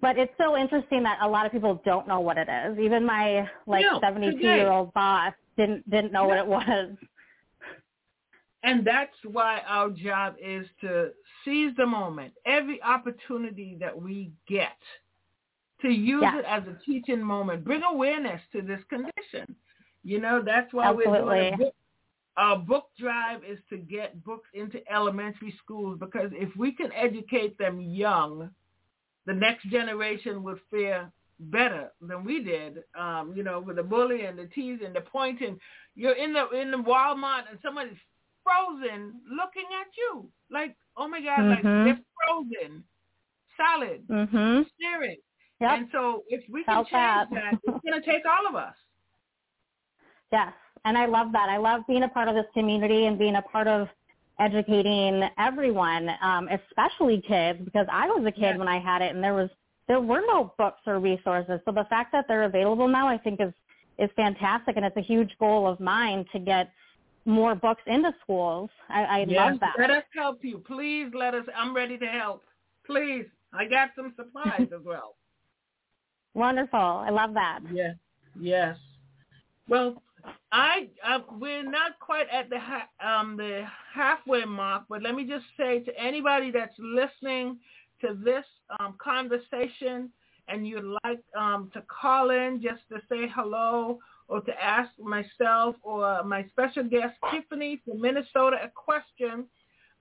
but 0.00 0.18
it's 0.18 0.32
so 0.38 0.56
interesting 0.56 1.02
that 1.02 1.18
a 1.22 1.28
lot 1.28 1.46
of 1.46 1.52
people 1.52 1.80
don't 1.84 2.08
know 2.08 2.20
what 2.20 2.38
it 2.38 2.48
is. 2.48 2.78
Even 2.78 3.04
my 3.04 3.48
like 3.66 3.84
72 4.00 4.38
year 4.38 4.70
old 4.70 4.92
boss 4.94 5.32
didn't 5.56 5.88
didn't 5.90 6.12
know 6.12 6.24
what 6.24 6.38
it 6.38 6.46
was. 6.46 6.96
And 8.62 8.86
that's 8.86 9.16
why 9.24 9.62
our 9.66 9.90
job 9.90 10.34
is 10.42 10.66
to 10.82 11.10
seize 11.44 11.72
the 11.76 11.86
moment, 11.86 12.34
every 12.44 12.82
opportunity 12.82 13.76
that 13.80 14.00
we 14.00 14.32
get, 14.46 14.76
to 15.80 15.88
use 15.88 16.24
it 16.26 16.44
as 16.46 16.62
a 16.64 16.76
teaching 16.84 17.22
moment, 17.22 17.64
bring 17.64 17.82
awareness 17.82 18.40
to 18.52 18.60
this 18.60 18.80
condition. 18.90 19.56
You 20.02 20.20
know, 20.20 20.42
that's 20.44 20.72
why 20.72 20.88
Absolutely. 20.88 21.12
we're 21.12 21.26
doing 21.26 21.54
a 21.54 21.56
book. 21.56 21.74
our 22.36 22.56
book 22.58 22.86
drive 22.98 23.42
is 23.44 23.58
to 23.68 23.76
get 23.76 24.24
books 24.24 24.48
into 24.54 24.80
elementary 24.90 25.54
schools 25.62 25.98
because 25.98 26.30
if 26.32 26.54
we 26.56 26.72
can 26.72 26.90
educate 26.92 27.58
them 27.58 27.80
young, 27.80 28.50
the 29.26 29.34
next 29.34 29.68
generation 29.70 30.42
would 30.42 30.58
fare 30.70 31.12
better 31.38 31.92
than 32.00 32.24
we 32.24 32.42
did. 32.42 32.78
Um, 32.98 33.32
you 33.36 33.42
know, 33.42 33.60
with 33.60 33.76
the 33.76 33.82
bullying, 33.82 34.36
the 34.36 34.46
teasing, 34.46 34.92
the 34.92 35.00
pointing. 35.00 35.58
You're 35.94 36.16
in 36.16 36.32
the 36.32 36.48
in 36.50 36.70
the 36.70 36.78
Walmart 36.78 37.42
and 37.50 37.58
somebody's 37.62 37.98
frozen 38.42 39.20
looking 39.30 39.68
at 39.80 39.88
you 39.96 40.28
like, 40.50 40.76
oh 40.96 41.08
my 41.08 41.20
God, 41.20 41.40
mm-hmm. 41.40 41.50
like 41.50 41.62
they're 41.62 42.00
frozen, 42.26 42.84
solid, 43.56 44.06
mm-hmm. 44.08 44.62
staring. 44.76 45.16
Yep. 45.60 45.70
And 45.70 45.88
so 45.92 46.24
if 46.28 46.42
we 46.50 46.64
can 46.64 46.76
change 46.76 46.88
that, 46.92 47.26
that 47.32 47.54
it's 47.64 47.84
going 47.84 48.00
to 48.00 48.06
take 48.06 48.22
all 48.24 48.48
of 48.48 48.54
us. 48.54 48.74
Yes, 50.32 50.52
and 50.84 50.96
I 50.96 51.06
love 51.06 51.32
that. 51.32 51.48
I 51.48 51.56
love 51.56 51.82
being 51.88 52.04
a 52.04 52.08
part 52.08 52.28
of 52.28 52.34
this 52.34 52.46
community 52.54 53.06
and 53.06 53.18
being 53.18 53.36
a 53.36 53.42
part 53.42 53.66
of 53.66 53.88
educating 54.38 55.28
everyone, 55.38 56.08
um, 56.22 56.48
especially 56.48 57.22
kids, 57.26 57.60
because 57.64 57.86
I 57.92 58.06
was 58.06 58.24
a 58.26 58.32
kid 58.32 58.56
when 58.58 58.68
I 58.68 58.78
had 58.78 59.02
it, 59.02 59.14
and 59.14 59.22
there 59.22 59.34
was 59.34 59.50
there 59.88 60.00
were 60.00 60.20
no 60.20 60.54
books 60.56 60.80
or 60.86 61.00
resources. 61.00 61.60
So 61.64 61.72
the 61.72 61.84
fact 61.90 62.12
that 62.12 62.26
they're 62.28 62.44
available 62.44 62.88
now, 62.88 63.08
I 63.08 63.18
think, 63.18 63.40
is 63.40 63.52
is 63.98 64.08
fantastic, 64.16 64.76
and 64.76 64.84
it's 64.84 64.96
a 64.96 65.02
huge 65.02 65.30
goal 65.38 65.66
of 65.66 65.78
mine 65.80 66.24
to 66.32 66.38
get 66.38 66.70
more 67.26 67.54
books 67.54 67.82
into 67.86 68.12
schools. 68.22 68.70
I, 68.88 69.02
I 69.02 69.26
yes, 69.28 69.36
love 69.36 69.60
that. 69.60 69.74
Let 69.78 69.90
us 69.90 70.04
help 70.14 70.42
you. 70.42 70.58
Please 70.66 71.10
let 71.12 71.34
us. 71.34 71.44
I'm 71.56 71.74
ready 71.74 71.98
to 71.98 72.06
help. 72.06 72.42
Please. 72.86 73.26
I 73.52 73.66
got 73.66 73.90
some 73.96 74.14
supplies 74.16 74.68
as 74.72 74.84
well. 74.84 75.16
Wonderful. 76.34 76.78
I 76.78 77.10
love 77.10 77.34
that. 77.34 77.58
Yes. 77.72 77.96
Yes. 78.38 78.76
Well, 79.68 80.02
I 80.52 80.88
uh, 81.06 81.20
we're 81.38 81.62
not 81.62 81.98
quite 82.00 82.26
at 82.30 82.50
the 82.50 82.58
ha- 82.58 83.20
um, 83.20 83.36
the 83.36 83.64
halfway 83.94 84.44
mark, 84.44 84.84
but 84.88 85.02
let 85.02 85.14
me 85.14 85.24
just 85.24 85.44
say 85.56 85.80
to 85.80 85.98
anybody 85.98 86.50
that's 86.50 86.74
listening 86.78 87.58
to 88.00 88.18
this 88.24 88.44
um, 88.78 88.94
conversation 89.02 90.10
and 90.48 90.66
you'd 90.66 90.96
like 91.04 91.20
um, 91.36 91.70
to 91.74 91.82
call 91.82 92.30
in 92.30 92.60
just 92.62 92.80
to 92.88 92.96
say 93.08 93.30
hello 93.34 93.98
or 94.28 94.40
to 94.40 94.52
ask 94.62 94.90
myself 94.98 95.76
or 95.82 96.22
my 96.24 96.44
special 96.48 96.84
guest 96.84 97.14
Tiffany 97.30 97.80
from 97.84 98.00
Minnesota 98.00 98.56
a 98.62 98.68
question, 98.68 99.44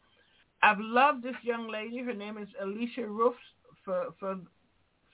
I've 0.62 0.80
loved 0.80 1.22
this 1.22 1.36
young 1.42 1.68
lady. 1.68 1.98
Her 1.98 2.14
name 2.14 2.38
is 2.38 2.48
Alicia 2.60 3.06
Roufs 3.06 3.36
for 3.84 4.08
for 4.18 4.38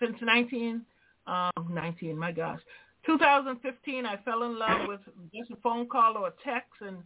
since 0.00 0.16
19 0.20 0.82
um 1.26 1.50
19. 1.70 2.18
My 2.18 2.32
gosh, 2.32 2.60
2015. 3.06 4.06
I 4.06 4.16
fell 4.24 4.42
in 4.44 4.58
love 4.58 4.88
with 4.88 5.00
just 5.34 5.50
a 5.50 5.56
phone 5.56 5.88
call 5.88 6.16
or 6.16 6.28
a 6.28 6.32
text 6.44 6.80
and 6.80 6.98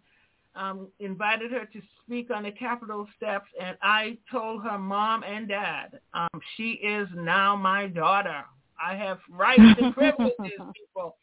um, 0.54 0.88
invited 0.98 1.52
her 1.52 1.64
to 1.66 1.80
speak 2.02 2.30
on 2.30 2.42
the 2.42 2.50
Capitol 2.50 3.06
steps, 3.16 3.48
and 3.60 3.76
I 3.82 4.18
told 4.30 4.62
her 4.64 4.78
mom 4.78 5.22
and 5.22 5.48
dad, 5.48 6.00
um, 6.14 6.40
she 6.56 6.72
is 6.72 7.08
now 7.14 7.54
my 7.56 7.86
daughter. 7.86 8.44
I 8.82 8.96
have 8.96 9.18
rights 9.28 9.62
and 9.80 9.94
privileges, 9.94 10.36
people. 10.74 11.16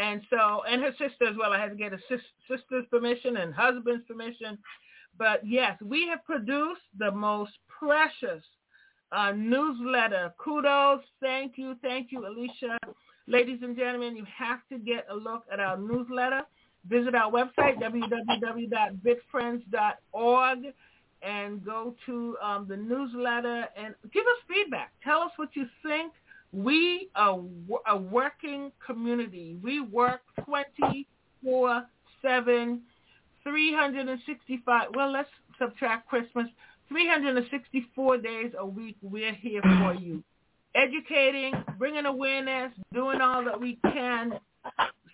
And 0.00 0.22
so, 0.28 0.62
and 0.68 0.82
her 0.82 0.90
sister 0.92 1.26
as 1.28 1.36
well. 1.36 1.52
I 1.52 1.60
had 1.60 1.70
to 1.70 1.76
get 1.76 1.92
a 1.92 1.98
sis- 2.08 2.20
sister's 2.48 2.84
permission 2.90 3.36
and 3.36 3.54
husband's 3.54 4.04
permission. 4.06 4.58
But 5.18 5.46
yes, 5.46 5.78
we 5.82 6.08
have 6.08 6.24
produced 6.24 6.80
the 6.98 7.10
most 7.10 7.52
precious 7.68 8.42
uh, 9.12 9.32
newsletter. 9.32 10.32
Kudos. 10.38 11.00
Thank 11.20 11.56
you. 11.56 11.76
Thank 11.82 12.12
you, 12.12 12.26
Alicia. 12.26 12.78
Ladies 13.26 13.58
and 13.62 13.74
gentlemen, 13.76 14.16
you 14.16 14.24
have 14.36 14.60
to 14.70 14.78
get 14.78 15.06
a 15.10 15.14
look 15.14 15.44
at 15.52 15.60
our 15.60 15.76
newsletter. 15.78 16.42
Visit 16.88 17.14
our 17.14 17.30
website, 17.32 17.80
www.vitfriends.org, 17.80 20.58
and 21.22 21.64
go 21.64 21.94
to 22.04 22.36
um, 22.42 22.66
the 22.68 22.76
newsletter 22.76 23.66
and 23.76 23.94
give 24.12 24.26
us 24.26 24.36
feedback. 24.46 24.92
Tell 25.02 25.20
us 25.20 25.30
what 25.36 25.48
you 25.54 25.64
think. 25.82 26.12
We 26.52 27.08
are 27.16 27.40
a 27.88 27.96
working 27.96 28.70
community. 28.84 29.56
We 29.62 29.80
work 29.80 30.20
24-7 31.44 32.80
365, 33.44 34.88
well, 34.94 35.12
let's 35.12 35.28
subtract 35.58 36.08
Christmas, 36.08 36.46
364 36.88 38.18
days 38.18 38.52
a 38.58 38.66
week, 38.66 38.96
we're 39.02 39.34
here 39.34 39.62
for 39.80 39.94
you. 39.94 40.22
Educating, 40.74 41.52
bringing 41.78 42.06
awareness, 42.06 42.72
doing 42.92 43.20
all 43.20 43.44
that 43.44 43.60
we 43.60 43.78
can 43.92 44.32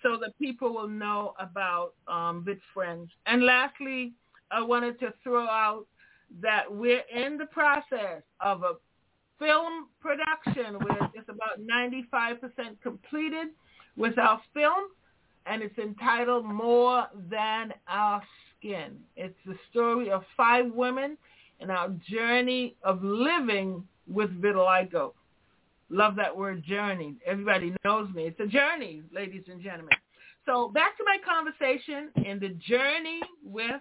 so 0.02 0.16
that 0.20 0.38
people 0.38 0.72
will 0.72 0.88
know 0.88 1.34
about 1.38 1.92
um, 2.08 2.46
VitFriends. 2.46 3.08
And 3.26 3.44
lastly, 3.44 4.12
I 4.50 4.62
wanted 4.62 4.98
to 5.00 5.12
throw 5.22 5.46
out 5.46 5.86
that 6.40 6.64
we're 6.70 7.02
in 7.14 7.36
the 7.36 7.46
process 7.46 8.22
of 8.40 8.62
a 8.62 8.74
film 9.38 9.88
production 10.00 10.74
where 10.86 11.10
it's 11.14 11.28
about 11.28 11.60
95% 11.60 12.40
completed 12.82 13.48
with 13.96 14.18
our 14.18 14.40
film 14.54 14.88
and 15.46 15.62
it's 15.62 15.79
entitled 15.79 16.44
More 16.44 17.07
Than 17.31 17.72
Our 17.88 18.22
Skin. 18.59 18.98
It's 19.16 19.38
the 19.46 19.57
story 19.70 20.11
of 20.11 20.22
five 20.37 20.72
women 20.72 21.16
and 21.61 21.70
our 21.70 21.90
journey 22.09 22.76
of 22.83 23.03
living 23.03 23.85
with 24.07 24.31
vitiligo. 24.40 25.12
Love 25.88 26.14
that 26.16 26.37
word 26.37 26.62
journey. 26.62 27.16
Everybody 27.26 27.74
knows 27.85 28.09
me. 28.14 28.24
It's 28.24 28.40
a 28.40 28.46
journey, 28.46 29.03
ladies 29.12 29.44
and 29.50 29.61
gentlemen. 29.61 29.96
So 30.46 30.68
back 30.68 30.96
to 30.96 31.05
my 31.05 31.18
conversation 31.26 32.11
in 32.24 32.38
the 32.38 32.50
journey 32.50 33.20
with 33.44 33.81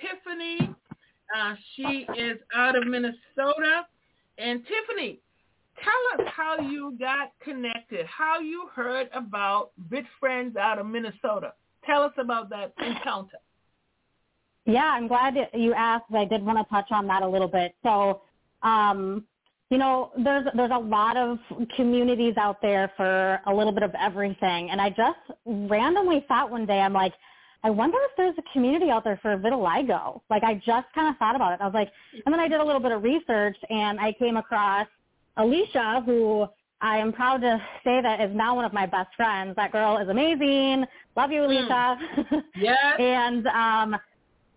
Tiffany. 0.00 0.74
Uh, 1.34 1.54
she 1.74 2.06
is 2.16 2.38
out 2.54 2.76
of 2.76 2.86
Minnesota. 2.86 3.86
And 4.38 4.62
Tiffany, 4.66 5.20
tell 5.82 6.26
us 6.26 6.32
how 6.34 6.58
you 6.60 6.96
got 6.98 7.32
connected, 7.42 8.06
how 8.06 8.40
you 8.40 8.68
heard 8.74 9.08
about 9.12 9.70
VitFriends 9.90 10.56
out 10.56 10.78
of 10.78 10.86
Minnesota. 10.86 11.52
Tell 11.84 12.02
us 12.02 12.12
about 12.18 12.50
that 12.50 12.72
encounter. 12.78 13.38
Yeah, 14.66 14.84
I'm 14.84 15.08
glad 15.08 15.34
you 15.54 15.72
asked. 15.72 16.04
I 16.14 16.26
did 16.26 16.42
want 16.42 16.58
to 16.58 16.64
touch 16.72 16.88
on 16.90 17.06
that 17.06 17.22
a 17.22 17.28
little 17.28 17.48
bit. 17.48 17.74
So 17.82 18.22
um, 18.62 19.24
you 19.70 19.76
know, 19.76 20.12
there's 20.22 20.46
there's 20.56 20.70
a 20.72 20.78
lot 20.78 21.16
of 21.16 21.38
communities 21.76 22.34
out 22.38 22.60
there 22.62 22.90
for 22.96 23.40
a 23.46 23.54
little 23.54 23.72
bit 23.72 23.82
of 23.82 23.92
everything, 24.00 24.70
and 24.70 24.80
I 24.80 24.88
just 24.90 25.18
randomly 25.44 26.24
thought 26.26 26.50
one 26.50 26.64
day, 26.64 26.80
I'm 26.80 26.94
like, 26.94 27.12
I 27.62 27.70
wonder 27.70 27.98
if 28.10 28.12
there's 28.16 28.34
a 28.38 28.52
community 28.52 28.90
out 28.90 29.04
there 29.04 29.18
for 29.20 29.36
vitiligo. 29.36 30.20
Like 30.30 30.42
I 30.42 30.54
just 30.54 30.86
kind 30.94 31.08
of 31.08 31.18
thought 31.18 31.36
about 31.36 31.52
it. 31.52 31.60
I 31.60 31.66
was 31.66 31.74
like, 31.74 31.90
and 32.24 32.32
then 32.32 32.40
I 32.40 32.48
did 32.48 32.60
a 32.60 32.64
little 32.64 32.80
bit 32.80 32.92
of 32.92 33.02
research, 33.02 33.56
and 33.68 34.00
I 34.00 34.12
came 34.12 34.36
across 34.38 34.86
Alicia, 35.38 36.02
who 36.04 36.46
I 36.80 36.98
am 36.98 37.12
proud 37.12 37.40
to 37.40 37.60
say 37.84 38.00
that 38.02 38.20
is 38.20 38.34
now 38.34 38.54
one 38.54 38.64
of 38.64 38.72
my 38.72 38.86
best 38.86 39.08
friends. 39.16 39.56
That 39.56 39.72
girl 39.72 39.98
is 39.98 40.08
amazing. 40.08 40.84
Love 41.16 41.32
you, 41.32 41.44
Alicia. 41.44 41.98
Mm. 42.16 42.42
Yes. 42.56 42.76
and 42.98 43.46
um, 43.48 43.96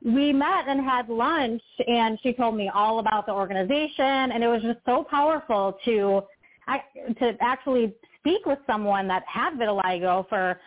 we 0.03 0.33
met 0.33 0.67
and 0.67 0.83
had 0.83 1.07
lunch 1.09 1.61
and 1.87 2.17
she 2.23 2.33
told 2.33 2.55
me 2.55 2.69
all 2.73 2.99
about 2.99 3.27
the 3.27 3.31
organization 3.31 4.31
and 4.31 4.43
it 4.43 4.47
was 4.47 4.61
just 4.63 4.79
so 4.85 5.03
powerful 5.03 5.77
to 5.85 6.21
I, 6.67 6.81
to 7.19 7.37
actually 7.41 7.93
speak 8.19 8.45
with 8.45 8.59
someone 8.65 9.07
that 9.07 9.23
had 9.27 9.53
vitiligo 9.53 10.27
for 10.29 10.59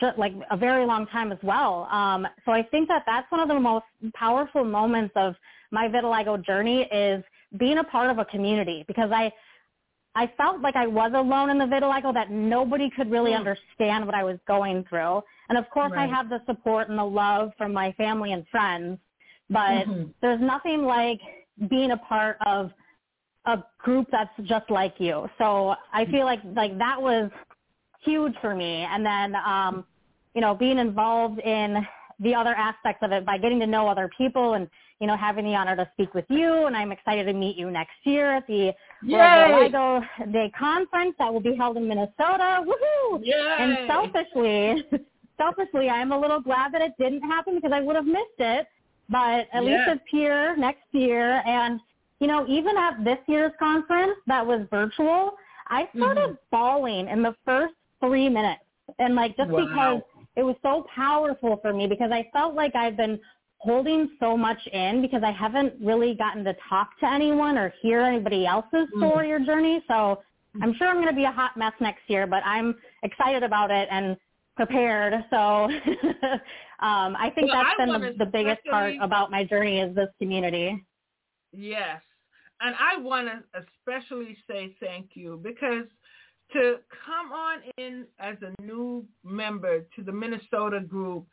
just 0.00 0.18
like 0.18 0.32
a 0.50 0.56
very 0.56 0.86
long 0.86 1.06
time 1.08 1.32
as 1.32 1.38
well. 1.42 1.88
Um, 1.90 2.26
so 2.44 2.52
I 2.52 2.62
think 2.62 2.88
that 2.88 3.02
that's 3.06 3.30
one 3.30 3.40
of 3.40 3.48
the 3.48 3.58
most 3.58 3.84
powerful 4.14 4.64
moments 4.64 5.12
of 5.16 5.34
my 5.70 5.88
vitiligo 5.88 6.44
journey 6.44 6.82
is 6.92 7.22
being 7.58 7.78
a 7.78 7.84
part 7.84 8.10
of 8.10 8.18
a 8.18 8.24
community 8.24 8.84
because 8.86 9.10
I 9.12 9.32
I 10.14 10.32
felt 10.38 10.62
like 10.62 10.76
I 10.76 10.86
was 10.86 11.12
alone 11.14 11.50
in 11.50 11.58
the 11.58 11.66
vitiligo 11.66 12.12
that 12.14 12.30
nobody 12.30 12.88
could 12.88 13.10
really 13.10 13.34
understand 13.34 14.06
what 14.06 14.14
I 14.14 14.24
was 14.24 14.38
going 14.48 14.84
through. 14.88 15.22
And 15.50 15.58
of 15.58 15.68
course 15.68 15.92
right. 15.94 16.08
I 16.08 16.14
have 16.14 16.30
the 16.30 16.40
support 16.46 16.88
and 16.88 16.98
the 16.98 17.04
love 17.04 17.52
from 17.58 17.74
my 17.74 17.92
family 17.92 18.32
and 18.32 18.46
friends, 18.48 18.98
but 19.50 19.86
mm-hmm. 19.86 20.04
there's 20.22 20.40
nothing 20.40 20.84
like 20.84 21.20
being 21.68 21.90
a 21.90 21.98
part 21.98 22.38
of 22.46 22.70
a 23.44 23.62
group 23.78 24.08
that's 24.10 24.30
just 24.44 24.70
like 24.70 24.94
you. 24.98 25.28
So 25.38 25.74
I 25.92 26.06
feel 26.06 26.24
like 26.24 26.40
like 26.54 26.78
that 26.78 27.00
was 27.00 27.30
huge 28.02 28.34
for 28.40 28.54
me. 28.54 28.86
And 28.90 29.04
then 29.04 29.34
um, 29.36 29.84
you 30.34 30.40
know, 30.40 30.54
being 30.54 30.78
involved 30.78 31.40
in 31.40 31.86
the 32.20 32.34
other 32.34 32.54
aspects 32.54 33.02
of 33.02 33.12
it 33.12 33.26
by 33.26 33.38
getting 33.38 33.60
to 33.60 33.66
know 33.66 33.86
other 33.88 34.10
people 34.16 34.54
and 34.54 34.68
you 35.00 35.06
know 35.06 35.16
having 35.16 35.44
the 35.44 35.54
honor 35.54 35.76
to 35.76 35.88
speak 35.94 36.14
with 36.14 36.24
you 36.28 36.66
and 36.66 36.76
I'm 36.76 36.92
excited 36.92 37.24
to 37.24 37.32
meet 37.32 37.56
you 37.56 37.70
next 37.70 37.96
year 38.04 38.36
at 38.36 38.46
the 38.46 38.72
Lego 39.02 40.00
Day 40.32 40.50
conference 40.58 41.14
that 41.18 41.32
will 41.32 41.40
be 41.40 41.54
held 41.54 41.76
in 41.76 41.86
Minnesota. 41.86 42.64
Woohoo! 42.64 43.20
Yay! 43.22 43.56
And 43.58 43.88
selfishly, 43.88 44.84
selfishly, 45.36 45.88
I'm 45.88 46.12
a 46.12 46.18
little 46.18 46.40
glad 46.40 46.72
that 46.72 46.82
it 46.82 46.92
didn't 46.98 47.22
happen 47.22 47.56
because 47.56 47.72
I 47.72 47.80
would 47.80 47.96
have 47.96 48.06
missed 48.06 48.38
it. 48.38 48.66
But 49.08 49.46
at 49.52 49.62
least 49.62 49.82
it's 49.86 50.02
here 50.10 50.56
next 50.56 50.82
year. 50.92 51.42
And, 51.46 51.78
you 52.18 52.26
know, 52.26 52.44
even 52.48 52.76
at 52.76 53.04
this 53.04 53.18
year's 53.28 53.52
conference 53.58 54.14
that 54.26 54.44
was 54.44 54.66
virtual, 54.70 55.32
I 55.68 55.88
started 55.96 56.30
mm-hmm. 56.30 56.50
bawling 56.50 57.08
in 57.08 57.22
the 57.22 57.34
first 57.44 57.74
three 58.00 58.28
minutes. 58.28 58.62
And 58.98 59.14
like 59.14 59.36
just 59.36 59.50
wow. 59.50 59.60
because 59.64 60.02
it 60.36 60.42
was 60.42 60.56
so 60.62 60.86
powerful 60.94 61.58
for 61.62 61.72
me 61.72 61.86
because 61.86 62.10
I 62.12 62.28
felt 62.32 62.54
like 62.54 62.74
I've 62.74 62.96
been 62.96 63.20
holding 63.66 64.08
so 64.20 64.36
much 64.36 64.58
in 64.72 65.02
because 65.02 65.22
I 65.24 65.32
haven't 65.32 65.74
really 65.80 66.14
gotten 66.14 66.44
to 66.44 66.54
talk 66.68 66.98
to 67.00 67.06
anyone 67.06 67.58
or 67.58 67.74
hear 67.82 68.00
anybody 68.00 68.46
else's 68.46 68.72
mm-hmm. 68.72 68.98
story 69.00 69.32
or 69.32 69.40
journey. 69.40 69.82
So 69.88 70.22
I'm 70.62 70.74
sure 70.78 70.88
I'm 70.88 70.96
going 70.96 71.08
to 71.08 71.14
be 71.14 71.24
a 71.24 71.32
hot 71.32 71.56
mess 71.56 71.72
next 71.80 72.02
year, 72.06 72.26
but 72.26 72.42
I'm 72.44 72.76
excited 73.02 73.42
about 73.42 73.70
it 73.70 73.88
and 73.90 74.16
prepared. 74.56 75.14
So 75.30 75.36
um, 76.80 77.16
I 77.18 77.30
think 77.34 77.48
well, 77.48 77.62
that's 77.62 77.76
I 77.78 77.84
been 77.84 78.00
the, 78.00 78.24
the 78.24 78.30
biggest 78.30 78.64
part 78.70 78.94
about 79.02 79.30
my 79.30 79.44
journey 79.44 79.80
is 79.80 79.94
this 79.94 80.08
community. 80.18 80.82
Yes. 81.52 82.00
And 82.60 82.74
I 82.78 82.96
want 82.98 83.28
to 83.28 83.60
especially 83.60 84.38
say 84.48 84.74
thank 84.80 85.10
you 85.14 85.40
because 85.42 85.84
to 86.52 86.76
come 87.04 87.32
on 87.32 87.58
in 87.76 88.06
as 88.20 88.36
a 88.40 88.62
new 88.62 89.04
member 89.24 89.80
to 89.96 90.02
the 90.02 90.12
Minnesota 90.12 90.80
group 90.80 91.26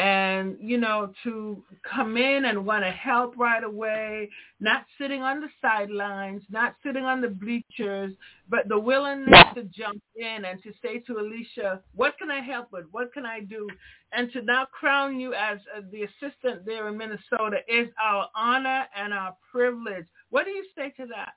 and 0.00 0.56
you 0.58 0.78
know 0.78 1.12
to 1.22 1.62
come 1.82 2.16
in 2.16 2.46
and 2.46 2.64
want 2.64 2.82
to 2.82 2.90
help 2.90 3.36
right 3.36 3.64
away 3.64 4.28
not 4.58 4.86
sitting 4.98 5.20
on 5.20 5.42
the 5.42 5.48
sidelines 5.60 6.42
not 6.48 6.74
sitting 6.82 7.04
on 7.04 7.20
the 7.20 7.28
bleachers 7.28 8.12
but 8.48 8.66
the 8.68 8.78
willingness 8.78 9.44
to 9.54 9.62
jump 9.64 10.02
in 10.16 10.46
and 10.46 10.62
to 10.62 10.72
say 10.82 11.00
to 11.00 11.18
alicia 11.18 11.80
what 11.94 12.16
can 12.18 12.30
i 12.30 12.40
help 12.40 12.72
with? 12.72 12.86
What 12.90 13.12
can 13.12 13.26
i 13.26 13.40
do? 13.40 13.68
And 14.12 14.32
to 14.32 14.40
now 14.42 14.66
crown 14.72 15.20
you 15.20 15.34
as 15.34 15.58
uh, 15.76 15.82
the 15.92 16.04
assistant 16.04 16.64
there 16.64 16.88
in 16.88 16.96
minnesota 16.96 17.58
is 17.68 17.88
our 18.02 18.28
honor 18.34 18.84
and 18.96 19.12
our 19.12 19.36
privilege. 19.52 20.06
What 20.30 20.44
do 20.44 20.50
you 20.50 20.64
say 20.76 20.94
to 20.96 21.06
that? 21.08 21.32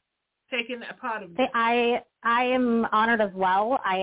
Taking 0.50 0.82
a 0.90 0.94
part 0.94 1.24
of 1.24 1.36
this? 1.36 1.48
i 1.54 2.02
i 2.24 2.44
am 2.44 2.88
honored 2.94 3.20
as 3.20 3.32
well. 3.34 3.82
I 3.84 3.98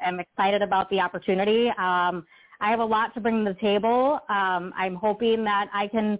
i 0.00 0.06
am 0.06 0.20
excited 0.20 0.60
about 0.60 0.90
the 0.90 1.00
opportunity. 1.00 1.70
Um 1.78 2.26
I 2.62 2.70
have 2.70 2.78
a 2.78 2.84
lot 2.84 3.12
to 3.14 3.20
bring 3.20 3.44
to 3.44 3.52
the 3.52 3.60
table. 3.60 4.20
Um, 4.28 4.72
I'm 4.76 4.94
hoping 4.94 5.42
that 5.44 5.68
I 5.74 5.88
can, 5.88 6.16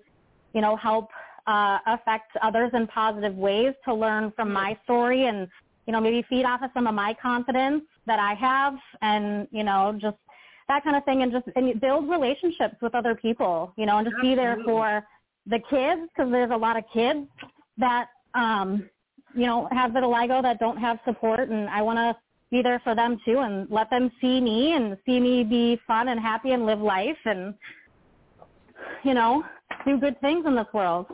you 0.53 0.61
know, 0.61 0.75
help 0.75 1.09
uh, 1.47 1.79
affect 1.87 2.37
others 2.43 2.73
in 2.75 2.89
positive 2.89 3.37
ways 3.37 3.75
to 3.85 3.95
learn 3.95 4.33
from 4.35 4.53
my 4.53 4.77
story 4.83 5.27
and, 5.29 5.49
you 5.87 5.93
know, 5.93 6.01
maybe 6.01 6.27
feed 6.29 6.45
off 6.45 6.63
of 6.63 6.71
some 6.75 6.89
of 6.89 6.95
my 6.95 7.15
confidence 7.23 7.85
that 8.07 8.19
I 8.19 8.35
have 8.35 8.75
and, 9.03 9.47
you 9.53 9.63
know, 9.63 9.97
just 10.01 10.17
that 10.67 10.83
kind 10.83 10.97
of 10.97 11.05
thing 11.05 11.23
and 11.23 11.31
just 11.31 11.47
and 11.55 11.81
build 11.81 12.11
relationships 12.11 12.75
with 12.83 12.95
other 12.95 13.15
people, 13.15 13.73
you 13.77 13.87
know, 13.87 13.99
and 13.99 14.07
just 14.07 14.17
Absolutely. 14.17 14.37
be 14.37 14.43
there 14.43 14.59
for 14.65 15.07
the 15.47 15.61
kids 15.71 16.03
because 16.15 16.31
there's 16.33 16.51
a 16.51 16.57
lot 16.57 16.77
of 16.77 16.83
kids 16.93 17.21
that, 17.79 18.09
um, 18.35 18.89
you 19.35 19.47
know, 19.47 19.69
have 19.71 19.93
vitiligo 19.93 20.43
that 20.43 20.59
don't 20.59 20.79
have 20.79 20.99
support 21.05 21.49
and 21.51 21.69
I 21.69 21.83
want 21.83 21.99
to 21.99 22.17
be 22.53 22.63
there 22.63 22.81
for 22.85 22.95
them 22.95 23.19
too 23.25 23.39
and 23.39 23.69
let 23.71 23.89
them 23.91 24.13
see 24.21 24.41
me 24.41 24.75
and 24.75 24.97
see 25.07 25.19
me 25.19 25.43
be 25.43 25.81
fun 25.87 26.09
and 26.09 26.21
happy 26.21 26.53
and 26.53 26.67
live 26.67 26.81
life 26.81 27.17
and 27.25 27.55
you 29.03 29.15
know 29.15 29.43
do 29.87 29.99
good 29.99 30.21
things 30.21 30.45
in 30.47 30.55
this 30.55 30.67
world. 30.73 31.07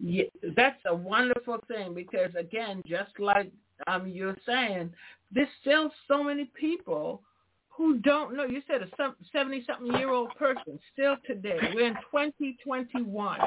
Yeah, 0.00 0.24
that's 0.56 0.80
a 0.86 0.94
wonderful 0.94 1.58
thing 1.68 1.94
because 1.94 2.34
again 2.36 2.82
just 2.86 3.12
like 3.18 3.50
um 3.86 4.08
you're 4.08 4.36
saying 4.44 4.90
there's 5.32 5.48
still 5.60 5.90
so 6.08 6.22
many 6.22 6.50
people 6.58 7.22
who 7.68 7.98
don't 7.98 8.36
know. 8.36 8.44
You 8.44 8.60
said 8.66 8.82
a 8.82 8.88
70 9.32 9.64
something 9.64 9.96
year 9.96 10.10
old 10.10 10.34
person 10.34 10.80
still 10.92 11.14
today. 11.24 11.58
We're 11.72 11.86
in 11.86 11.94
2021 11.94 13.38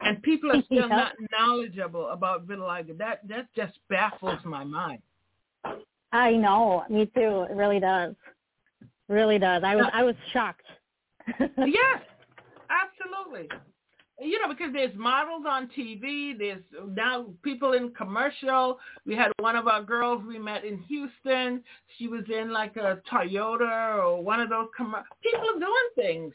and 0.00 0.22
people 0.22 0.52
are 0.52 0.62
still 0.72 0.88
not 0.88 1.12
knowledgeable 1.30 2.08
about 2.08 2.46
vitiligo. 2.46 2.96
That 2.96 3.28
that 3.28 3.48
just 3.54 3.74
baffles 3.90 4.38
my 4.46 4.64
mind 4.64 5.02
I 6.12 6.32
know. 6.32 6.84
Me 6.88 7.06
too. 7.06 7.46
It 7.50 7.54
really 7.54 7.80
does. 7.80 8.14
Really 9.08 9.38
does. 9.38 9.62
I 9.64 9.76
was 9.76 9.86
I 9.92 10.02
was 10.02 10.14
shocked. 10.32 10.66
yes, 11.38 12.00
absolutely. 12.70 13.48
You 14.20 14.40
know, 14.40 14.48
because 14.48 14.72
there's 14.72 14.94
models 14.96 15.44
on 15.48 15.68
TV. 15.76 16.36
There's 16.36 16.62
now 16.88 17.26
people 17.42 17.72
in 17.72 17.94
commercial. 17.94 18.78
We 19.06 19.14
had 19.14 19.30
one 19.38 19.54
of 19.54 19.68
our 19.68 19.82
girls 19.82 20.24
we 20.26 20.38
met 20.38 20.64
in 20.64 20.78
Houston. 20.88 21.62
She 21.96 22.08
was 22.08 22.24
in 22.28 22.52
like 22.52 22.76
a 22.76 23.00
Toyota 23.10 23.98
or 23.98 24.22
one 24.22 24.40
of 24.40 24.48
those. 24.48 24.68
Com- 24.76 24.96
people 25.22 25.40
are 25.40 25.58
doing 25.58 25.88
things. 25.94 26.34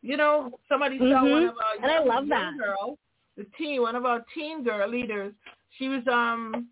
You 0.00 0.16
know, 0.16 0.58
somebody 0.68 0.98
mm-hmm. 0.98 1.12
saw 1.12 1.30
one 1.30 1.44
of 1.44 1.54
our 1.56 1.82
and 1.82 1.92
I 1.92 2.02
love 2.02 2.28
that 2.28 2.52
girl, 2.58 2.98
the 3.36 3.46
teen, 3.58 3.82
one 3.82 3.96
of 3.96 4.04
our 4.06 4.24
teen 4.34 4.64
girl 4.64 4.88
leaders. 4.88 5.34
She 5.78 5.88
was 5.88 6.02
um 6.10 6.68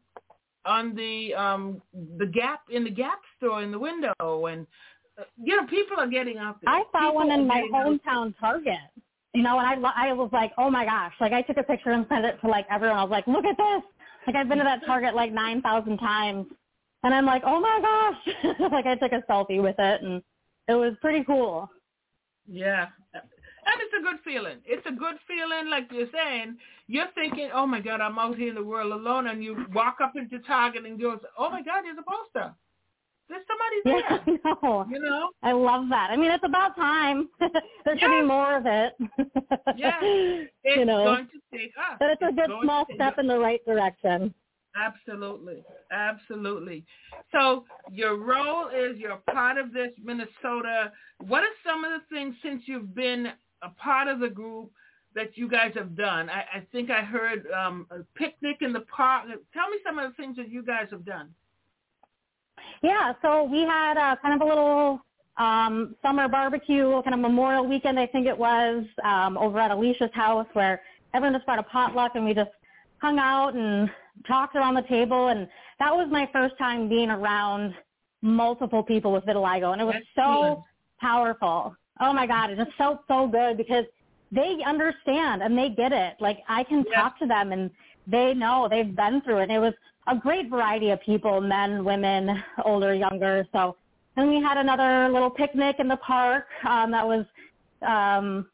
on 0.66 0.94
the 0.94 1.34
um 1.34 1.82
the 2.18 2.26
Gap 2.26 2.60
in 2.70 2.84
the 2.84 2.90
Gap 2.90 3.20
store 3.36 3.62
in 3.62 3.70
the 3.70 3.78
window, 3.78 4.12
and 4.20 4.66
uh, 5.18 5.24
you 5.42 5.56
know 5.56 5.66
people 5.66 5.98
are 5.98 6.08
getting 6.08 6.38
out 6.38 6.56
there. 6.62 6.74
I 6.74 6.84
saw 6.92 7.00
people 7.00 7.14
one 7.14 7.30
in 7.30 7.46
my 7.46 7.66
hometown 7.72 8.34
Target. 8.38 8.78
You 9.34 9.42
know, 9.42 9.58
and 9.58 9.84
I 9.86 10.08
I 10.08 10.12
was 10.12 10.30
like, 10.32 10.52
oh 10.56 10.70
my 10.70 10.84
gosh! 10.84 11.12
Like 11.20 11.32
I 11.32 11.42
took 11.42 11.58
a 11.58 11.62
picture 11.62 11.90
and 11.90 12.06
sent 12.08 12.24
it 12.24 12.40
to 12.40 12.48
like 12.48 12.66
everyone. 12.70 12.98
I 12.98 13.02
was 13.02 13.10
like, 13.10 13.26
look 13.26 13.44
at 13.44 13.56
this! 13.56 13.82
Like 14.26 14.36
I've 14.36 14.48
been 14.48 14.58
to 14.58 14.64
that 14.64 14.80
Target 14.86 15.14
like 15.14 15.32
nine 15.32 15.60
thousand 15.62 15.98
times, 15.98 16.46
and 17.02 17.14
I'm 17.14 17.26
like, 17.26 17.42
oh 17.44 17.60
my 17.60 17.78
gosh! 17.82 18.54
like 18.72 18.86
I 18.86 18.94
took 18.94 19.12
a 19.12 19.22
selfie 19.30 19.62
with 19.62 19.76
it, 19.78 20.02
and 20.02 20.22
it 20.68 20.74
was 20.74 20.94
pretty 21.00 21.22
cool. 21.24 21.68
Yeah, 22.48 22.86
and 23.66 23.80
it's 23.80 23.94
a 23.98 24.02
good 24.02 24.20
feeling. 24.24 24.58
It's 24.64 24.86
a 24.86 24.92
good 24.92 25.16
feeling, 25.26 25.70
like 25.70 25.88
you're 25.90 26.08
saying. 26.12 26.56
You're 26.86 27.10
thinking, 27.14 27.50
oh 27.52 27.66
my 27.66 27.80
God, 27.80 28.00
I'm 28.00 28.18
out 28.18 28.36
here 28.36 28.48
in 28.50 28.54
the 28.54 28.62
world 28.62 28.92
alone, 28.92 29.26
and 29.26 29.42
you 29.42 29.66
walk 29.74 29.98
up 30.02 30.14
into 30.16 30.38
Target 30.40 30.86
and 30.86 31.00
goes, 31.00 31.18
oh 31.38 31.50
my 31.50 31.62
God, 31.62 31.82
there's 31.84 31.98
a 31.98 32.02
poster. 32.02 32.54
There's 33.28 33.42
somebody 33.48 33.80
there. 33.84 34.38
Yeah, 34.44 34.54
I 34.54 34.66
know. 34.66 34.86
You 34.88 35.00
know? 35.00 35.30
I 35.42 35.52
love 35.52 35.88
that. 35.90 36.10
I 36.10 36.16
mean, 36.16 36.30
it's 36.30 36.44
about 36.44 36.76
time. 36.76 37.28
there 37.84 37.98
should 37.98 38.08
be 38.08 38.22
more 38.22 38.56
of 38.56 38.66
it. 38.66 38.94
yeah. 39.76 39.98
It's 40.00 40.76
you 40.76 40.84
know, 40.84 41.04
going 41.04 41.26
to 41.26 41.58
take 41.58 41.72
us. 41.76 41.96
But 41.98 42.10
it's, 42.10 42.22
it's 42.22 42.32
a 42.32 42.34
good 42.34 42.50
small 42.62 42.86
step 42.94 43.18
in 43.18 43.26
the 43.26 43.38
right 43.38 43.64
direction. 43.66 44.32
Absolutely. 44.76 45.64
Absolutely. 45.90 46.84
So 47.32 47.64
your 47.90 48.16
role 48.16 48.68
is 48.68 48.96
you're 48.98 49.20
part 49.32 49.58
of 49.58 49.72
this 49.72 49.90
Minnesota. 50.02 50.92
What 51.26 51.42
are 51.42 51.56
some 51.66 51.84
of 51.84 51.92
the 51.92 52.14
things 52.14 52.34
since 52.42 52.62
you've 52.66 52.94
been 52.94 53.32
a 53.62 53.70
part 53.70 54.08
of 54.08 54.20
the 54.20 54.28
group 54.28 54.70
that 55.14 55.36
you 55.36 55.48
guys 55.48 55.72
have 55.74 55.96
done. 55.96 56.28
I, 56.28 56.58
I 56.58 56.66
think 56.72 56.90
I 56.90 57.02
heard 57.02 57.46
um, 57.50 57.86
a 57.90 58.00
picnic 58.18 58.58
in 58.60 58.72
the 58.72 58.80
park. 58.80 59.26
Tell 59.52 59.68
me 59.70 59.78
some 59.84 59.98
of 59.98 60.10
the 60.10 60.16
things 60.16 60.36
that 60.36 60.50
you 60.50 60.62
guys 60.62 60.88
have 60.90 61.04
done. 61.04 61.30
Yeah, 62.82 63.14
so 63.22 63.44
we 63.44 63.60
had 63.60 63.96
uh, 63.96 64.16
kind 64.20 64.40
of 64.40 64.46
a 64.46 64.48
little 64.48 65.00
um, 65.38 65.94
summer 66.02 66.28
barbecue, 66.28 67.02
kind 67.02 67.14
of 67.14 67.20
Memorial 67.20 67.66
Weekend, 67.66 67.98
I 67.98 68.06
think 68.06 68.26
it 68.26 68.36
was, 68.36 68.84
um, 69.04 69.36
over 69.38 69.58
at 69.58 69.70
Alicia's 69.70 70.10
house 70.12 70.46
where 70.52 70.82
everyone 71.14 71.34
just 71.34 71.46
brought 71.46 71.58
a 71.58 71.62
potluck 71.62 72.12
and 72.14 72.24
we 72.24 72.34
just 72.34 72.50
hung 72.98 73.18
out 73.18 73.54
and 73.54 73.90
talked 74.26 74.56
around 74.56 74.74
the 74.74 74.82
table. 74.82 75.28
And 75.28 75.48
that 75.78 75.94
was 75.94 76.08
my 76.10 76.28
first 76.32 76.56
time 76.58 76.88
being 76.88 77.10
around 77.10 77.74
multiple 78.22 78.82
people 78.82 79.12
with 79.12 79.24
vitiligo, 79.24 79.72
and 79.72 79.80
it 79.80 79.84
was 79.84 79.94
so 80.14 80.64
powerful. 81.00 81.74
Oh 82.00 82.12
my 82.12 82.26
God, 82.26 82.50
it 82.50 82.56
just 82.56 82.76
felt 82.76 83.00
so 83.08 83.26
good 83.26 83.56
because 83.56 83.84
they 84.32 84.58
understand 84.66 85.42
and 85.42 85.56
they 85.56 85.70
get 85.70 85.92
it. 85.92 86.14
Like 86.20 86.38
I 86.48 86.64
can 86.64 86.84
talk 86.94 87.18
to 87.20 87.26
them 87.26 87.52
and 87.52 87.70
they 88.06 88.34
know 88.34 88.68
they've 88.70 88.94
been 88.94 89.20
through 89.22 89.38
it. 89.38 89.50
it 89.50 89.58
was 89.58 89.74
a 90.06 90.16
great 90.16 90.48
variety 90.48 90.90
of 90.90 91.00
people, 91.00 91.40
men, 91.40 91.84
women, 91.84 92.42
older, 92.64 92.94
younger. 92.94 93.46
So 93.52 93.76
then 94.14 94.28
we 94.28 94.40
had 94.40 94.56
another 94.56 95.08
little 95.12 95.30
picnic 95.30 95.76
in 95.78 95.88
the 95.88 95.96
park. 95.96 96.46
Um, 96.68 96.90
that 96.92 97.06
was 97.06 97.24
um, 97.82 98.46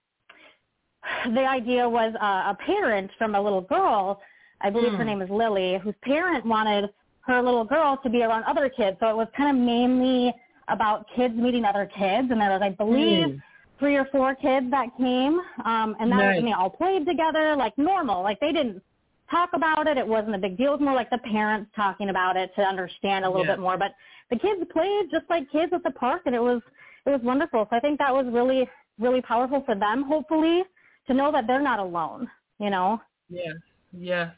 the 1.34 1.46
idea 1.46 1.88
was 1.88 2.14
uh, 2.20 2.52
a 2.52 2.56
parent 2.64 3.10
from 3.18 3.34
a 3.34 3.40
little 3.40 3.60
girl. 3.60 4.20
I 4.60 4.70
believe 4.70 4.92
mm. 4.92 4.96
her 4.96 5.02
hmm. 5.02 5.08
name 5.08 5.22
is 5.22 5.30
Lily, 5.30 5.78
whose 5.82 5.94
parent 6.02 6.46
wanted 6.46 6.90
her 7.22 7.42
little 7.42 7.64
girl 7.64 7.98
to 8.02 8.10
be 8.10 8.22
around 8.22 8.44
other 8.44 8.68
kids. 8.68 8.96
So 9.00 9.08
it 9.08 9.16
was 9.16 9.28
kind 9.36 9.56
of 9.56 9.64
mainly 9.64 10.32
about 10.72 11.06
kids 11.14 11.34
meeting 11.34 11.64
other 11.64 11.86
kids, 11.86 12.28
and 12.30 12.40
there 12.40 12.50
was, 12.50 12.60
I 12.62 12.70
believe, 12.70 13.26
mm. 13.28 13.42
three 13.78 13.96
or 13.96 14.06
four 14.10 14.34
kids 14.34 14.70
that 14.70 14.88
came, 14.96 15.40
um, 15.64 15.96
and 16.00 16.10
that 16.10 16.16
nice. 16.16 16.36
was, 16.36 16.44
they 16.44 16.52
all 16.52 16.70
played 16.70 17.06
together 17.06 17.54
like 17.56 17.76
normal. 17.76 18.22
Like 18.22 18.40
they 18.40 18.52
didn't 18.52 18.82
talk 19.30 19.50
about 19.54 19.86
it. 19.86 19.96
It 19.96 20.06
wasn't 20.06 20.34
a 20.34 20.38
big 20.38 20.56
deal. 20.56 20.74
It 20.74 20.80
was 20.80 20.80
more 20.80 20.94
like 20.94 21.10
the 21.10 21.18
parents 21.18 21.70
talking 21.74 22.08
about 22.08 22.36
it 22.36 22.50
to 22.56 22.62
understand 22.62 23.24
a 23.24 23.28
little 23.28 23.46
yeah. 23.46 23.52
bit 23.52 23.60
more. 23.60 23.76
But 23.78 23.92
the 24.30 24.38
kids 24.38 24.60
played 24.72 25.10
just 25.10 25.28
like 25.30 25.50
kids 25.50 25.72
at 25.74 25.82
the 25.82 25.90
park, 25.90 26.22
and 26.26 26.34
it 26.34 26.42
was 26.42 26.60
it 27.06 27.10
was 27.10 27.20
wonderful. 27.22 27.66
So 27.70 27.76
I 27.76 27.80
think 27.80 27.98
that 27.98 28.12
was 28.12 28.26
really 28.30 28.68
really 28.98 29.22
powerful 29.22 29.62
for 29.64 29.74
them. 29.74 30.04
Hopefully, 30.04 30.62
to 31.06 31.14
know 31.14 31.32
that 31.32 31.46
they're 31.46 31.62
not 31.62 31.78
alone. 31.78 32.28
You 32.58 32.70
know. 32.70 33.00
Yeah. 33.28 33.52
Yeah. 33.92 34.30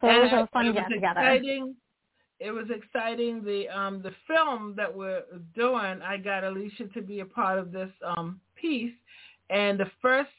So 0.00 0.08
and 0.08 0.18
it 0.18 0.32
was 0.32 0.48
a 0.48 0.52
fun 0.52 0.72
get 0.72 0.88
together. 0.88 1.20
It 2.44 2.50
was 2.50 2.66
exciting. 2.70 3.44
The 3.44 3.68
um 3.68 4.02
the 4.02 4.12
film 4.26 4.74
that 4.76 4.94
we're 4.94 5.22
doing, 5.54 6.02
I 6.02 6.16
got 6.16 6.44
Alicia 6.44 6.86
to 6.94 7.02
be 7.02 7.20
a 7.20 7.24
part 7.24 7.58
of 7.58 7.72
this 7.72 7.90
um 8.04 8.40
piece, 8.56 8.94
and 9.50 9.78
the 9.78 9.90
first 10.00 10.30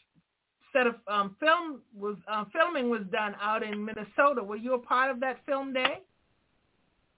set 0.73 0.87
of 0.87 0.95
um 1.07 1.35
film 1.39 1.81
was 1.95 2.17
uh, 2.27 2.45
filming 2.51 2.89
was 2.89 3.03
done 3.11 3.35
out 3.41 3.63
in 3.63 3.83
Minnesota. 3.83 4.43
Were 4.43 4.57
you 4.57 4.73
a 4.73 4.79
part 4.79 5.11
of 5.11 5.19
that 5.21 5.37
film 5.45 5.73
day? 5.73 5.99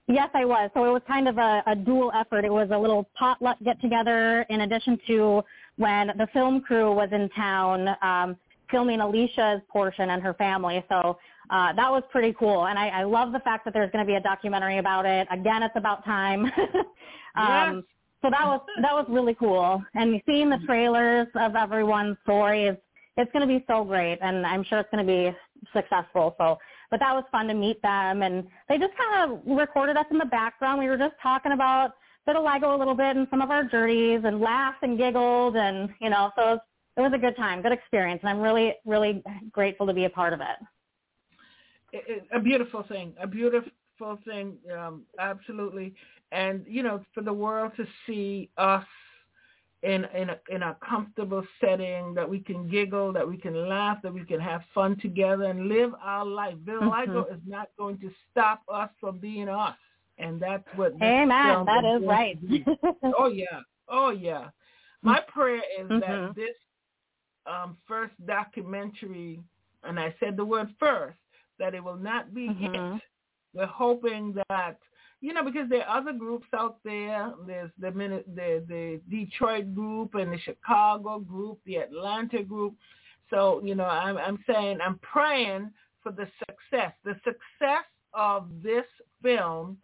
Yes, 0.08 0.30
I 0.34 0.44
was. 0.44 0.70
So 0.74 0.84
it 0.84 0.92
was 0.92 1.02
kind 1.08 1.26
of 1.26 1.36
a, 1.38 1.62
a 1.66 1.74
dual 1.74 2.12
effort. 2.14 2.44
It 2.44 2.52
was 2.52 2.68
a 2.72 2.78
little 2.78 3.08
potluck 3.18 3.56
get 3.64 3.80
together 3.80 4.46
in 4.50 4.60
addition 4.60 5.00
to 5.08 5.42
when 5.76 6.12
the 6.16 6.28
film 6.32 6.60
crew 6.60 6.94
was 6.94 7.08
in 7.10 7.28
town 7.30 7.88
um, 8.02 8.36
filming 8.70 9.00
Alicia's 9.00 9.60
portion 9.68 10.10
and 10.10 10.22
her 10.22 10.34
family. 10.34 10.84
So 10.88 11.18
uh, 11.50 11.72
that 11.74 11.90
was 11.90 12.02
pretty 12.10 12.34
cool. 12.38 12.66
And 12.66 12.78
I, 12.78 12.88
I 12.88 13.02
love 13.04 13.32
the 13.32 13.40
fact 13.40 13.64
that 13.64 13.74
there's 13.74 13.90
going 13.92 14.04
to 14.04 14.08
be 14.08 14.16
a 14.16 14.20
documentary 14.20 14.78
about 14.78 15.06
it. 15.06 15.28
Again, 15.30 15.62
it's 15.62 15.76
about 15.76 16.04
time. 16.04 16.44
um, 17.36 17.76
yes. 17.76 17.84
So 18.22 18.30
that 18.30 18.44
was 18.44 18.60
that 18.82 18.92
was 18.92 19.06
really 19.08 19.34
cool. 19.34 19.82
And 19.94 20.20
seeing 20.26 20.50
the 20.50 20.58
trailers 20.66 21.28
of 21.36 21.54
everyone's 21.54 22.16
stories, 22.24 22.74
it's 23.16 23.30
going 23.32 23.46
to 23.46 23.58
be 23.58 23.64
so 23.68 23.84
great, 23.84 24.18
and 24.20 24.44
I'm 24.44 24.64
sure 24.64 24.80
it's 24.80 24.90
going 24.90 25.06
to 25.06 25.12
be 25.12 25.36
successful. 25.72 26.34
So, 26.38 26.58
but 26.90 26.98
that 27.00 27.14
was 27.14 27.24
fun 27.30 27.46
to 27.48 27.54
meet 27.54 27.80
them, 27.82 28.22
and 28.22 28.44
they 28.68 28.78
just 28.78 28.94
kind 28.96 29.30
of 29.30 29.40
recorded 29.56 29.96
us 29.96 30.06
in 30.10 30.18
the 30.18 30.24
background. 30.24 30.80
We 30.80 30.88
were 30.88 30.98
just 30.98 31.14
talking 31.22 31.52
about 31.52 31.92
vitiligo 32.26 32.74
a 32.74 32.78
little 32.78 32.94
bit 32.96 33.16
and 33.16 33.28
some 33.30 33.42
of 33.42 33.50
our 33.50 33.64
journeys, 33.64 34.22
and 34.24 34.40
laughed 34.40 34.82
and 34.82 34.98
giggled, 34.98 35.54
and 35.54 35.90
you 36.00 36.10
know, 36.10 36.32
so 36.36 36.42
it 36.42 36.46
was, 36.46 36.60
it 36.96 37.00
was 37.02 37.12
a 37.14 37.18
good 37.18 37.36
time, 37.36 37.62
good 37.62 37.70
experience, 37.72 38.20
and 38.22 38.30
I'm 38.30 38.40
really 38.40 38.74
really 38.86 39.22
grateful 39.52 39.86
to 39.86 39.92
be 39.92 40.06
a 40.06 40.10
part 40.10 40.32
of 40.32 40.40
it 40.40 40.66
a 42.32 42.40
beautiful 42.40 42.84
thing, 42.84 43.14
a 43.20 43.26
beautiful 43.26 44.18
thing, 44.24 44.56
um, 44.76 45.02
absolutely. 45.18 45.94
And 46.32 46.64
you 46.68 46.82
know, 46.82 47.04
for 47.14 47.22
the 47.22 47.32
world 47.32 47.72
to 47.76 47.86
see 48.06 48.50
us 48.58 48.84
in 49.82 50.04
in 50.14 50.30
a, 50.30 50.38
in 50.48 50.62
a 50.62 50.76
comfortable 50.88 51.44
setting 51.60 52.14
that 52.14 52.28
we 52.28 52.40
can 52.40 52.68
giggle, 52.68 53.12
that 53.12 53.26
we 53.26 53.36
can 53.36 53.68
laugh, 53.68 53.98
that 54.02 54.12
we 54.12 54.24
can 54.24 54.40
have 54.40 54.62
fun 54.74 54.98
together 55.00 55.44
and 55.44 55.68
live 55.68 55.92
our 56.02 56.24
life. 56.24 56.56
Vitiligo 56.64 57.06
mm-hmm. 57.06 57.34
is 57.34 57.40
not 57.46 57.68
going 57.78 57.98
to 57.98 58.10
stop 58.30 58.62
us 58.72 58.90
from 59.00 59.18
being 59.18 59.48
us, 59.48 59.76
and 60.18 60.40
that's 60.40 60.64
what. 60.74 60.92
Amen. 61.02 61.64
That 61.66 61.84
is, 61.84 62.06
right. 62.06 62.38
oh 63.18 63.28
yeah. 63.28 63.60
Oh 63.88 64.10
yeah. 64.10 64.48
My 65.02 65.20
prayer 65.28 65.62
is 65.80 65.88
mm-hmm. 65.88 66.00
that 66.00 66.34
this 66.34 66.56
um, 67.46 67.76
first 67.86 68.14
documentary, 68.26 69.38
and 69.84 70.00
I 70.00 70.14
said 70.18 70.36
the 70.36 70.44
word 70.44 70.68
first, 70.80 71.18
that 71.58 71.74
it 71.74 71.82
will 71.82 71.96
not 71.96 72.34
be 72.34 72.48
mm-hmm. 72.48 72.92
hit. 72.94 73.02
We're 73.54 73.66
hoping 73.66 74.34
that 74.48 74.78
you 75.20 75.32
know 75.32 75.44
because 75.44 75.68
there 75.68 75.86
are 75.88 75.98
other 75.98 76.12
groups 76.12 76.46
out 76.54 76.78
there. 76.84 77.32
There's 77.46 77.70
the 77.78 77.90
the 77.90 78.64
the 78.68 79.00
Detroit 79.10 79.74
group 79.74 80.14
and 80.14 80.32
the 80.32 80.38
Chicago 80.38 81.18
group, 81.18 81.58
the 81.64 81.76
Atlanta 81.76 82.42
group. 82.42 82.74
So 83.30 83.60
you 83.64 83.74
know 83.74 83.84
I'm 83.84 84.18
I'm 84.18 84.38
saying 84.48 84.78
I'm 84.84 84.98
praying 85.00 85.70
for 86.02 86.12
the 86.12 86.28
success. 86.40 86.92
The 87.04 87.14
success 87.24 87.84
of 88.14 88.48
this 88.62 88.84
film 89.22 89.78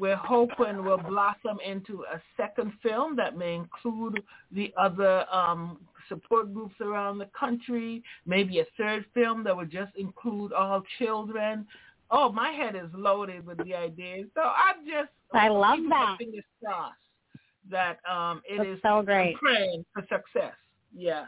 we're 0.00 0.16
hoping 0.16 0.84
will 0.84 0.98
blossom 0.98 1.58
into 1.64 2.04
a 2.12 2.20
second 2.36 2.72
film 2.82 3.16
that 3.16 3.36
may 3.36 3.54
include 3.54 4.22
the 4.52 4.72
other 4.78 5.24
um, 5.32 5.78
support 6.08 6.52
groups 6.52 6.74
around 6.80 7.18
the 7.18 7.28
country, 7.38 8.02
maybe 8.26 8.60
a 8.60 8.64
third 8.76 9.04
film 9.14 9.44
that 9.44 9.56
would 9.56 9.70
just 9.70 9.94
include 9.96 10.52
all 10.52 10.82
children. 10.98 11.66
Oh, 12.10 12.32
my 12.32 12.50
head 12.50 12.74
is 12.74 12.90
loaded 12.94 13.46
with 13.46 13.58
the 13.64 13.74
ideas. 13.74 14.28
So 14.34 14.40
I'm 14.40 14.86
just 14.86 15.10
I 15.32 15.48
love 15.48 15.78
that. 15.90 16.16
Fingers 16.18 16.44
crossed 16.64 16.96
that 17.70 17.98
um, 18.10 18.42
it 18.48 18.58
That's 18.58 18.70
is 18.70 18.78
so 18.82 19.02
great. 19.02 19.34
I'm 19.34 19.38
praying 19.38 19.84
for 19.92 20.02
success. 20.02 20.54
Yeah. 20.94 21.26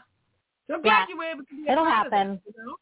So 0.67 0.75
I'm 0.75 0.81
glad 0.81 0.91
yeah. 0.91 1.05
you 1.09 1.17
were 1.17 1.25
able 1.25 1.43
to 1.43 1.71
It'll 1.71 1.85
happen. 1.85 2.41
It, 2.45 2.55
you 2.57 2.65
know? 2.65 2.75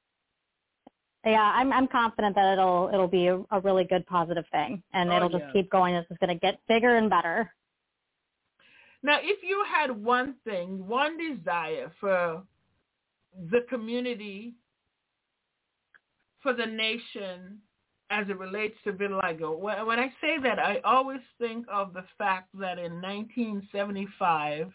Yeah, 1.26 1.42
I'm 1.42 1.74
I'm 1.74 1.88
confident 1.88 2.36
that 2.36 2.54
it'll 2.54 2.90
it'll 2.94 3.08
be 3.08 3.28
a, 3.28 3.42
a 3.52 3.60
really 3.60 3.84
good 3.84 4.06
positive 4.08 4.46
thing, 4.52 4.82
and 4.94 5.12
oh, 5.12 5.18
it'll 5.18 5.30
just 5.30 5.44
yeah. 5.48 5.54
keep 5.54 5.70
going. 5.70 5.94
It's 5.96 6.08
just 6.08 6.22
going 6.22 6.34
to 6.34 6.40
get 6.40 6.60
bigger 6.70 6.96
and 6.96 7.10
better. 7.10 7.52
Now, 9.02 9.20
if 9.22 9.42
you 9.44 9.64
had 9.72 9.92
one 9.92 10.36
thing, 10.44 10.86
one 10.86 11.18
desire 11.18 11.92
for 12.00 12.44
the 13.50 13.62
community, 13.70 14.56
for 16.42 16.54
the 16.54 16.66
nation, 16.66 17.60
as 18.10 18.28
it 18.28 18.38
relates 18.38 18.76
to 18.84 18.92
vitiligo, 18.92 19.58
when 19.58 20.00
I 20.00 20.08
say 20.20 20.38
that, 20.44 20.60
I 20.60 20.80
always 20.84 21.22
think 21.38 21.66
of 21.72 21.94
the 21.94 22.04
fact 22.18 22.50
that 22.60 22.78
in 22.78 23.02
1975, 23.02 24.72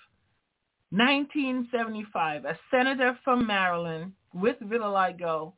1975, 0.91 2.45
a 2.45 2.59
senator 2.71 3.19
from 3.25 3.47
Maryland 3.47 4.13
with 4.33 4.57
vitiligo 4.61 5.53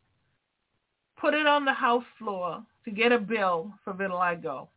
put 1.20 1.35
it 1.35 1.46
on 1.46 1.64
the 1.64 1.72
House 1.72 2.05
floor 2.18 2.64
to 2.85 2.90
get 2.90 3.12
a 3.12 3.18
bill 3.18 3.72
for 3.85 3.92
vitiligo, 3.92 4.68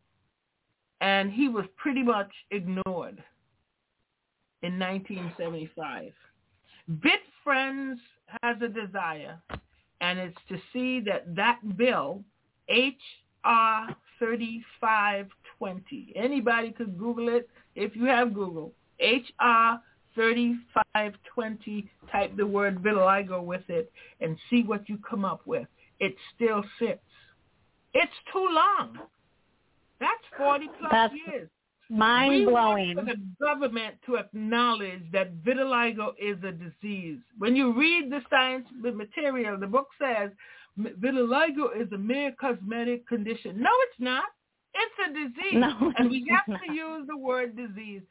and 1.02 1.32
he 1.32 1.48
was 1.48 1.66
pretty 1.78 2.04
much 2.04 2.32
ignored 2.52 3.24
in 4.62 4.80
1975. 4.80 6.12
VIT 6.88 7.20
Friends 7.44 8.00
has 8.42 8.58
a 8.62 8.68
desire, 8.68 9.40
and 10.02 10.20
it's 10.20 10.38
to 10.50 10.58
see 10.74 11.00
that 11.02 11.36
that 11.36 11.60
bill, 11.78 12.24
H.R. 12.68 13.96
3520, 14.20 16.14
anybody 16.16 16.72
could 16.72 16.98
Google 16.98 17.30
it 17.30 17.50
if 17.76 17.96
you 17.96 18.06
have 18.06 18.34
Google, 18.34 18.74
H.R. 19.00 19.82
3520, 20.16 21.90
type 22.12 22.36
the 22.36 22.46
word 22.46 22.84
vitiligo 22.84 23.42
with 23.42 23.64
it 23.70 23.92
and 24.20 24.38
see 24.50 24.64
what 24.64 24.90
you 24.90 24.98
come 25.10 25.24
up 25.24 25.42
with. 25.46 25.68
It 26.00 26.16
still 26.36 26.64
sits. 26.78 27.00
It's 27.94 28.12
too 28.32 28.48
long. 28.52 29.00
That's 30.00 30.24
40 30.38 30.68
plus 30.80 30.92
That's, 30.92 31.14
years. 31.28 31.50
Mind 31.90 32.46
blowing. 32.46 32.96
Want 32.96 33.08
the 33.08 33.46
government 33.46 33.96
to 34.06 34.18
acknowledge 34.18 35.02
that 35.12 35.36
vitiligo 35.44 36.14
is 36.20 36.38
a 36.44 36.52
disease. 36.52 37.18
When 37.38 37.56
you 37.56 37.78
read 37.78 38.12
the 38.12 38.22
science 38.30 38.68
material, 38.82 39.58
the 39.58 39.68
book 39.68 39.88
says 40.00 40.30
vitiligo 40.80 41.70
is 41.76 41.92
a 41.92 41.98
mere 41.98 42.32
cosmetic 42.40 43.08
condition. 43.08 43.60
No, 43.60 43.70
it's 43.88 44.00
not. 44.00 44.26
It's 44.76 45.10
a 45.10 45.14
disease. 45.14 45.54
No, 45.54 45.92
and 45.98 46.10
we 46.12 46.28
have 46.30 46.60
to 46.62 46.74
use 46.74 47.08
the 47.08 47.18
word 47.18 47.56
disease. 47.58 48.02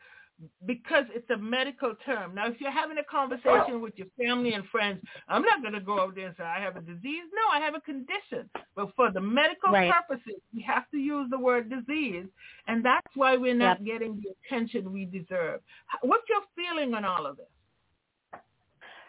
Because 0.67 1.05
it's 1.15 1.29
a 1.31 1.37
medical 1.37 1.95
term. 2.07 2.35
Now, 2.35 2.49
if 2.49 2.61
you're 2.61 2.71
having 2.71 2.99
a 2.99 3.05
conversation 3.05 3.81
with 3.81 3.95
your 3.97 4.07
family 4.17 4.55
and 4.55 4.65
friends, 4.67 5.01
I'm 5.29 5.43
not 5.43 5.63
going 5.63 5.75
to 5.75 5.81
go 5.81 5.99
over 5.99 6.13
there 6.13 6.27
and 6.29 6.35
say 6.37 6.45
I 6.45 6.61
have 6.61 6.77
a 6.77 6.81
disease. 6.81 7.25
No, 7.33 7.51
I 7.53 7.61
have 7.61 7.75
a 7.75 7.81
condition. 7.81 8.49
But 8.77 8.95
for 8.95 9.11
the 9.11 9.21
medical 9.21 9.73
right. 9.73 9.93
purposes, 9.93 10.41
we 10.55 10.63
have 10.63 10.89
to 10.91 10.97
use 10.97 11.29
the 11.31 11.39
word 11.39 11.71
disease, 11.71 12.27
and 12.67 12.85
that's 12.85 13.09
why 13.15 13.37
we're 13.37 13.55
not 13.55 13.85
yep. 13.85 14.01
getting 14.01 14.23
the 14.23 14.31
attention 14.45 14.93
we 14.93 15.05
deserve. 15.05 15.61
What's 16.03 16.29
your 16.29 16.43
feeling 16.55 16.95
on 16.95 17.05
all 17.05 17.27
of 17.27 17.37
this? 17.37 17.47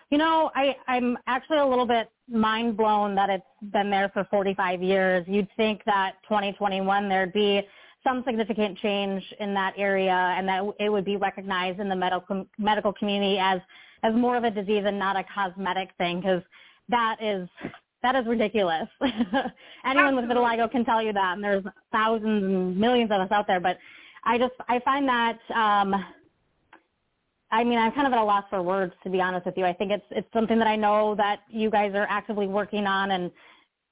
You 0.09 0.17
know, 0.17 0.49
I, 0.55 0.75
I'm 0.88 1.17
actually 1.27 1.59
a 1.59 1.65
little 1.65 1.86
bit 1.86 2.09
mind 2.27 2.75
blown 2.75 3.13
that 3.15 3.30
it's 3.30 3.43
been 3.71 3.91
there 3.91 4.09
for 4.09 4.25
45 4.32 4.82
years. 4.82 5.23
You'd 5.27 5.47
think 5.55 5.82
that 5.86 6.13
2021 6.23 7.09
there'd 7.09 7.34
be 7.34 7.61
some 8.04 8.24
significant 8.26 8.78
change 8.78 9.24
in 9.39 9.54
that 9.54 9.74
area 9.78 10.34
and 10.38 10.47
that 10.47 10.64
it 10.80 10.89
would 10.89 11.06
be 11.06 11.18
recognized 11.18 11.80
in 11.80 11.89
the 11.89 11.95
medical 11.95 12.45
medical 12.58 12.93
community 12.93 13.38
as 13.39 13.60
as 14.04 14.14
more 14.14 14.38
of 14.38 14.43
a 14.43 14.52
disease 14.52 14.84
and 14.86 14.97
not 14.97 15.18
a 15.18 15.26
cosmetic 15.34 15.89
thing 15.97 16.20
because 16.22 16.41
that 16.88 17.18
is 17.22 17.47
that 18.02 18.16
is 18.16 18.26
ridiculous. 18.26 18.88
Anyone 19.86 20.16
with 20.16 20.26
vitiligo 20.26 20.72
can 20.72 20.86
tell 20.86 21.02
you 21.02 21.12
that, 21.14 21.34
and 21.34 21.43
there's 21.43 21.64
thousands 21.91 22.43
and 22.43 22.78
millions 22.78 23.12
of 23.12 23.20
us 23.20 23.32
out 23.32 23.45
there. 23.45 23.60
But 23.60 23.78
I 24.24 24.38
just 24.38 24.54
I 24.68 24.80
find 24.80 25.08
that 25.08 25.38
um, 25.54 25.93
I 27.52 27.64
mean 27.64 27.78
I'm 27.78 27.91
kind 27.91 28.08
of 28.08 28.14
at 28.14 28.20
a 28.20 28.24
loss 28.24 28.45
for 28.50 28.62
words 28.62 28.93
to 29.04 29.10
be 29.10 29.20
honest 29.20 29.45
with 29.45 29.58
you. 29.58 29.66
I 29.66 29.74
think 29.74 29.91
it's 29.91 30.06
it's 30.12 30.32
something 30.34 30.58
that 30.60 30.68
I 30.68 30.76
know 30.76 31.16
that 31.16 31.41
you 31.50 31.70
guys 31.70 31.93
are 31.93 32.08
actively 32.10 32.47
working 32.47 32.86
on 32.88 33.12
and 33.12 33.32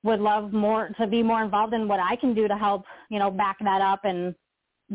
would 0.08 0.22
love 0.22 0.54
more 0.54 0.90
to 1.00 1.06
be 1.06 1.22
more 1.22 1.44
involved 1.44 1.74
in 1.74 1.88
what 1.88 2.00
I 2.00 2.16
can 2.16 2.34
do 2.34 2.48
to 2.48 2.58
help, 2.58 2.86
you 3.10 3.20
know, 3.20 3.30
back 3.30 3.58
that 3.60 3.82
up 3.82 4.06
and 4.06 4.34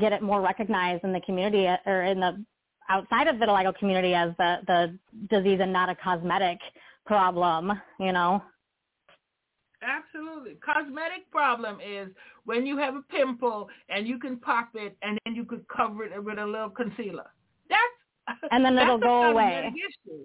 get 0.00 0.12
it 0.12 0.22
more 0.22 0.40
recognized 0.40 1.04
in 1.04 1.12
the 1.12 1.20
community 1.20 1.66
uh, 1.66 1.76
or 1.86 2.02
in 2.04 2.18
the 2.18 2.42
outside 2.88 3.28
of 3.28 3.36
vitiligo 3.36 3.76
community 3.78 4.14
as 4.14 4.30
the 4.38 4.56
the 4.66 4.98
disease 5.28 5.60
and 5.62 5.72
not 5.72 5.90
a 5.90 5.94
cosmetic 5.94 6.58
problem, 7.06 7.72
you 8.00 8.12
know. 8.12 8.42
Absolutely. 9.82 10.56
Cosmetic 10.64 11.30
problem 11.30 11.78
is 11.80 12.08
when 12.44 12.64
you 12.64 12.78
have 12.78 12.94
a 12.94 13.02
pimple 13.10 13.68
and 13.88 14.06
you 14.06 14.18
can 14.18 14.38
pop 14.38 14.70
it 14.74 14.96
and 15.02 15.18
then 15.24 15.34
you 15.34 15.44
could 15.44 15.66
cover 15.68 16.04
it 16.04 16.24
with 16.24 16.38
a 16.38 16.46
little 16.46 16.70
concealer. 16.70 17.30
That's 17.68 18.38
and 18.50 18.64
then 18.64 18.78
it'll 18.82 18.98
go 18.98 19.24
away. 19.24 19.68
Issue. 19.68 20.24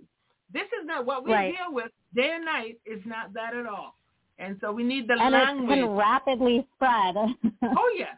This 0.54 0.68
is 0.80 0.86
not 0.86 1.06
what 1.06 1.26
we 1.26 1.34
right. 1.34 1.54
deal 1.54 1.74
with 1.74 1.92
day 2.16 2.32
and 2.36 2.46
night. 2.46 2.80
Is 2.86 3.02
not 3.06 3.34
that 3.34 3.54
at 3.54 3.66
all. 3.66 3.98
And 4.40 4.58
so 4.62 4.72
we 4.72 4.84
need 4.84 5.08
the 5.08 5.14
and 5.14 5.34
language. 5.34 5.70
And 5.72 5.80
it 5.80 5.84
can 5.84 5.96
rapidly 5.96 6.68
spread. 6.76 7.16
oh, 7.64 7.96
yes. 7.98 8.16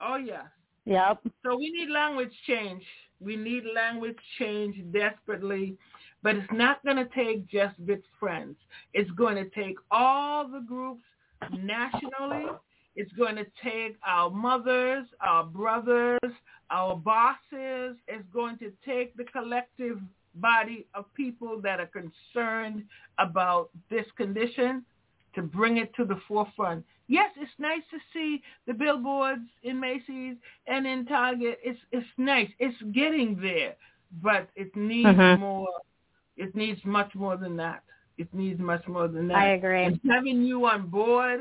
Oh, 0.00 0.16
yes. 0.16 0.44
Yep. 0.84 1.20
So 1.44 1.56
we 1.56 1.70
need 1.70 1.90
language 1.90 2.32
change. 2.46 2.82
We 3.20 3.36
need 3.36 3.64
language 3.74 4.18
change 4.38 4.76
desperately. 4.92 5.76
But 6.22 6.36
it's 6.36 6.52
not 6.52 6.84
going 6.84 6.96
to 6.96 7.08
take 7.14 7.48
just 7.48 7.76
VIT 7.78 8.02
friends. 8.18 8.56
It's 8.94 9.10
going 9.12 9.36
to 9.36 9.48
take 9.50 9.76
all 9.90 10.48
the 10.48 10.60
groups 10.60 11.02
nationally. 11.52 12.46
It's 12.94 13.12
going 13.12 13.36
to 13.36 13.46
take 13.62 13.96
our 14.06 14.30
mothers, 14.30 15.06
our 15.20 15.44
brothers, 15.44 16.20
our 16.70 16.96
bosses. 16.96 17.96
It's 18.06 18.26
going 18.32 18.58
to 18.58 18.72
take 18.86 19.16
the 19.16 19.24
collective 19.24 19.98
body 20.36 20.86
of 20.94 21.12
people 21.14 21.60
that 21.62 21.80
are 21.80 21.88
concerned 21.88 22.84
about 23.18 23.70
this 23.90 24.06
condition 24.16 24.84
to 25.34 25.42
bring 25.42 25.78
it 25.78 25.94
to 25.96 26.04
the 26.04 26.20
forefront. 26.28 26.84
Yes, 27.08 27.30
it's 27.36 27.50
nice 27.58 27.82
to 27.90 27.98
see 28.12 28.42
the 28.66 28.74
billboards 28.74 29.42
in 29.62 29.78
Macy's 29.78 30.36
and 30.66 30.86
in 30.86 31.06
Target. 31.06 31.58
It's 31.62 31.80
it's 31.90 32.06
nice. 32.16 32.48
It's 32.58 32.80
getting 32.92 33.38
there, 33.40 33.74
but 34.22 34.48
it 34.54 34.74
needs 34.76 35.08
mm-hmm. 35.08 35.40
more. 35.40 35.68
It 36.36 36.54
needs 36.54 36.80
much 36.84 37.14
more 37.14 37.36
than 37.36 37.56
that. 37.56 37.82
It 38.18 38.32
needs 38.32 38.60
much 38.60 38.86
more 38.86 39.08
than 39.08 39.28
that. 39.28 39.36
I 39.36 39.48
agree. 39.54 39.84
And 39.84 40.00
having 40.08 40.42
you 40.42 40.66
on 40.66 40.88
board, 40.88 41.40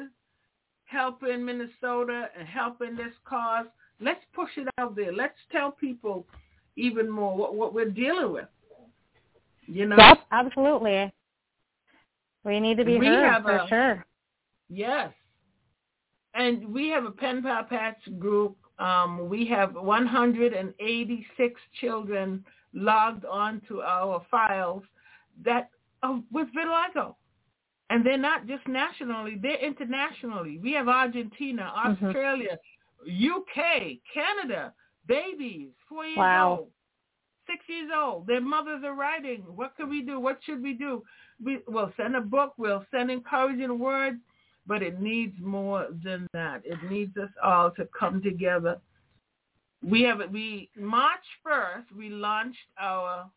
helping 0.85 1.45
Minnesota 1.45 2.29
and 2.37 2.47
helping 2.47 2.95
this 2.95 3.13
cause, 3.25 3.65
let's 3.99 4.21
push 4.33 4.49
it 4.57 4.67
out 4.77 4.95
there. 4.95 5.13
Let's 5.13 5.37
tell 5.51 5.71
people 5.71 6.25
even 6.75 7.09
more 7.09 7.35
what, 7.35 7.55
what 7.55 7.73
we're 7.73 7.89
dealing 7.89 8.33
with. 8.33 8.47
You 9.67 9.85
know? 9.87 9.95
Yep, 9.97 10.17
absolutely. 10.31 11.13
We 12.43 12.59
need 12.59 12.77
to 12.77 12.85
be 12.85 12.97
we 12.97 13.05
heard 13.05 13.43
for 13.43 13.57
a, 13.57 13.67
sure. 13.67 14.05
Yes. 14.69 15.11
And 16.33 16.73
we 16.73 16.89
have 16.89 17.05
a 17.05 17.11
pen 17.11 17.43
pal 17.43 17.63
patch 17.63 17.99
group. 18.17 18.57
Um, 18.79 19.29
we 19.29 19.45
have 19.47 19.75
186 19.75 21.61
children 21.79 22.43
logged 22.73 23.25
onto 23.25 23.81
our 23.81 24.25
files 24.31 24.83
that 25.43 25.69
are 26.01 26.21
with 26.31 26.47
vitiligo. 26.55 27.15
And 27.89 28.05
they're 28.05 28.17
not 28.17 28.47
just 28.47 28.65
nationally, 28.67 29.37
they're 29.41 29.63
internationally. 29.63 30.57
We 30.57 30.71
have 30.73 30.87
Argentina, 30.87 31.71
mm-hmm. 31.75 32.05
Australia, 32.05 32.57
mm-hmm. 33.07 33.31
UK, 33.35 33.97
Canada, 34.13 34.73
babies, 35.07 35.71
four 35.89 36.05
years 36.05 36.17
wow. 36.17 36.51
old, 36.51 36.67
six 37.51 37.63
years 37.67 37.89
old. 37.95 38.27
Their 38.27 38.41
mothers 38.41 38.83
are 38.85 38.95
writing, 38.95 39.43
what 39.55 39.75
can 39.75 39.89
we 39.89 40.01
do? 40.01 40.19
What 40.19 40.39
should 40.45 40.63
we 40.63 40.73
do? 40.73 41.03
we, 41.43 41.59
will 41.67 41.91
send 41.97 42.15
a 42.15 42.21
book, 42.21 42.53
we'll 42.57 42.85
send 42.91 43.09
encouraging 43.11 43.79
words, 43.79 44.17
but 44.67 44.81
it 44.81 45.01
needs 45.01 45.35
more 45.41 45.87
than 46.03 46.27
that. 46.33 46.61
It 46.63 46.77
needs 46.89 47.15
us 47.17 47.29
all 47.43 47.71
to 47.71 47.87
come 47.97 48.21
together. 48.21 48.79
We 49.83 50.03
have 50.03 50.19
we 50.31 50.69
March 50.77 51.23
1st, 51.45 51.97
we 51.97 52.09
launched 52.09 52.59
our 52.79 53.29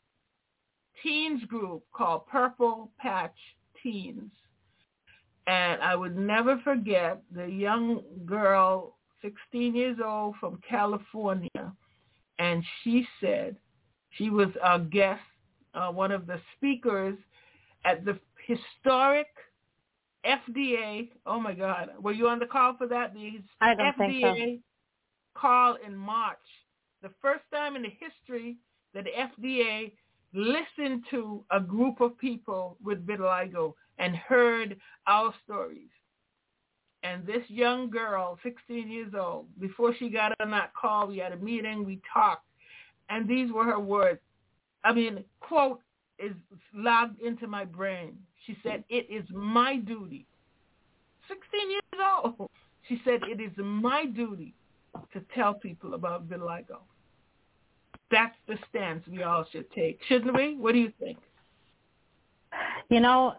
teens 1.03 1.43
group 1.45 1.83
called 1.95 2.27
Purple 2.27 2.91
Patch 2.99 3.37
Teens. 3.83 4.31
And 5.47 5.83
I 5.83 5.95
would 5.95 6.17
never 6.17 6.59
forget 6.63 7.23
the 7.35 7.47
young 7.47 8.03
girl, 8.27 8.97
16 9.23 9.75
years 9.75 9.99
old 10.05 10.37
from 10.39 10.61
California. 10.69 11.73
And 12.39 12.63
she 12.83 13.07
said, 13.21 13.57
she 14.17 14.31
was 14.31 14.49
a 14.65 14.79
guest, 14.79 15.21
uh, 15.75 15.91
one 15.91 16.13
of 16.13 16.27
the 16.27 16.41
speakers 16.57 17.17
at 17.85 18.05
the 18.05 18.19
historic 18.47 19.27
FDA. 20.25 21.11
Oh 21.27 21.41
my 21.41 21.55
God, 21.55 21.91
were 22.01 22.13
you 22.13 22.29
on 22.29 22.39
the 22.39 22.47
call 22.47 22.77
for 22.77 22.87
that? 22.89 23.15
The 23.15 23.43
I 23.61 23.75
don't 23.75 23.97
FDA 23.97 23.99
think 23.99 24.23
so. 24.23 25.41
call 25.41 25.77
in 25.87 25.97
March, 25.97 26.39
the 27.03 27.11
first 27.21 27.45
time 27.53 27.77
in 27.77 27.83
the 27.83 27.93
history 28.01 28.57
that 28.95 29.05
the 29.05 29.11
FDA 29.11 29.93
listened 30.33 31.05
to 31.11 31.45
a 31.51 31.61
group 31.61 32.01
of 32.01 32.19
people 32.19 32.77
with 32.83 33.07
vitiligo 33.07 33.75
and 33.99 34.17
heard 34.17 34.77
our 35.07 35.33
stories. 35.45 35.89
And 37.03 37.27
this 37.27 37.43
young 37.49 37.91
girl, 37.91 38.39
16 38.43 38.91
years 38.91 39.13
old, 39.19 39.47
before 39.61 39.95
she 39.99 40.09
got 40.09 40.33
on 40.41 40.51
that 40.53 40.73
call, 40.75 41.07
we 41.07 41.19
had 41.19 41.33
a 41.33 41.37
meeting, 41.37 41.85
we 41.85 42.01
talked, 42.13 42.47
and 43.09 43.29
these 43.29 43.53
were 43.53 43.65
her 43.65 43.81
words. 43.81 44.21
I 44.85 44.93
mean, 44.93 45.25
quote, 45.41 45.81
is 46.19 46.33
logged 46.75 47.21
into 47.21 47.47
my 47.47 47.65
brain. 47.65 48.17
She 48.47 48.57
said, 48.63 48.85
it 48.89 49.07
is 49.11 49.25
my 49.33 49.77
duty. 49.77 50.27
16 51.29 51.71
years 51.71 51.83
old. 52.23 52.51
She 52.89 53.01
said, 53.05 53.21
it 53.25 53.41
is 53.41 53.53
my 53.57 54.05
duty 54.05 54.55
to 55.13 55.21
tell 55.35 55.55
people 55.55 55.95
about 55.95 56.29
vitiligo. 56.29 56.81
That's 58.11 58.37
the 58.47 58.57
stance 58.69 59.05
we 59.11 59.23
all 59.23 59.47
should 59.51 59.71
take, 59.73 59.99
shouldn't 60.07 60.35
we? 60.35 60.57
What 60.57 60.73
do 60.73 60.79
you 60.79 60.93
think? 61.01 61.19
You 62.91 63.01
know, 63.01 63.35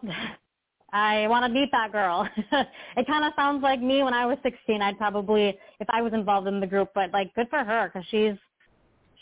I 0.92 1.26
want 1.28 1.44
to 1.46 1.48
meet 1.48 1.70
that 1.72 1.92
girl. 1.92 2.28
it 2.36 3.06
kind 3.06 3.24
of 3.24 3.32
sounds 3.36 3.62
like 3.62 3.80
me 3.80 4.02
when 4.02 4.12
I 4.12 4.26
was 4.26 4.38
16. 4.42 4.82
I'd 4.82 4.98
probably, 4.98 5.56
if 5.80 5.88
I 5.90 6.02
was 6.02 6.12
involved 6.12 6.48
in 6.48 6.60
the 6.60 6.66
group, 6.66 6.90
but 6.94 7.12
like 7.12 7.34
good 7.34 7.48
for 7.48 7.62
her 7.62 7.90
because 7.92 8.06
she's 8.10 8.36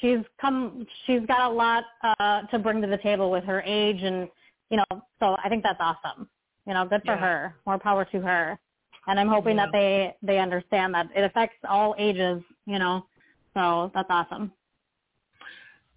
she's 0.04 0.24
come 0.38 0.86
she's 1.06 1.20
got 1.26 1.50
a 1.50 1.54
lot 1.54 1.84
uh 2.18 2.42
to 2.48 2.58
bring 2.58 2.82
to 2.82 2.86
the 2.86 2.98
table 2.98 3.30
with 3.30 3.44
her 3.44 3.62
age 3.62 4.02
and 4.02 4.28
you 4.70 4.76
know 4.76 5.02
so 5.18 5.36
i 5.42 5.48
think 5.48 5.62
that's 5.62 5.80
awesome. 5.80 6.28
You 6.66 6.74
know 6.74 6.86
good 6.86 7.02
for 7.04 7.12
yeah. 7.12 7.20
her. 7.20 7.54
More 7.66 7.78
power 7.78 8.04
to 8.06 8.20
her. 8.20 8.58
And 9.06 9.18
i'm 9.18 9.28
hoping 9.28 9.56
yeah. 9.56 9.66
that 9.66 9.72
they 9.72 10.16
they 10.22 10.38
understand 10.38 10.94
that 10.94 11.06
it 11.16 11.24
affects 11.24 11.56
all 11.68 11.94
ages 11.98 12.42
you 12.66 12.78
know. 12.78 13.06
So 13.54 13.90
that's 13.94 14.08
awesome. 14.10 14.52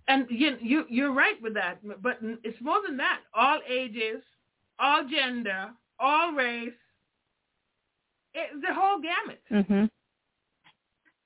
And 0.08 0.26
you 0.30 0.58
you 0.62 0.86
you're 0.90 1.14
right 1.14 1.42
with 1.42 1.54
that. 1.56 1.80
But 2.02 2.20
it's 2.44 2.62
more 2.62 2.80
than 2.88 2.98
that. 2.98 3.22
All 3.34 3.60
ages 3.70 4.22
all 4.80 5.04
gender 5.10 5.72
all 6.00 6.32
race. 6.34 6.70
It, 8.34 8.62
the 8.62 8.74
whole 8.74 9.02
gamut. 9.02 9.42
Mhm 9.52 9.90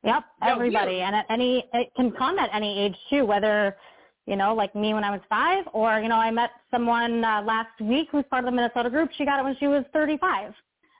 Yep, 0.04 0.24
everybody, 0.41 1.02
and 1.02 1.16
at 1.16 1.26
any 1.30 1.64
it 1.74 1.91
can 1.95 2.12
come 2.12 2.39
at 2.39 2.49
any 2.54 2.80
age 2.80 2.95
too. 3.10 3.26
Whether 3.26 3.78
you 4.26 4.36
know, 4.36 4.54
like 4.56 4.76
me 4.76 4.93
when 4.93 5.04
I 5.04 5.12
was 5.12 5.22
five, 5.30 5.66
or 5.74 5.99
you 5.99 6.10
know, 6.10 6.16
I 6.16 6.32
met 6.32 6.49
someone 6.72 7.24
uh, 7.24 7.41
last 7.43 7.80
week 7.80 8.08
who's 8.12 8.26
part 8.30 8.43
of 8.43 8.52
the 8.52 8.56
Minnesota 8.56 8.89
group. 8.89 9.12
She 9.18 9.26
got 9.26 9.39
it 9.39 9.43
when 9.43 9.56
she 9.60 9.68
was 9.68 9.84
thirty-five. 9.93 10.54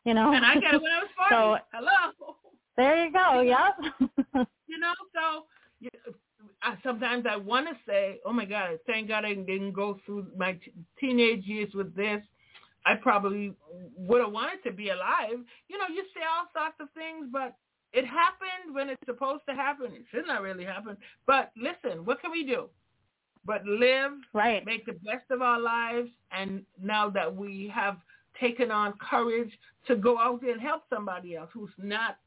You 0.06 0.14
know, 0.14 0.34
and 0.34 0.45
I 0.45 0.56
got 0.56 0.76
it 0.76 0.82
when 0.82 0.91
I 0.91 0.99
was 0.99 1.10
forty. 1.18 1.36
so, 1.36 1.58
Hello. 1.74 2.36
There 2.78 3.06
you 3.06 3.12
go. 3.12 3.41
Yep. 3.41 4.47
you 4.68 4.80
know, 4.80 4.93
so 5.14 5.45
I, 6.62 6.76
sometimes 6.84 7.26
I 7.30 7.36
want 7.36 7.68
to 7.68 7.76
say, 7.88 8.20
oh 8.26 8.34
my 8.34 8.45
God, 8.45 8.80
thank 8.88 9.08
God 9.08 9.26
I 9.26 9.34
didn't 9.34 9.74
go 9.74 9.99
through 10.06 10.28
my 10.38 10.54
t- 10.54 10.74
teenage 10.99 11.45
years 11.45 11.74
with 11.74 11.95
this. 11.95 12.22
I 12.86 12.95
probably 12.95 13.54
would 13.95 14.22
have 14.22 14.32
wanted 14.32 14.64
to 14.64 14.72
be 14.72 14.89
alive. 14.89 15.39
You 15.68 15.78
know, 15.78 15.86
you 15.93 16.04
say 16.16 16.22
all 16.22 16.47
sorts 16.54 16.78
of 16.80 16.88
things, 16.95 17.28
but 17.32 17.56
it 17.94 18.06
happened 18.06 18.74
when 18.74 18.89
it's 18.89 19.02
supposed 19.06 19.44
to 19.50 19.56
happen. 19.56 19.88
It 19.94 20.06
should 20.12 20.28
not 20.28 20.42
really 20.42 20.64
happen. 20.64 20.98
But 21.28 21.52
listen, 21.58 22.06
what 22.06 22.22
can 22.22 22.32
we 22.32 22.46
do? 22.46 22.70
But 23.46 23.66
live, 23.66 24.12
right. 24.34 24.66
make 24.66 24.86
the 24.86 24.94
best 24.94 25.30
of 25.30 25.42
our 25.42 25.60
lives. 25.60 26.10
And 26.32 26.64
now 26.82 27.10
that 27.10 27.36
we 27.36 27.72
have 27.74 27.98
taken 28.39 28.72
on 28.72 28.94
courage 28.94 29.52
to 29.88 29.96
go 29.96 30.18
out 30.18 30.42
there 30.42 30.52
and 30.52 30.62
help 30.62 30.84
somebody 30.89 31.36
else 31.36 31.50
who's 31.54 31.72
not 31.78 32.18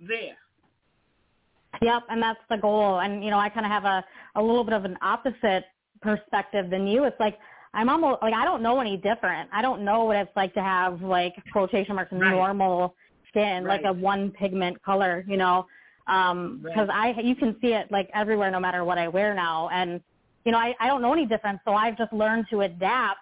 there. 0.00 0.36
Yep, 1.82 2.02
and 2.08 2.22
that's 2.22 2.40
the 2.48 2.56
goal. 2.56 3.00
And 3.00 3.24
you 3.24 3.30
know, 3.30 3.38
I 3.38 3.48
kind 3.48 3.66
of 3.66 3.72
have 3.72 3.84
a 3.84 4.04
a 4.36 4.42
little 4.42 4.64
bit 4.64 4.72
of 4.72 4.84
an 4.84 4.96
opposite 5.02 5.64
perspective 6.00 6.70
than 6.70 6.86
you. 6.86 7.04
It's 7.04 7.18
like 7.20 7.38
I'm 7.74 7.88
almost 7.88 8.22
like 8.22 8.34
I 8.34 8.44
don't 8.44 8.62
know 8.62 8.80
any 8.80 8.96
different. 8.96 9.50
I 9.52 9.62
don't 9.62 9.84
know 9.84 10.04
what 10.04 10.16
it's 10.16 10.34
like 10.36 10.54
to 10.54 10.62
have 10.62 11.02
like 11.02 11.34
quotation 11.52 11.94
marks 11.94 12.12
right. 12.12 12.30
normal 12.30 12.94
skin, 13.36 13.64
right. 13.64 13.82
like 13.82 13.90
a 13.90 13.92
one 13.92 14.30
pigment 14.30 14.82
color, 14.82 15.24
you 15.28 15.36
know. 15.36 15.66
Um 16.06 16.60
because 16.62 16.88
right. 16.88 17.16
I 17.16 17.20
you 17.20 17.34
can 17.34 17.56
see 17.60 17.68
it 17.68 17.90
like 17.90 18.08
everywhere 18.14 18.50
no 18.50 18.60
matter 18.60 18.84
what 18.84 18.98
I 18.98 19.08
wear 19.08 19.34
now 19.34 19.68
and 19.72 20.00
you 20.44 20.52
know, 20.52 20.58
I 20.58 20.74
I 20.80 20.86
don't 20.86 21.02
know 21.02 21.12
any 21.12 21.26
different, 21.26 21.60
so 21.64 21.72
I've 21.72 21.98
just 21.98 22.12
learned 22.12 22.46
to 22.50 22.60
adapt. 22.62 23.18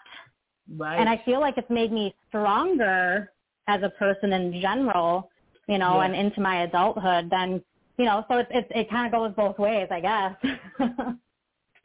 Right. 0.77 0.99
And 0.99 1.09
I 1.09 1.21
feel 1.25 1.41
like 1.41 1.57
it's 1.57 1.71
made 1.71 1.93
me 1.93 2.15
stronger 2.29 3.33
as 3.67 3.83
a 3.83 3.91
person 3.91 4.33
in 4.33 4.61
general, 4.61 5.31
you 5.69 5.79
know, 5.79 6.01
and 6.01 6.15
into 6.15 6.41
my 6.41 6.63
adulthood 6.65 7.31
than 7.31 7.63
you 7.97 8.05
know, 8.05 8.25
so 8.29 8.39
it 8.39 8.49
it, 8.51 8.67
it 8.71 8.91
kind 8.91 9.07
of 9.07 9.13
goes 9.13 9.33
both 9.35 9.59
ways, 9.59 9.89
I 9.91 10.01
guess. 10.01 10.35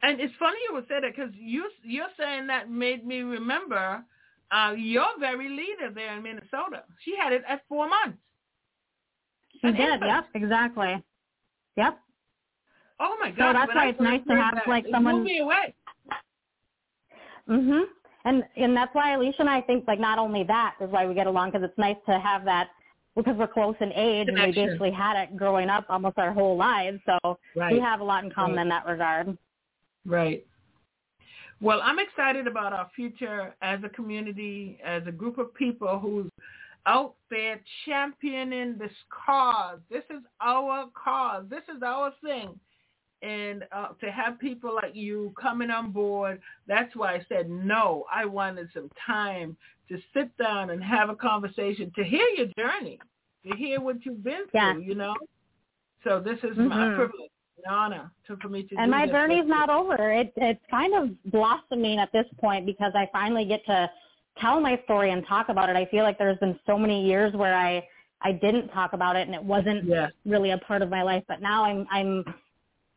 and 0.02 0.20
it's 0.20 0.34
funny 0.38 0.58
you 0.68 0.74
would 0.74 0.88
say 0.88 1.00
that 1.00 1.16
because 1.16 1.30
you 1.34 1.70
you're 1.82 2.08
saying 2.18 2.46
that 2.48 2.70
made 2.70 3.06
me 3.06 3.20
remember 3.20 4.04
uh, 4.50 4.72
your 4.76 5.06
very 5.18 5.48
leader 5.48 5.92
there 5.94 6.16
in 6.16 6.22
Minnesota. 6.22 6.84
She 7.04 7.14
had 7.16 7.32
it 7.32 7.42
at 7.48 7.62
four 7.68 7.88
months. 7.88 8.18
She 9.60 9.68
An 9.68 9.74
did. 9.74 9.92
Infant. 9.92 10.02
Yep. 10.06 10.24
Exactly. 10.34 11.04
Yep. 11.76 11.98
Oh 13.00 13.16
my 13.20 13.30
God! 13.30 13.52
So 13.52 13.58
that's 13.58 13.74
why 13.74 13.88
it's 13.88 14.00
nice 14.00 14.20
to 14.28 14.34
have 14.34 14.54
that, 14.54 14.68
like 14.68 14.84
someone. 14.90 15.16
Move 15.16 15.24
me 15.24 15.38
away. 15.38 15.74
Mhm. 17.48 17.84
And 18.24 18.44
and 18.56 18.76
that's 18.76 18.94
why 18.94 19.14
Alicia 19.14 19.40
and 19.40 19.50
I 19.50 19.62
think 19.62 19.86
like 19.88 19.98
not 19.98 20.18
only 20.18 20.44
that 20.44 20.76
is 20.80 20.90
why 20.90 21.06
we 21.06 21.14
get 21.14 21.26
along 21.26 21.50
because 21.50 21.64
it's 21.64 21.78
nice 21.78 21.96
to 22.06 22.20
have 22.20 22.44
that 22.44 22.68
because 23.16 23.36
we're 23.36 23.48
close 23.48 23.74
in 23.80 23.92
age 23.92 24.26
Connection. 24.26 24.38
and 24.44 24.54
we 24.56 24.66
basically 24.66 24.90
had 24.90 25.20
it 25.22 25.36
growing 25.36 25.68
up 25.68 25.86
almost 25.88 26.18
our 26.18 26.32
whole 26.32 26.56
lives. 26.56 27.00
So 27.06 27.38
right. 27.56 27.72
we 27.72 27.80
have 27.80 28.00
a 28.00 28.04
lot 28.04 28.24
in 28.24 28.30
common 28.30 28.56
right. 28.56 28.62
in 28.62 28.68
that 28.68 28.86
regard. 28.86 29.36
Right. 30.06 30.46
Well, 31.60 31.80
I'm 31.82 31.98
excited 31.98 32.46
about 32.46 32.72
our 32.72 32.90
future 32.96 33.54
as 33.60 33.80
a 33.84 33.88
community, 33.90 34.78
as 34.84 35.02
a 35.06 35.12
group 35.12 35.38
of 35.38 35.54
people 35.54 35.98
who's 35.98 36.30
out 36.86 37.14
there 37.28 37.60
championing 37.84 38.76
this 38.78 38.92
cause. 39.26 39.78
This 39.90 40.04
is 40.08 40.22
our 40.40 40.88
cause. 40.94 41.44
This 41.50 41.62
is 41.74 41.82
our 41.82 42.12
thing. 42.24 42.58
And 43.22 43.64
uh, 43.70 43.88
to 44.00 44.10
have 44.10 44.38
people 44.38 44.74
like 44.74 44.96
you 44.96 45.34
coming 45.40 45.70
on 45.70 45.90
board, 45.90 46.40
that's 46.66 46.96
why 46.96 47.16
I 47.16 47.26
said 47.28 47.50
no. 47.50 48.06
I 48.10 48.24
wanted 48.24 48.68
some 48.72 48.90
time 49.06 49.58
to 49.90 49.98
sit 50.14 50.34
down 50.38 50.70
and 50.70 50.82
have 50.82 51.10
a 51.10 51.14
conversation, 51.14 51.92
to 51.96 52.04
hear 52.04 52.26
your 52.36 52.46
journey, 52.58 52.98
to 53.46 53.56
hear 53.56 53.80
what 53.80 54.06
you've 54.06 54.24
been 54.24 54.44
yeah. 54.54 54.72
through, 54.72 54.82
you 54.82 54.94
know? 54.94 55.14
So 56.04 56.18
this 56.18 56.38
is 56.38 56.56
mm-hmm. 56.56 56.68
my 56.68 56.94
privilege, 56.94 57.30
to, 58.26 58.36
for 58.36 58.48
me 58.48 58.62
to 58.64 58.76
And 58.76 58.90
my 58.90 59.06
journey's 59.06 59.46
not 59.46 59.70
over. 59.70 60.12
It, 60.12 60.32
it's 60.36 60.60
kind 60.70 60.94
of 60.94 61.10
blossoming 61.30 61.98
at 61.98 62.12
this 62.12 62.26
point 62.40 62.66
because 62.66 62.92
I 62.94 63.08
finally 63.12 63.44
get 63.44 63.64
to 63.66 63.90
tell 64.38 64.60
my 64.60 64.80
story 64.84 65.12
and 65.12 65.26
talk 65.26 65.48
about 65.48 65.68
it. 65.68 65.76
I 65.76 65.86
feel 65.86 66.04
like 66.04 66.18
there's 66.18 66.38
been 66.38 66.58
so 66.66 66.78
many 66.78 67.06
years 67.06 67.34
where 67.34 67.56
I 67.56 67.86
I 68.22 68.32
didn't 68.32 68.68
talk 68.68 68.92
about 68.92 69.16
it 69.16 69.26
and 69.26 69.34
it 69.34 69.42
wasn't 69.42 69.86
yes. 69.86 70.12
really 70.26 70.50
a 70.50 70.58
part 70.58 70.82
of 70.82 70.90
my 70.90 71.02
life, 71.02 71.24
but 71.26 71.40
now 71.40 71.64
I'm 71.64 71.86
I'm 71.90 72.24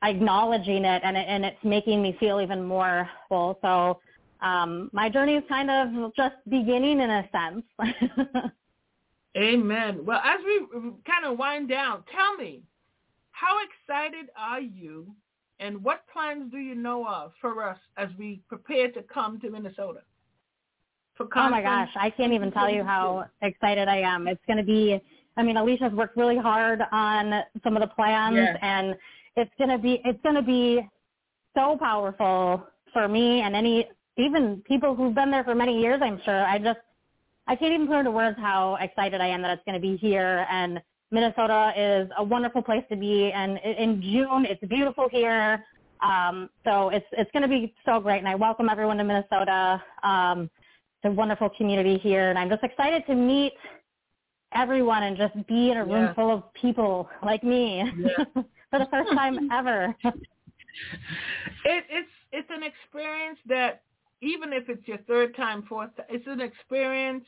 acknowledging 0.03 0.83
it 0.85 1.01
and 1.03 1.15
it, 1.15 1.25
and 1.27 1.45
it's 1.45 1.63
making 1.63 2.01
me 2.01 2.15
feel 2.19 2.41
even 2.41 2.63
more 2.63 3.09
full. 3.29 3.57
So 3.61 3.99
um, 4.41 4.89
my 4.91 5.09
journey 5.09 5.35
is 5.35 5.43
kind 5.47 5.71
of 5.71 6.13
just 6.15 6.35
beginning 6.49 6.99
in 6.99 7.09
a 7.09 7.29
sense. 7.31 7.63
Amen. 9.37 10.05
Well, 10.05 10.21
as 10.23 10.39
we 10.45 10.67
kind 11.07 11.25
of 11.25 11.39
wind 11.39 11.69
down, 11.69 12.03
tell 12.13 12.35
me, 12.35 12.61
how 13.43 13.57
excited 13.59 14.29
are 14.37 14.61
you 14.61 15.07
and 15.59 15.83
what 15.83 16.03
plans 16.11 16.51
do 16.51 16.57
you 16.57 16.75
know 16.75 17.05
of 17.07 17.33
for 17.41 17.67
us 17.67 17.77
as 17.97 18.09
we 18.17 18.41
prepare 18.47 18.91
to 18.91 19.01
come 19.03 19.39
to 19.41 19.49
Minnesota? 19.49 19.99
For 21.15 21.27
oh 21.35 21.49
my 21.49 21.61
gosh, 21.61 21.89
I 21.95 22.09
can't 22.09 22.33
even 22.33 22.51
tell 22.51 22.69
you 22.69 22.83
how 22.83 23.25
excited 23.41 23.87
I 23.87 23.97
am. 23.97 24.27
It's 24.27 24.41
going 24.47 24.57
to 24.57 24.63
be, 24.63 24.99
I 25.37 25.43
mean, 25.43 25.57
Alicia's 25.57 25.93
worked 25.93 26.17
really 26.17 26.37
hard 26.37 26.81
on 26.91 27.43
some 27.63 27.75
of 27.75 27.81
the 27.81 27.87
plans 27.87 28.35
yes. 28.35 28.57
and 28.61 28.95
it's 29.35 29.51
going 29.57 29.69
to 29.69 29.77
be, 29.77 30.01
it's 30.05 30.21
going 30.23 30.35
to 30.35 30.41
be 30.41 30.87
so 31.55 31.77
powerful 31.79 32.65
for 32.93 33.07
me 33.07 33.41
and 33.41 33.55
any 33.55 33.87
even 34.17 34.63
people 34.67 34.95
who've 34.95 35.13
been 35.13 35.31
there 35.31 35.43
for 35.43 35.53
many 35.53 35.79
years, 35.81 35.99
I'm 36.03 36.19
sure. 36.23 36.45
I 36.45 36.57
just, 36.57 36.79
I 37.47 37.55
can't 37.55 37.73
even 37.73 37.87
put 37.87 37.99
into 37.99 38.11
words 38.11 38.37
how 38.39 38.77
excited 38.79 39.21
I 39.21 39.27
am 39.27 39.41
that 39.41 39.51
it's 39.51 39.63
going 39.65 39.79
to 39.79 39.81
be 39.81 39.97
here. 39.97 40.47
And 40.49 40.81
Minnesota 41.13 41.71
is 41.77 42.09
a 42.17 42.23
wonderful 42.23 42.63
place 42.63 42.83
to 42.89 42.97
be. 42.97 43.31
And 43.31 43.59
in 43.59 44.01
June, 44.01 44.45
it's 44.49 44.63
beautiful 44.65 45.07
here. 45.09 45.63
Um, 46.01 46.49
so 46.65 46.89
it's 46.89 47.05
it's 47.13 47.31
going 47.31 47.43
to 47.43 47.47
be 47.47 47.73
so 47.85 47.99
great. 47.99 48.17
And 48.17 48.27
I 48.27 48.35
welcome 48.35 48.67
everyone 48.67 48.97
to 48.97 49.03
Minnesota. 49.03 49.81
Um, 50.01 50.49
it's 51.03 51.05
a 51.05 51.11
wonderful 51.11 51.49
community 51.55 51.97
here, 51.99 52.29
and 52.29 52.37
I'm 52.37 52.49
just 52.49 52.63
excited 52.63 53.05
to 53.07 53.15
meet 53.15 53.53
everyone 54.53 55.03
and 55.03 55.15
just 55.15 55.35
be 55.47 55.71
in 55.71 55.77
a 55.77 55.85
room 55.85 56.05
yeah. 56.05 56.13
full 56.13 56.33
of 56.33 56.53
people 56.53 57.07
like 57.23 57.43
me 57.43 57.83
yeah. 57.97 58.23
for 58.69 58.79
the 58.79 58.87
first 58.89 59.11
time 59.13 59.49
ever. 59.51 59.95
it, 60.03 60.13
it's 61.89 62.09
it's 62.31 62.49
an 62.49 62.63
experience 62.63 63.37
that 63.47 63.83
even 64.21 64.51
if 64.51 64.67
it's 64.67 64.87
your 64.87 64.97
third 64.99 65.35
time, 65.35 65.63
fourth, 65.69 65.91
it's 66.09 66.25
an 66.27 66.41
experience 66.41 67.23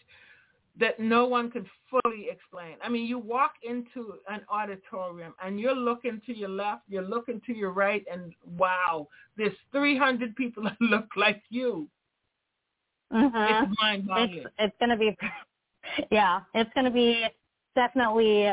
that 0.80 0.99
no 0.99 1.26
one 1.26 1.49
can 1.49 1.65
fully 1.89 2.28
explain. 2.30 2.76
I 2.84 2.89
mean, 2.89 3.05
you 3.05 3.17
walk 3.17 3.53
into 3.63 4.15
an 4.30 4.41
auditorium 4.49 5.34
and 5.43 5.59
you're 5.59 5.76
looking 5.76 6.21
to 6.26 6.36
your 6.36 6.49
left, 6.49 6.82
you're 6.88 7.01
looking 7.07 7.41
to 7.45 7.53
your 7.53 7.71
right, 7.71 8.03
and 8.11 8.34
wow, 8.57 9.07
there's 9.38 9.53
300 9.71 10.36
people 10.36 10.63
that 10.63 10.78
look 10.82 11.07
like 11.15 11.41
you. 11.49 11.88
Mm-hmm. 13.13 13.65
It's 13.65 13.78
mind-boggling. 13.82 14.39
It's, 14.39 14.47
it's 14.59 14.76
going 14.80 14.89
to 14.89 14.97
be, 14.97 15.17
yeah, 16.11 16.41
it's 16.53 16.69
going 16.73 16.86
to 16.86 16.91
be 16.91 17.23
definitely, 17.76 18.51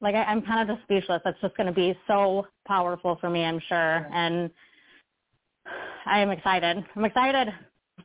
like 0.00 0.14
I, 0.14 0.24
I'm 0.24 0.42
kind 0.42 0.68
of 0.68 0.76
just 0.76 0.86
speechless. 0.86 1.22
It's 1.24 1.40
just 1.40 1.56
going 1.56 1.68
to 1.68 1.72
be 1.72 1.96
so 2.06 2.46
powerful 2.66 3.16
for 3.20 3.30
me, 3.30 3.44
I'm 3.44 3.60
sure. 3.66 4.06
And 4.12 4.50
I 6.06 6.20
am 6.20 6.30
excited. 6.30 6.84
I'm 6.94 7.04
excited. 7.04 7.48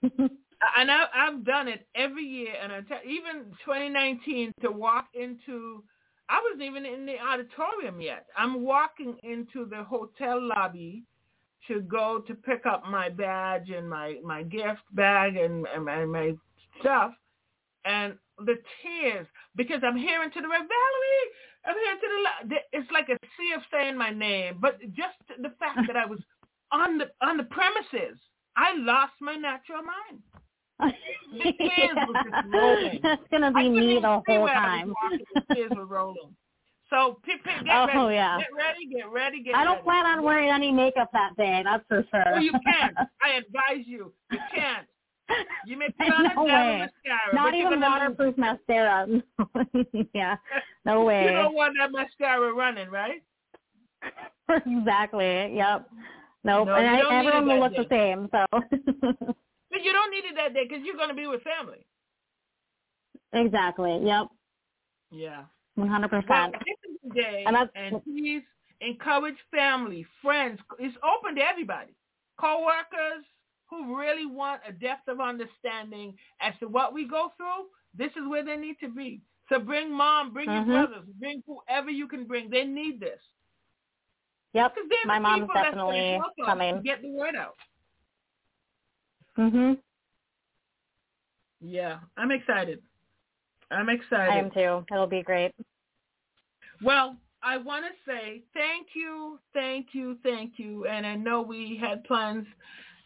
and 0.77 0.91
I, 0.91 1.05
I've 1.13 1.45
done 1.45 1.67
it 1.67 1.87
every 1.95 2.23
year, 2.25 2.53
and 2.61 2.71
I 2.71 2.81
tell, 2.81 2.99
even 3.05 3.45
2019 3.65 4.53
to 4.61 4.71
walk 4.71 5.05
into. 5.13 5.83
I 6.31 6.41
wasn't 6.43 6.63
even 6.63 6.85
in 6.85 7.07
the 7.07 7.15
auditorium 7.17 8.01
yet. 8.01 8.25
I'm 8.37 8.61
walking 8.61 9.15
into 9.23 9.65
the 9.65 9.83
hotel 9.83 10.39
lobby 10.39 11.03
to 11.67 11.81
go 11.81 12.23
to 12.27 12.35
pick 12.35 12.65
up 12.67 12.83
my 12.85 13.09
badge 13.09 13.69
and 13.69 13.89
my 13.89 14.17
my 14.23 14.43
gift 14.43 14.83
bag 14.91 15.37
and, 15.37 15.65
and 15.73 15.85
my, 15.85 16.05
my 16.05 16.33
stuff, 16.79 17.13
and 17.85 18.15
the 18.37 18.55
tears 18.83 19.27
because 19.55 19.81
I'm 19.83 19.97
hearing 19.97 20.31
to 20.31 20.41
the 20.41 20.47
right 20.47 20.59
Valerie. 20.59 21.29
I'm 21.65 21.75
hearing 21.75 21.99
to 22.01 22.47
the. 22.49 22.55
It's 22.77 22.91
like 22.91 23.09
a 23.09 23.17
sea 23.37 23.53
of 23.55 23.61
saying 23.71 23.97
my 23.97 24.11
name, 24.11 24.57
but 24.61 24.79
just 24.93 25.17
the 25.41 25.53
fact 25.57 25.79
that 25.87 25.95
I 25.95 26.05
was 26.05 26.19
on 26.71 26.97
the 26.97 27.05
on 27.21 27.37
the 27.37 27.43
premises. 27.43 28.19
I 28.55 28.75
lost 28.75 29.13
my 29.21 29.35
natural 29.35 29.83
mind. 29.83 30.21
Tears 30.81 30.93
yeah. 31.59 32.05
were 32.07 32.13
just 32.13 32.53
rolling. 32.53 32.99
That's 33.03 33.21
gonna 33.31 33.51
be 33.51 33.69
me 33.69 33.99
the 34.01 34.21
whole 34.25 34.47
time. 34.47 34.93
the 35.35 35.55
tears 35.55 35.71
were 35.75 35.85
rolling. 35.85 36.35
So 36.89 37.19
pick, 37.23 37.43
pick, 37.43 37.65
get 37.65 37.75
oh, 37.75 37.85
ready. 37.85 38.15
Yeah. 38.15 38.39
Get 38.39 38.47
ready, 38.57 38.87
get 38.91 39.11
ready, 39.11 39.43
get 39.43 39.55
I 39.55 39.63
don't 39.63 39.83
plan 39.83 40.05
on 40.05 40.23
wearing 40.23 40.49
any 40.49 40.71
makeup 40.71 41.09
that 41.13 41.35
day, 41.37 41.61
that's 41.63 41.83
for 41.87 42.03
sure. 42.09 42.23
Oh, 42.35 42.39
you 42.39 42.51
can't. 42.51 42.95
I 43.21 43.37
advise 43.37 43.85
you. 43.85 44.11
You 44.31 44.39
can't. 44.53 44.87
You 45.67 45.77
may 45.77 45.89
put 45.89 46.09
on 46.13 46.23
no 46.35 46.41
a 46.41 46.43
way. 46.45 46.79
mascara. 46.79 47.35
Not 47.35 47.53
even 47.53 47.79
waterproof 47.81 48.35
lose. 48.35 48.37
mascara. 48.37 49.07
yeah. 50.15 50.37
No 50.85 51.03
way. 51.03 51.25
You 51.25 51.31
don't 51.31 51.53
want 51.53 51.75
that 51.79 51.91
mascara 51.91 52.51
running, 52.53 52.89
right? 52.89 53.21
exactly. 54.65 55.55
Yep. 55.55 55.89
Nope. 56.43 56.67
No, 56.67 56.73
and 56.73 56.87
I, 56.87 57.19
everyone 57.19 57.47
will 57.47 57.59
look 57.59 57.75
the 57.75 57.85
same. 57.89 58.29
So. 58.31 59.33
You 59.83 59.93
don't 59.93 60.11
need 60.11 60.25
it 60.25 60.35
that 60.35 60.53
day 60.53 60.65
because 60.67 60.83
you're 60.85 60.95
going 60.97 61.09
to 61.09 61.15
be 61.15 61.27
with 61.27 61.41
family. 61.43 61.85
exactly. 63.33 63.99
Yep. 64.03 64.27
Yeah. 65.11 65.43
One 65.75 65.87
hundred 65.87 66.09
percent. 66.09 66.53
this 66.53 66.91
is 66.91 66.97
the 67.03 67.21
day, 67.21 67.43
And 67.45 67.55
that's- 67.55 67.71
and 67.75 68.03
please, 68.03 68.43
encourage 68.81 69.37
family, 69.51 70.05
friends. 70.21 70.59
It's 70.79 70.95
open 71.03 71.35
to 71.35 71.41
everybody. 71.41 71.93
Co-workers 72.39 73.25
who 73.69 73.97
really 73.97 74.25
want 74.25 74.61
a 74.67 74.71
depth 74.71 75.07
of 75.07 75.19
understanding 75.19 76.15
as 76.41 76.53
to 76.59 76.67
what 76.67 76.93
we 76.93 77.07
go 77.07 77.31
through, 77.37 77.67
this 77.93 78.11
is 78.11 78.27
where 78.27 78.43
they 78.43 78.55
need 78.55 78.77
to 78.81 78.89
be. 78.89 79.21
So 79.49 79.59
bring 79.59 79.91
mom, 79.91 80.31
bring 80.33 80.47
mm-hmm. 80.47 80.69
your 80.69 80.87
brothers, 80.87 81.05
bring 81.19 81.43
whoever 81.45 81.89
you 81.89 82.07
can 82.07 82.25
bring. 82.25 82.49
They 82.49 82.63
need 82.63 82.99
this. 82.99 83.19
Yep, 84.53 84.75
my 85.05 85.19
mom's 85.19 85.47
definitely 85.53 86.19
coming. 86.43 86.81
get 86.81 87.01
the 87.01 87.11
word 87.11 87.35
out. 87.35 87.55
Mhm. 89.39 89.77
Yeah, 91.61 91.99
I'm 92.17 92.31
excited. 92.31 92.81
I'm 93.71 93.89
excited. 93.89 94.33
I 94.33 94.37
am 94.37 94.51
too. 94.51 94.85
It'll 94.91 95.07
be 95.07 95.23
great. 95.23 95.53
Well, 96.81 97.15
I 97.41 97.57
want 97.57 97.85
to 97.85 98.11
say 98.11 98.43
thank 98.53 98.87
you, 98.93 99.39
thank 99.53 99.87
you, 99.93 100.17
thank 100.23 100.53
you. 100.59 100.85
And 100.87 101.07
I 101.07 101.15
know 101.15 101.41
we 101.41 101.77
had 101.77 102.03
plans 102.03 102.45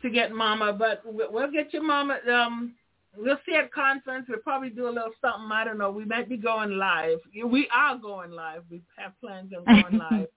to 0.01 0.09
get 0.09 0.31
Mama, 0.31 0.73
but 0.73 1.01
we'll 1.05 1.51
get 1.51 1.71
your 1.71 1.83
Mama. 1.83 2.17
Um, 2.31 2.73
we'll 3.15 3.39
see 3.45 3.53
at 3.55 3.71
conference. 3.71 4.25
We'll 4.27 4.39
probably 4.39 4.71
do 4.71 4.87
a 4.87 4.89
little 4.89 5.13
something. 5.21 5.51
I 5.51 5.63
don't 5.63 5.77
know. 5.77 5.91
We 5.91 6.05
might 6.05 6.29
be 6.29 6.37
going 6.37 6.77
live. 6.77 7.19
We 7.45 7.69
are 7.69 7.95
going 7.97 8.31
live. 8.31 8.63
We 8.71 8.81
have 8.97 9.13
plans 9.19 9.53
on 9.55 9.65
going 9.65 9.97
live 10.11 10.27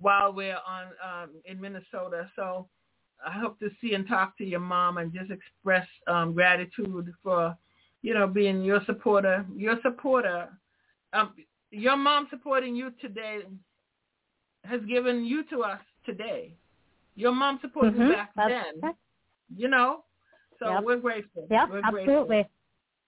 while 0.00 0.32
we're 0.32 0.58
on 0.66 0.86
um, 1.04 1.30
in 1.44 1.60
Minnesota. 1.60 2.30
So 2.36 2.68
I 3.24 3.32
hope 3.32 3.58
to 3.60 3.70
see 3.80 3.94
and 3.94 4.06
talk 4.06 4.36
to 4.38 4.44
your 4.44 4.60
mom 4.60 4.98
and 4.98 5.12
just 5.12 5.30
express 5.30 5.86
um, 6.06 6.32
gratitude 6.34 7.12
for, 7.22 7.56
you 8.02 8.14
know, 8.14 8.26
being 8.26 8.62
your 8.62 8.80
supporter. 8.86 9.44
Your 9.56 9.76
supporter. 9.82 10.48
Um, 11.12 11.34
your 11.70 11.96
mom 11.96 12.28
supporting 12.30 12.76
you 12.76 12.92
today 13.00 13.40
has 14.64 14.80
given 14.82 15.24
you 15.24 15.44
to 15.44 15.62
us 15.62 15.80
today. 16.04 16.54
Your 17.14 17.32
mom 17.32 17.58
supported 17.60 17.94
mm-hmm. 17.94 18.02
you 18.02 18.12
back 18.12 18.30
That's 18.36 18.52
then. 18.82 18.92
You 19.54 19.68
know? 19.68 20.04
So 20.58 20.70
yep. 20.70 20.84
we're 20.84 20.96
grateful. 20.96 21.46
Yeah, 21.50 21.66
absolutely. 21.84 22.26
Grateful. 22.26 22.50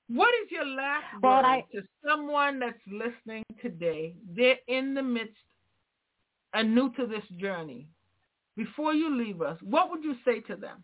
What 0.09 0.31
is 0.43 0.51
your 0.51 0.65
last 0.65 1.05
well, 1.23 1.37
word 1.37 1.45
I, 1.45 1.65
to 1.73 1.83
someone 2.07 2.59
that's 2.59 2.79
listening 2.91 3.45
today? 3.61 4.15
They're 4.35 4.57
in 4.67 4.95
the 4.95 5.03
midst 5.03 5.37
and 6.55 6.75
new 6.75 6.93
to 6.95 7.07
this 7.07 7.25
journey. 7.39 7.89
Before 8.59 8.93
you 8.93 9.17
leave 9.17 9.41
us, 9.41 9.57
what 9.63 9.89
would 9.89 10.03
you 10.03 10.17
say 10.25 10.41
to 10.41 10.57
them? 10.57 10.83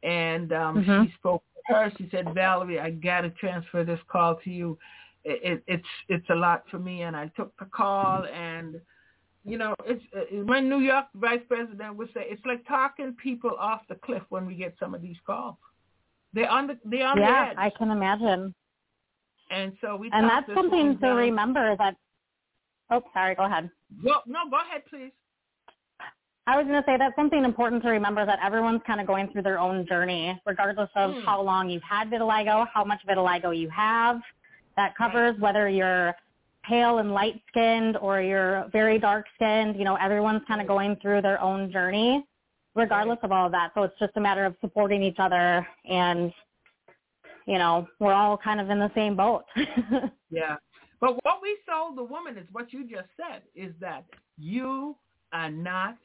and 0.03 0.51
um, 0.53 0.83
mm-hmm. 0.83 1.05
she 1.05 1.13
spoke 1.13 1.41
her. 1.67 1.91
She 1.97 2.07
said, 2.11 2.33
Valerie, 2.33 2.79
I 2.79 2.91
got 2.91 3.21
to 3.21 3.29
transfer 3.31 3.83
this 3.83 3.99
call 4.07 4.35
to 4.43 4.49
you. 4.49 4.77
It, 5.23 5.39
it, 5.43 5.63
it's 5.67 5.87
it's 6.09 6.29
a 6.29 6.35
lot 6.35 6.63
for 6.71 6.79
me, 6.79 7.01
and 7.01 7.15
I 7.15 7.31
took 7.35 7.57
the 7.57 7.65
call 7.65 8.25
and– 8.25 8.81
you 9.47 9.57
know, 9.57 9.73
it's 9.85 10.03
uh, 10.13 10.43
my 10.43 10.59
New 10.59 10.79
York 10.79 11.05
vice 11.15 11.39
president 11.47 11.95
would 11.95 12.09
say 12.09 12.25
it's 12.25 12.45
like 12.45 12.67
talking 12.67 13.15
people 13.23 13.51
off 13.57 13.79
the 13.87 13.95
cliff 13.95 14.23
when 14.27 14.45
we 14.45 14.55
get 14.55 14.75
some 14.77 14.93
of 14.93 15.01
these 15.01 15.15
calls. 15.25 15.55
They're 16.33 16.49
on 16.49 16.67
the 16.67 16.77
they're 16.83 17.07
on 17.07 17.17
yeah, 17.17 17.45
the 17.45 17.51
edge. 17.51 17.57
I 17.57 17.69
can 17.77 17.89
imagine. 17.89 18.53
And 19.49 19.71
so 19.79 19.95
we 19.95 20.09
and 20.11 20.29
that's 20.29 20.53
something 20.53 20.99
to 20.99 21.07
remember 21.07 21.77
that. 21.77 21.95
Oh, 22.91 23.01
sorry. 23.13 23.35
Go 23.35 23.45
ahead. 23.45 23.69
Well, 24.03 24.21
no, 24.27 24.49
go 24.49 24.57
ahead, 24.57 24.81
please. 24.89 25.13
I 26.47 26.57
was 26.57 26.65
going 26.65 26.81
to 26.81 26.85
say 26.87 26.97
that's 26.97 27.15
something 27.15 27.43
important 27.43 27.83
to 27.83 27.89
remember 27.89 28.25
that 28.25 28.39
everyone's 28.43 28.81
kind 28.87 29.01
of 29.01 29.05
going 29.05 29.29
through 29.31 29.43
their 29.43 29.59
own 29.59 29.85
journey, 29.85 30.39
regardless 30.45 30.89
of 30.95 31.11
mm. 31.11 31.25
how 31.25 31.41
long 31.41 31.69
you've 31.69 31.83
had 31.83 32.09
vitiligo, 32.09 32.65
how 32.73 32.83
much 32.83 33.01
vitiligo 33.07 33.57
you 33.57 33.69
have. 33.69 34.21
That 34.77 34.95
covers 34.95 35.33
right. 35.33 35.41
whether 35.41 35.69
you're 35.69 36.15
pale 36.63 36.99
and 36.99 37.13
light 37.13 37.41
skinned 37.49 37.97
or 37.97 38.21
you're 38.21 38.69
very 38.71 38.97
dark 38.97 39.25
skinned, 39.35 39.75
you 39.75 39.83
know, 39.83 39.95
everyone's 39.95 40.41
kind 40.47 40.61
of 40.61 40.67
going 40.67 40.95
through 41.01 41.21
their 41.21 41.39
own 41.41 41.71
journey 41.71 42.25
regardless 42.75 43.17
of 43.23 43.31
all 43.31 43.47
of 43.47 43.51
that. 43.51 43.71
So 43.73 43.83
it's 43.83 43.97
just 43.99 44.11
a 44.17 44.21
matter 44.21 44.45
of 44.45 44.55
supporting 44.61 45.01
each 45.01 45.17
other 45.19 45.67
and 45.89 46.31
you 47.47 47.57
know, 47.57 47.87
we're 47.99 48.13
all 48.13 48.37
kind 48.37 48.59
of 48.59 48.69
in 48.69 48.77
the 48.77 48.91
same 48.93 49.15
boat. 49.15 49.45
yeah. 50.29 50.57
But 50.99 51.17
what 51.23 51.41
we 51.41 51.57
told 51.67 51.97
the 51.97 52.03
woman 52.03 52.37
is 52.37 52.45
what 52.51 52.73
you 52.73 52.83
just 52.83 53.07
said 53.15 53.43
is 53.55 53.73
that 53.79 54.03
you 54.37 54.95
are 55.31 55.49
not 55.49 55.97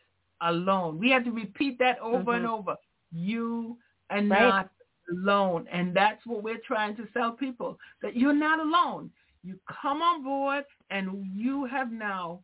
alone. 0.43 0.99
We 0.99 1.11
have 1.11 1.25
to 1.25 1.31
repeat 1.31 1.79
that 1.79 1.99
over 2.01 2.19
mm-hmm. 2.19 2.31
and 2.31 2.47
over. 2.47 2.77
You 3.13 3.77
are 4.11 4.17
right. 4.17 4.29
not 4.29 4.71
alone. 5.11 5.67
And 5.73 5.95
that's 5.95 6.25
what 6.27 6.43
we're 6.43 6.61
trying 6.67 6.97
to 6.97 7.07
tell 7.15 7.33
people, 7.33 7.79
that 8.03 8.17
you're 8.17 8.33
not 8.33 8.61
alone. 8.61 9.11
You 9.45 9.59
come 9.83 10.03
on 10.03 10.23
board 10.23 10.65
and 10.91 11.27
you 11.35 11.65
have 11.67 11.91
now 11.91 12.41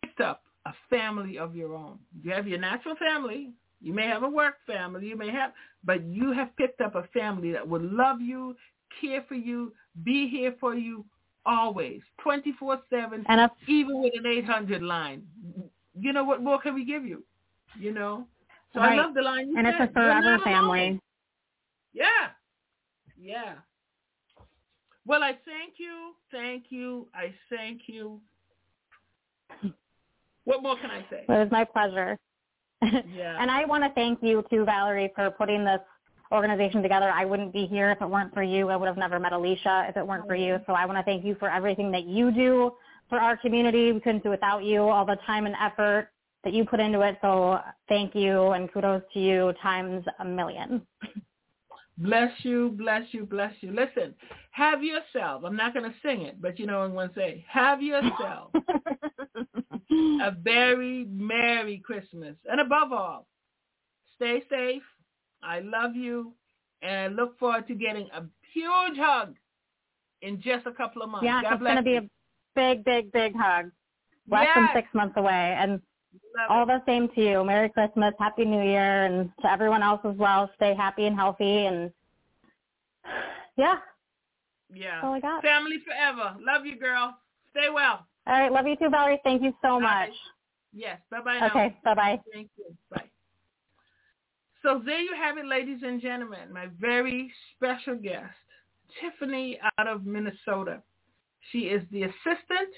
picked 0.00 0.20
up 0.20 0.42
a 0.66 0.72
family 0.88 1.38
of 1.38 1.54
your 1.54 1.74
own. 1.74 1.98
You 2.22 2.32
have 2.32 2.48
your 2.48 2.58
natural 2.58 2.96
family. 2.96 3.50
You 3.80 3.92
may 3.92 4.06
have 4.06 4.22
a 4.22 4.28
work 4.28 4.54
family. 4.66 5.08
You 5.08 5.16
may 5.16 5.30
have, 5.30 5.52
but 5.84 6.04
you 6.04 6.32
have 6.32 6.56
picked 6.56 6.80
up 6.80 6.94
a 6.94 7.02
family 7.12 7.52
that 7.52 7.66
will 7.66 7.82
love 7.82 8.20
you, 8.20 8.56
care 9.00 9.24
for 9.28 9.34
you, 9.34 9.72
be 10.04 10.28
here 10.28 10.54
for 10.60 10.74
you 10.74 11.04
always, 11.44 12.00
24-7, 12.24 13.24
and 13.26 13.50
even 13.66 14.00
with 14.00 14.12
an 14.16 14.26
800 14.26 14.82
line. 14.82 15.22
You 15.98 16.12
know, 16.12 16.24
what 16.24 16.42
more 16.42 16.60
can 16.60 16.74
we 16.74 16.84
give 16.84 17.04
you? 17.04 17.22
You 17.78 17.92
know? 17.92 18.26
So 18.72 18.80
right. 18.80 18.98
I 18.98 19.02
love 19.02 19.14
the 19.14 19.22
line 19.22 19.54
And 19.56 19.66
said. 19.66 19.74
it's 19.80 19.90
a 19.90 19.92
forever 19.92 20.38
family. 20.44 21.00
Yeah. 21.92 22.04
Yeah. 23.20 23.54
Well, 25.06 25.22
I 25.22 25.32
thank 25.44 25.74
you. 25.78 26.14
Thank 26.30 26.64
you. 26.70 27.06
I 27.14 27.34
thank 27.50 27.82
you. 27.86 28.20
What 30.44 30.62
more 30.62 30.76
can 30.76 30.90
I 30.90 31.00
say? 31.10 31.24
It 31.28 31.28
was 31.28 31.48
my 31.50 31.64
pleasure. 31.64 32.18
Yeah. 32.82 33.36
and 33.40 33.48
I 33.48 33.64
want 33.64 33.84
to 33.84 33.90
thank 33.90 34.20
you 34.22 34.44
too, 34.50 34.64
Valerie, 34.64 35.12
for 35.14 35.30
putting 35.30 35.64
this 35.64 35.78
organization 36.32 36.82
together. 36.82 37.10
I 37.10 37.24
wouldn't 37.24 37.52
be 37.52 37.66
here 37.66 37.92
if 37.92 38.00
it 38.00 38.08
weren't 38.08 38.34
for 38.34 38.42
you. 38.42 38.70
I 38.70 38.76
would 38.76 38.88
have 38.88 38.96
never 38.96 39.20
met 39.20 39.32
Alicia 39.32 39.86
if 39.88 39.96
it 39.96 40.04
weren't 40.04 40.26
for 40.26 40.34
you. 40.34 40.54
Mm-hmm. 40.54 40.64
So 40.66 40.72
I 40.72 40.84
want 40.86 40.98
to 40.98 41.04
thank 41.04 41.24
you 41.24 41.36
for 41.38 41.48
everything 41.48 41.92
that 41.92 42.04
you 42.04 42.32
do 42.32 42.72
for 43.12 43.20
our 43.20 43.36
community. 43.36 43.92
We 43.92 44.00
couldn't 44.00 44.22
do 44.22 44.30
without 44.30 44.64
you, 44.64 44.80
all 44.88 45.04
the 45.04 45.18
time 45.26 45.44
and 45.44 45.54
effort 45.60 46.08
that 46.44 46.54
you 46.54 46.64
put 46.64 46.80
into 46.80 47.02
it. 47.02 47.18
So 47.20 47.58
thank 47.86 48.14
you 48.14 48.52
and 48.52 48.72
kudos 48.72 49.02
to 49.12 49.20
you 49.20 49.52
times 49.60 50.02
a 50.18 50.24
million. 50.24 50.80
Bless 51.98 52.32
you, 52.38 52.70
bless 52.70 53.02
you, 53.12 53.26
bless 53.26 53.52
you. 53.60 53.70
Listen, 53.70 54.14
have 54.52 54.82
yourself, 54.82 55.42
I'm 55.44 55.56
not 55.56 55.74
going 55.74 55.84
to 55.84 55.94
sing 56.02 56.22
it, 56.22 56.40
but 56.40 56.58
you 56.58 56.66
know 56.66 56.80
I'm 56.80 56.94
going 56.94 57.10
to 57.10 57.14
say, 57.14 57.44
have 57.50 57.82
yourself 57.82 58.50
a 59.90 60.30
very 60.42 61.04
Merry 61.10 61.82
Christmas. 61.84 62.34
And 62.50 62.62
above 62.62 62.94
all, 62.94 63.26
stay 64.16 64.42
safe. 64.48 64.82
I 65.42 65.60
love 65.60 65.94
you. 65.94 66.32
And 66.80 66.92
I 66.98 67.08
look 67.08 67.38
forward 67.38 67.68
to 67.68 67.74
getting 67.74 68.08
a 68.14 68.22
huge 68.54 68.96
hug 68.96 69.36
in 70.22 70.40
just 70.40 70.66
a 70.66 70.72
couple 70.72 71.02
of 71.02 71.10
months. 71.10 71.26
Yeah, 71.26 71.42
God 71.42 71.52
it's 71.52 71.62
going 71.62 71.76
to 71.76 71.82
be 71.82 71.96
a 71.96 72.08
big, 72.54 72.84
big, 72.84 73.12
big 73.12 73.34
hug. 73.36 73.70
Less 74.28 74.46
yes. 74.46 74.56
than 74.56 74.68
six 74.74 74.88
months 74.94 75.14
away. 75.16 75.56
And 75.58 75.80
Love 76.36 76.50
all 76.50 76.62
it. 76.62 76.66
the 76.66 76.82
same 76.86 77.08
to 77.14 77.20
you. 77.20 77.44
Merry 77.44 77.68
Christmas, 77.68 78.14
Happy 78.18 78.44
New 78.44 78.62
Year, 78.62 79.04
and 79.04 79.30
to 79.42 79.50
everyone 79.50 79.82
else 79.82 80.00
as 80.04 80.16
well. 80.16 80.50
Stay 80.56 80.74
happy 80.74 81.06
and 81.06 81.16
healthy. 81.16 81.66
And 81.66 81.90
yeah. 83.56 83.76
Yeah. 84.72 85.00
All 85.02 85.14
I 85.14 85.20
got. 85.20 85.42
Family 85.42 85.78
forever. 85.84 86.36
Love 86.40 86.64
you, 86.64 86.78
girl. 86.78 87.16
Stay 87.50 87.68
well. 87.72 88.06
All 88.26 88.40
right. 88.40 88.52
Love 88.52 88.66
you 88.66 88.76
too, 88.76 88.88
Valerie. 88.90 89.20
Thank 89.24 89.42
you 89.42 89.52
so 89.60 89.78
much. 89.78 90.10
Yes. 90.72 90.98
Bye-bye 91.10 91.48
Okay. 91.50 91.76
Bye-bye. 91.84 92.20
Thank 92.32 92.48
you. 92.56 92.74
Bye. 92.90 93.04
So 94.62 94.80
there 94.84 95.00
you 95.00 95.14
have 95.20 95.38
it, 95.38 95.46
ladies 95.46 95.80
and 95.82 96.00
gentlemen. 96.00 96.52
My 96.52 96.68
very 96.80 97.32
special 97.56 97.96
guest, 97.96 98.32
Tiffany 99.00 99.58
out 99.78 99.88
of 99.88 100.06
Minnesota. 100.06 100.80
She 101.50 101.60
is 101.60 101.82
the 101.90 102.04
assistant 102.04 102.72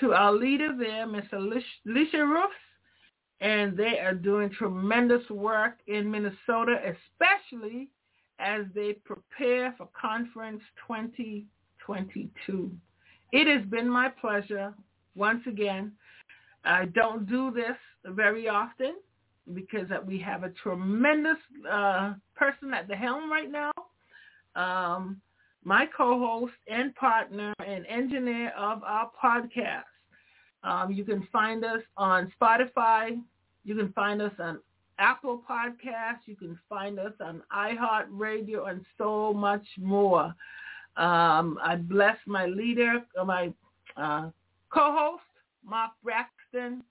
to 0.00 0.12
our 0.14 0.32
leader 0.32 0.74
there, 0.78 1.06
Miss 1.06 1.26
Alicia 1.32 2.24
Roufs, 2.24 2.52
and 3.40 3.76
they 3.76 3.98
are 3.98 4.14
doing 4.14 4.50
tremendous 4.50 5.28
work 5.30 5.78
in 5.86 6.10
Minnesota, 6.10 6.76
especially 6.84 7.90
as 8.38 8.64
they 8.74 8.94
prepare 9.04 9.74
for 9.76 9.88
Conference 10.00 10.62
2022. 10.86 12.70
It 13.32 13.46
has 13.46 13.66
been 13.68 13.88
my 13.88 14.08
pleasure 14.08 14.74
once 15.14 15.42
again. 15.46 15.92
I 16.64 16.86
don't 16.86 17.28
do 17.28 17.50
this 17.50 17.76
very 18.04 18.48
often 18.48 18.94
because 19.54 19.88
we 20.06 20.18
have 20.20 20.44
a 20.44 20.50
tremendous 20.50 21.38
uh, 21.70 22.14
person 22.36 22.72
at 22.72 22.88
the 22.88 22.96
helm 22.96 23.30
right 23.30 23.50
now. 23.50 23.72
Um, 24.54 25.20
my 25.64 25.86
co-host 25.96 26.52
and 26.68 26.94
partner 26.94 27.54
and 27.64 27.86
engineer 27.86 28.52
of 28.58 28.82
our 28.82 29.10
podcast. 29.22 29.84
Um, 30.64 30.92
you 30.92 31.04
can 31.04 31.26
find 31.32 31.64
us 31.64 31.80
on 31.96 32.32
Spotify. 32.40 33.20
You 33.64 33.74
can 33.74 33.92
find 33.92 34.20
us 34.22 34.32
on 34.38 34.60
Apple 34.98 35.42
Podcasts. 35.48 36.26
You 36.26 36.36
can 36.36 36.58
find 36.68 36.98
us 36.98 37.12
on 37.20 37.42
iHeartRadio 37.54 38.68
and 38.68 38.84
so 38.98 39.32
much 39.32 39.66
more. 39.78 40.34
Um, 40.96 41.58
I 41.62 41.76
bless 41.76 42.16
my 42.26 42.46
leader, 42.46 43.00
my 43.24 43.52
uh, 43.96 44.30
co-host, 44.70 45.22
Mark 45.64 45.92
Braxton. 46.02 46.82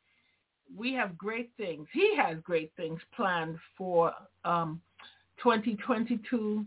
We 0.76 0.93
have 0.93 1.17
great 1.17 1.51
things. 1.57 1.88
He 1.93 2.15
has 2.15 2.38
great 2.43 2.72
things 2.78 2.99
planned 3.15 3.57
for 3.78 4.13
um, 4.45 4.82
2022 5.43 6.65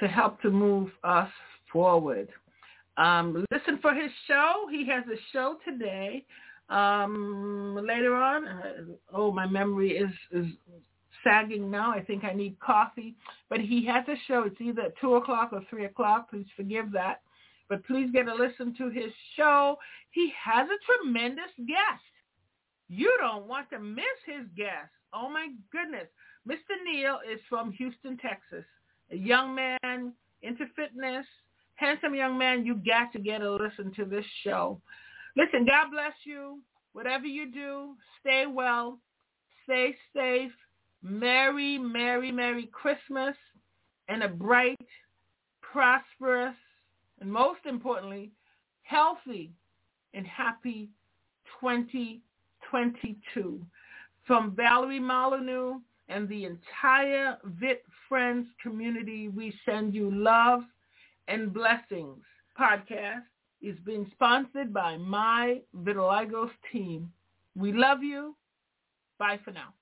to 0.00 0.08
help 0.08 0.40
to 0.42 0.50
move 0.50 0.90
us 1.04 1.30
forward. 1.72 2.28
Um, 2.96 3.44
listen 3.50 3.78
for 3.80 3.94
his 3.94 4.10
show. 4.26 4.66
He 4.70 4.86
has 4.88 5.04
a 5.06 5.18
show 5.32 5.56
today. 5.66 6.24
Um, 6.68 7.78
later 7.86 8.14
on, 8.14 8.48
uh, 8.48 8.62
oh, 9.12 9.30
my 9.32 9.46
memory 9.46 9.92
is, 9.92 10.10
is 10.32 10.46
sagging 11.22 11.70
now. 11.70 11.92
I 11.92 12.00
think 12.00 12.24
I 12.24 12.32
need 12.32 12.58
coffee. 12.58 13.14
But 13.48 13.60
he 13.60 13.86
has 13.86 14.04
a 14.08 14.16
show. 14.26 14.44
It's 14.44 14.60
either 14.60 14.82
at 14.82 14.98
2 15.00 15.16
o'clock 15.16 15.50
or 15.52 15.62
3 15.68 15.84
o'clock. 15.84 16.30
Please 16.30 16.46
forgive 16.56 16.90
that. 16.92 17.20
But 17.68 17.84
please 17.84 18.10
get 18.12 18.28
a 18.28 18.34
listen 18.34 18.74
to 18.78 18.90
his 18.90 19.12
show. 19.36 19.76
He 20.10 20.32
has 20.42 20.68
a 20.68 21.02
tremendous 21.04 21.52
guest. 21.58 22.02
You 22.88 23.12
don't 23.20 23.46
want 23.46 23.68
to 23.70 23.80
miss 23.80 24.04
his 24.24 24.46
guest. 24.56 24.90
Oh, 25.12 25.28
my 25.28 25.48
goodness. 25.72 26.06
Mr. 26.48 26.76
Neal 26.84 27.18
is 27.30 27.40
from 27.48 27.72
Houston, 27.72 28.16
Texas 28.18 28.64
a 29.10 29.16
young 29.16 29.54
man 29.54 30.12
into 30.42 30.66
fitness, 30.74 31.26
handsome 31.76 32.14
young 32.14 32.38
man, 32.38 32.64
you 32.64 32.74
got 32.74 33.12
to 33.12 33.18
get 33.18 33.42
a 33.42 33.50
listen 33.50 33.92
to 33.96 34.04
this 34.04 34.24
show. 34.42 34.80
Listen, 35.36 35.66
God 35.66 35.90
bless 35.90 36.14
you. 36.24 36.60
Whatever 36.92 37.26
you 37.26 37.52
do, 37.52 37.94
stay 38.20 38.46
well, 38.46 38.98
stay 39.64 39.94
safe. 40.14 40.52
Merry, 41.02 41.78
merry, 41.78 42.32
merry 42.32 42.70
Christmas 42.72 43.36
and 44.08 44.22
a 44.22 44.28
bright, 44.28 44.78
prosperous, 45.60 46.54
and 47.20 47.30
most 47.30 47.60
importantly, 47.66 48.32
healthy 48.82 49.52
and 50.14 50.26
happy 50.26 50.88
2022. 51.60 53.60
From 54.26 54.56
Valerie 54.56 54.98
Molyneux 54.98 55.80
and 56.08 56.28
the 56.28 56.44
entire 56.44 57.36
VIT 57.44 57.84
Friends 58.08 58.46
community, 58.62 59.28
we 59.28 59.52
send 59.64 59.94
you 59.94 60.10
love 60.10 60.62
and 61.28 61.52
blessings. 61.52 62.22
Podcast 62.58 63.24
is 63.60 63.76
being 63.84 64.06
sponsored 64.12 64.72
by 64.72 64.96
my 64.96 65.60
Vitiligos 65.76 66.50
team. 66.72 67.12
We 67.54 67.72
love 67.72 68.02
you. 68.02 68.36
Bye 69.18 69.40
for 69.44 69.50
now. 69.50 69.72